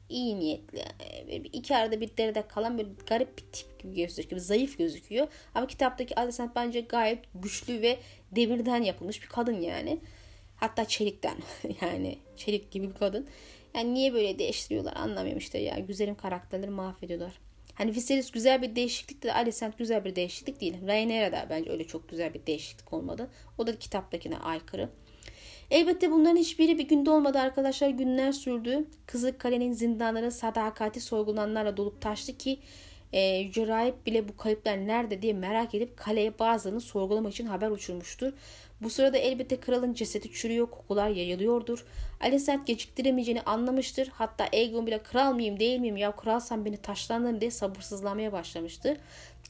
iyi 0.09 0.39
niyetli. 0.39 0.85
iki 1.53 1.77
arada 1.77 2.01
bir 2.01 2.17
deride 2.17 2.49
kalan 2.49 2.79
böyle 2.79 2.89
garip 3.07 3.39
bir 3.39 3.45
tip 3.53 3.79
gibi 3.79 3.95
gözüküyor. 3.95 4.43
Zayıf 4.43 4.79
gözüküyor. 4.79 5.29
Ama 5.55 5.67
kitaptaki 5.67 6.21
Alicent 6.21 6.57
bence 6.57 6.81
gayet 6.81 7.19
güçlü 7.35 7.83
ve 7.83 7.99
demirden 8.33 8.83
yapılmış 8.83 9.23
bir 9.23 9.29
kadın 9.29 9.61
yani. 9.61 9.99
Hatta 10.57 10.85
çelikten 10.85 11.37
yani 11.83 12.19
çelik 12.37 12.71
gibi 12.71 12.89
bir 12.89 12.95
kadın. 12.95 13.27
Yani 13.75 13.95
niye 13.95 14.13
böyle 14.13 14.39
değiştiriyorlar 14.39 14.97
anlamıyorum 14.97 15.39
işte 15.39 15.59
ya. 15.59 15.79
Güzelim 15.79 16.15
karakterleri 16.15 16.71
mahvediyorlar. 16.71 17.33
Hani 17.75 17.95
Viserys 17.95 18.31
güzel 18.31 18.63
bir 18.63 18.77
değişiklik 18.77 19.23
de 19.23 19.35
Alicent 19.35 19.79
güzel 19.79 20.05
bir 20.05 20.17
değişiklik 20.17 20.61
değil. 20.61 20.75
Rhaenyra 20.87 21.33
da 21.33 21.47
bence 21.51 21.71
öyle 21.71 21.87
çok 21.87 22.09
güzel 22.09 22.35
bir 22.35 22.47
değişiklik 22.47 22.93
olmadı. 22.93 23.31
O 23.59 23.67
da 23.67 23.79
kitaptakine 23.79 24.39
aykırı. 24.39 24.89
Elbette 25.71 26.11
bunların 26.11 26.37
hiçbiri 26.37 26.79
bir 26.79 26.89
günde 26.89 27.11
olmadı 27.11 27.39
arkadaşlar. 27.39 27.89
Günler 27.89 28.33
sürdü. 28.33 28.85
Kızıkkale'nin 29.07 29.73
zindanları 29.73 30.33
sadakati 30.33 31.01
sorgulananlarla 31.01 31.77
dolup 31.77 32.01
taştı 32.01 32.39
ki 32.39 32.59
e, 33.13 33.21
Yüce 33.21 33.67
Rahip 33.67 34.07
bile 34.07 34.29
bu 34.29 34.37
kayıplar 34.37 34.87
nerede 34.87 35.23
diye 35.23 35.33
merak 35.33 35.75
edip 35.75 35.97
kaleye 35.97 36.39
bazılarını 36.39 36.81
sorgulamak 36.81 37.33
için 37.33 37.47
haber 37.47 37.71
uçurmuştur. 37.71 38.33
Bu 38.83 38.91
sırada 38.91 39.17
elbette 39.17 39.61
kralın 39.61 39.95
cesedi 39.95 40.33
çürüyor, 40.33 40.67
kokular 40.67 41.09
yayılıyordur. 41.09 41.85
Alicent 42.21 42.67
geciktiremeyeceğini 42.67 43.43
anlamıştır. 43.43 44.09
Hatta 44.09 44.45
Aegon 44.53 44.87
bile 44.87 45.03
kral 45.03 45.33
mıyım 45.33 45.61
değil 45.61 45.81
miyim 45.81 45.97
ya 45.97 46.17
kralsan 46.17 46.65
beni 46.65 46.77
taşlandın 46.77 47.41
diye 47.41 47.51
sabırsızlanmaya 47.51 48.33
başlamıştır. 48.33 48.99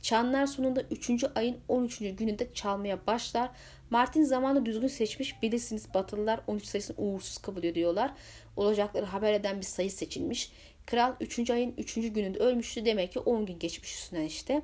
Çanlar 0.03 0.47
sonunda 0.47 0.83
3. 0.91 1.11
ayın 1.35 1.57
13. 1.69 1.99
gününde 1.99 2.49
çalmaya 2.55 3.07
başlar. 3.07 3.51
Martin 3.91 4.23
zamanı 4.23 4.67
düzgün 4.67 4.89
seçmiş. 4.89 5.43
Bilirsiniz 5.43 5.95
Batılılar 5.95 6.41
13 6.47 6.65
sayısını 6.65 6.97
uğursuz 6.97 7.39
kabul 7.39 7.65
ediyorlar. 7.65 8.13
Olacakları 8.57 9.05
haber 9.05 9.33
eden 9.33 9.57
bir 9.57 9.67
sayı 9.67 9.91
seçilmiş. 9.91 10.53
Kral 10.87 11.13
3. 11.21 11.51
ayın 11.51 11.75
3. 11.79 11.95
gününde 11.95 12.39
ölmüştü. 12.39 12.85
Demek 12.85 13.13
ki 13.13 13.19
10 13.19 13.47
gün 13.47 13.59
geçmiş 13.59 13.95
üstünden 13.95 14.25
işte. 14.25 14.63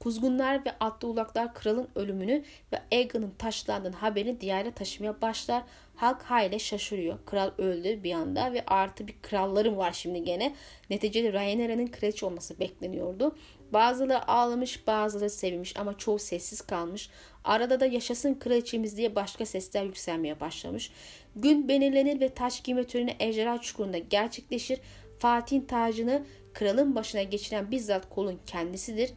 Kuzgunlar 0.00 0.64
ve 0.64 0.70
atlı 0.80 1.08
ulaklar 1.08 1.54
kralın 1.54 1.88
ölümünü 1.94 2.44
ve 2.72 2.82
Aegon'un 2.92 3.34
taşlandığını 3.38 3.96
haberini 3.96 4.40
diyara 4.40 4.70
taşımaya 4.70 5.20
başlar. 5.20 5.62
Halk 5.96 6.22
hayli 6.22 6.60
şaşırıyor. 6.60 7.18
Kral 7.26 7.50
öldü 7.58 8.02
bir 8.04 8.12
anda 8.12 8.52
ve 8.52 8.64
artı 8.66 9.08
bir 9.08 9.14
krallarım 9.22 9.76
var 9.76 9.92
şimdi 9.92 10.24
gene. 10.24 10.54
Neticede 10.90 11.32
Rhaenyra'nın 11.32 11.86
kraliçe 11.86 12.26
olması 12.26 12.60
bekleniyordu. 12.60 13.36
Bazıları 13.72 14.28
ağlamış 14.28 14.86
bazıları 14.86 15.30
sevinmiş 15.30 15.76
ama 15.76 15.98
çoğu 15.98 16.18
sessiz 16.18 16.60
kalmış. 16.60 17.10
Arada 17.46 17.80
da 17.80 17.86
yaşasın 17.86 18.34
kraliçemiz 18.34 18.96
diye 18.96 19.14
başka 19.14 19.46
sesler 19.46 19.84
yükselmeye 19.84 20.40
başlamış. 20.40 20.90
Gün 21.36 21.68
belirlenir 21.68 22.20
ve 22.20 22.28
taş 22.28 22.60
giyme 22.60 22.84
töreni 22.84 23.16
ejderha 23.18 23.60
çukurunda 23.60 23.98
gerçekleşir. 23.98 24.80
Fatih'in 25.18 25.60
tacını 25.60 26.22
kralın 26.54 26.94
başına 26.94 27.22
geçiren 27.22 27.70
bizzat 27.70 28.08
kolun 28.08 28.40
kendisidir. 28.46 29.10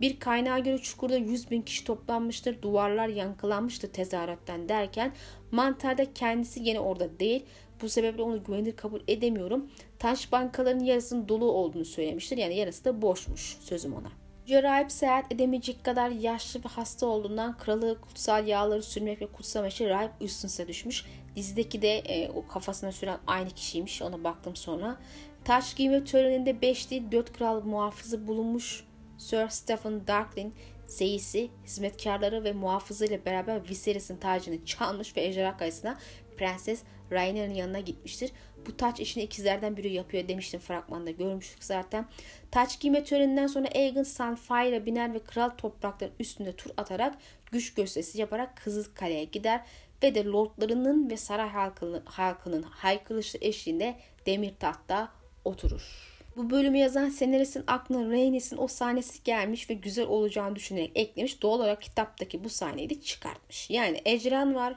Bir 0.00 0.20
kaynağa 0.20 0.58
göre 0.58 0.78
çukurda 0.78 1.16
100 1.16 1.50
bin 1.50 1.62
kişi 1.62 1.84
toplanmıştır. 1.84 2.62
Duvarlar 2.62 3.08
yankılanmıştır 3.08 3.88
tezahürattan 3.88 4.68
derken 4.68 5.12
mantarda 5.50 6.14
kendisi 6.14 6.60
yine 6.62 6.80
orada 6.80 7.18
değil. 7.18 7.46
Bu 7.82 7.88
sebeple 7.88 8.22
onu 8.22 8.44
güvenilir 8.44 8.76
kabul 8.76 9.00
edemiyorum. 9.08 9.70
Taş 9.98 10.32
bankaların 10.32 10.84
yarısının 10.84 11.28
dolu 11.28 11.52
olduğunu 11.52 11.84
söylemiştir. 11.84 12.36
Yani 12.36 12.56
yarısı 12.56 12.84
da 12.84 13.02
boşmuş 13.02 13.56
sözüm 13.60 13.94
ona. 13.94 14.21
Rahip 14.50 14.92
seyahat 14.92 15.32
edemeyecek 15.32 15.84
kadar 15.84 16.10
yaşlı 16.10 16.60
ve 16.64 16.68
hasta 16.68 17.06
olduğundan 17.06 17.56
kralı 17.56 18.00
kutsal 18.00 18.46
yağları 18.46 18.82
sürmek 18.82 19.20
ve 19.22 19.26
kutsamak 19.26 19.72
için 19.72 19.88
rahip 19.88 20.12
üstünse 20.20 20.68
düşmüş. 20.68 21.04
Dizideki 21.36 21.82
de 21.82 21.98
e, 21.98 22.30
o 22.30 22.46
kafasına 22.46 22.92
süren 22.92 23.18
aynı 23.26 23.50
kişiymiş. 23.50 24.02
Ona 24.02 24.24
baktım 24.24 24.56
sonra. 24.56 24.96
Taş 25.44 25.74
giyme 25.74 26.04
töreninde 26.04 26.62
5 26.62 26.90
değil 26.90 27.02
4 27.12 27.32
kral 27.32 27.62
muhafızı 27.62 28.26
bulunmuş. 28.26 28.84
Sir 29.18 29.48
Stephen 29.48 30.06
Darkling 30.06 30.52
seyisi, 30.86 31.50
hizmetkarları 31.64 32.44
ve 32.44 32.52
muhafızı 32.52 33.06
ile 33.06 33.24
beraber 33.24 33.68
Viserys'in 33.68 34.16
tacını 34.16 34.64
çalmış 34.64 35.16
ve 35.16 35.24
ejderha 35.24 35.56
kayısına 35.56 35.98
Prenses 36.36 36.82
Rhaenyra'nın 37.12 37.54
yanına 37.54 37.80
gitmiştir. 37.80 38.30
Bu 38.66 38.76
taç 38.76 39.00
işini 39.00 39.22
ikizlerden 39.22 39.76
biri 39.76 39.92
yapıyor 39.92 40.28
demiştim 40.28 40.60
fragmanda 40.60 41.10
görmüştük 41.10 41.64
zaten. 41.64 42.06
Taç 42.50 42.80
giyme 42.80 43.04
töreninden 43.04 43.46
sonra 43.46 43.68
Aegon 43.74 44.02
Sunfire'a 44.02 44.86
biner 44.86 45.14
ve 45.14 45.18
kral 45.18 45.50
toprakların 45.50 46.14
üstünde 46.20 46.52
tur 46.52 46.70
atarak 46.76 47.14
güç 47.52 47.74
gösterisi 47.74 48.20
yaparak 48.20 48.56
Kızılkale'ye 48.56 49.24
gider 49.24 49.60
ve 50.02 50.14
de 50.14 50.24
lordlarının 50.24 51.10
ve 51.10 51.16
saray 51.16 51.48
halkının, 51.48 52.02
halkının 52.04 52.62
haykırışı 52.62 53.38
eşliğinde 53.40 53.96
demir 54.26 54.54
tahtta 54.60 55.12
oturur. 55.44 56.12
Bu 56.36 56.50
bölümü 56.50 56.78
yazan 56.78 57.08
senaristin 57.08 57.64
aklına 57.66 58.10
Rhaenys'in 58.10 58.58
o 58.58 58.68
sahnesi 58.68 59.22
gelmiş 59.24 59.70
ve 59.70 59.74
güzel 59.74 60.06
olacağını 60.06 60.56
düşünerek 60.56 60.92
eklemiş. 60.94 61.42
Doğal 61.42 61.58
olarak 61.58 61.82
kitaptaki 61.82 62.44
bu 62.44 62.48
sahneyi 62.48 62.90
de 62.90 63.00
çıkartmış. 63.00 63.70
Yani 63.70 64.00
ecran 64.04 64.54
var. 64.54 64.74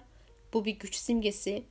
Bu 0.54 0.66
bir 0.66 0.80
güç 0.80 0.96
simgesi. 0.96 1.64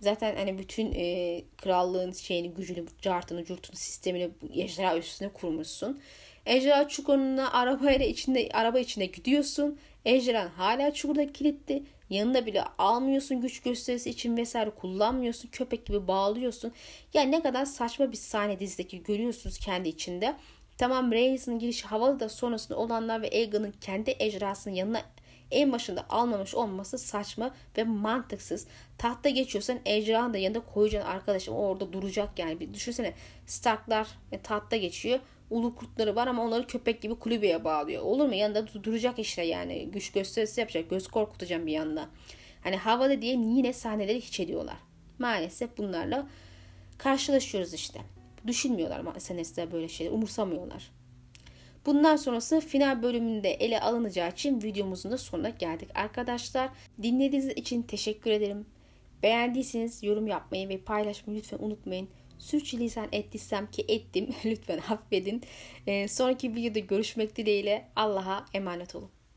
Zaten 0.00 0.36
hani 0.36 0.58
bütün 0.58 0.92
e, 0.94 1.42
krallığın 1.56 2.12
şeyini, 2.12 2.54
gücünü, 2.54 2.84
cartını, 3.02 3.44
curtunu, 3.44 3.76
sistemini 3.76 4.30
ejderha 4.54 4.98
üstüne 4.98 5.28
kurmuşsun. 5.28 6.00
Ejderha 6.46 6.88
çukuruna 6.88 7.52
arabayla 7.52 8.06
içinde 8.06 8.48
araba 8.52 8.78
içinde 8.78 9.06
gidiyorsun. 9.06 9.78
Ejderhan 10.04 10.48
hala 10.48 10.94
çukurda 10.94 11.32
kilitli. 11.32 11.82
Yanında 12.10 12.46
bile 12.46 12.64
almıyorsun 12.78 13.40
güç 13.40 13.62
gösterisi 13.62 14.10
için 14.10 14.36
vesaire 14.36 14.70
kullanmıyorsun. 14.70 15.48
Köpek 15.48 15.86
gibi 15.86 16.08
bağlıyorsun. 16.08 16.72
Yani 17.14 17.32
ne 17.32 17.42
kadar 17.42 17.64
saçma 17.64 18.12
bir 18.12 18.16
sahne 18.16 18.60
dizideki 18.60 19.02
görüyorsunuz 19.02 19.58
kendi 19.58 19.88
içinde. 19.88 20.36
Tamam 20.78 21.12
Rhaenys'in 21.12 21.58
girişi 21.58 21.86
havalı 21.86 22.20
da 22.20 22.28
sonrasında 22.28 22.78
olanlar 22.78 23.22
ve 23.22 23.30
Aegon'un 23.30 23.74
kendi 23.80 24.16
ejderhasının 24.18 24.74
yanına 24.74 25.02
en 25.50 25.72
başında 25.72 26.06
almamış 26.08 26.54
olması 26.54 26.98
saçma 26.98 27.54
ve 27.78 27.84
mantıksız. 27.84 28.66
Tahta 28.98 29.28
geçiyorsan 29.28 29.78
ejderhanı 29.84 30.34
da 30.34 30.38
yanında 30.38 30.60
koyacaksın 30.60 31.10
arkadaşım 31.10 31.54
orada 31.54 31.92
duracak 31.92 32.38
yani. 32.38 32.60
Bir 32.60 32.74
düşünsene 32.74 33.14
Starklar 33.46 34.08
e, 34.32 34.38
tahta 34.38 34.76
geçiyor. 34.76 35.18
Ulu 35.50 35.74
kurtları 35.74 36.16
var 36.16 36.26
ama 36.26 36.42
onları 36.42 36.66
köpek 36.66 37.02
gibi 37.02 37.14
kulübeye 37.14 37.64
bağlıyor. 37.64 38.02
Olur 38.02 38.26
mu? 38.26 38.34
Yanında 38.34 38.66
duracak 38.84 39.18
işte 39.18 39.42
yani. 39.42 39.90
Güç 39.90 40.12
gösterisi 40.12 40.60
yapacak. 40.60 40.90
Göz 40.90 41.08
korkutacağım 41.08 41.66
bir 41.66 41.72
yanda. 41.72 42.08
Hani 42.62 42.76
havalı 42.76 43.22
diye 43.22 43.32
yine 43.32 43.72
sahneleri 43.72 44.20
hiç 44.20 44.40
ediyorlar. 44.40 44.76
Maalesef 45.18 45.78
bunlarla 45.78 46.26
karşılaşıyoruz 46.98 47.74
işte. 47.74 48.00
Düşünmüyorlar 48.46 49.20
senaristler 49.20 49.72
böyle 49.72 49.88
şeyler. 49.88 50.12
Umursamıyorlar. 50.12 50.90
Bundan 51.86 52.16
sonrası 52.16 52.60
final 52.60 53.02
bölümünde 53.02 53.50
ele 53.50 53.80
alınacağı 53.80 54.30
için 54.30 54.62
videomuzun 54.62 55.12
da 55.12 55.18
sonuna 55.18 55.48
geldik 55.48 55.88
arkadaşlar. 55.94 56.70
Dinlediğiniz 57.02 57.48
için 57.48 57.82
teşekkür 57.82 58.30
ederim. 58.30 58.66
Beğendiyseniz 59.22 60.02
yorum 60.02 60.26
yapmayı 60.26 60.68
ve 60.68 60.78
paylaşmayı 60.78 61.38
lütfen 61.38 61.58
unutmayın. 61.60 62.08
Sürçülisan 62.38 63.08
ettiysem 63.12 63.70
ki 63.70 63.84
ettim. 63.88 64.28
lütfen 64.44 64.78
affedin. 64.90 65.42
Ee, 65.86 66.08
sonraki 66.08 66.54
videoda 66.54 66.78
görüşmek 66.78 67.36
dileğiyle. 67.36 67.88
Allah'a 67.96 68.46
emanet 68.54 68.94
olun. 68.94 69.15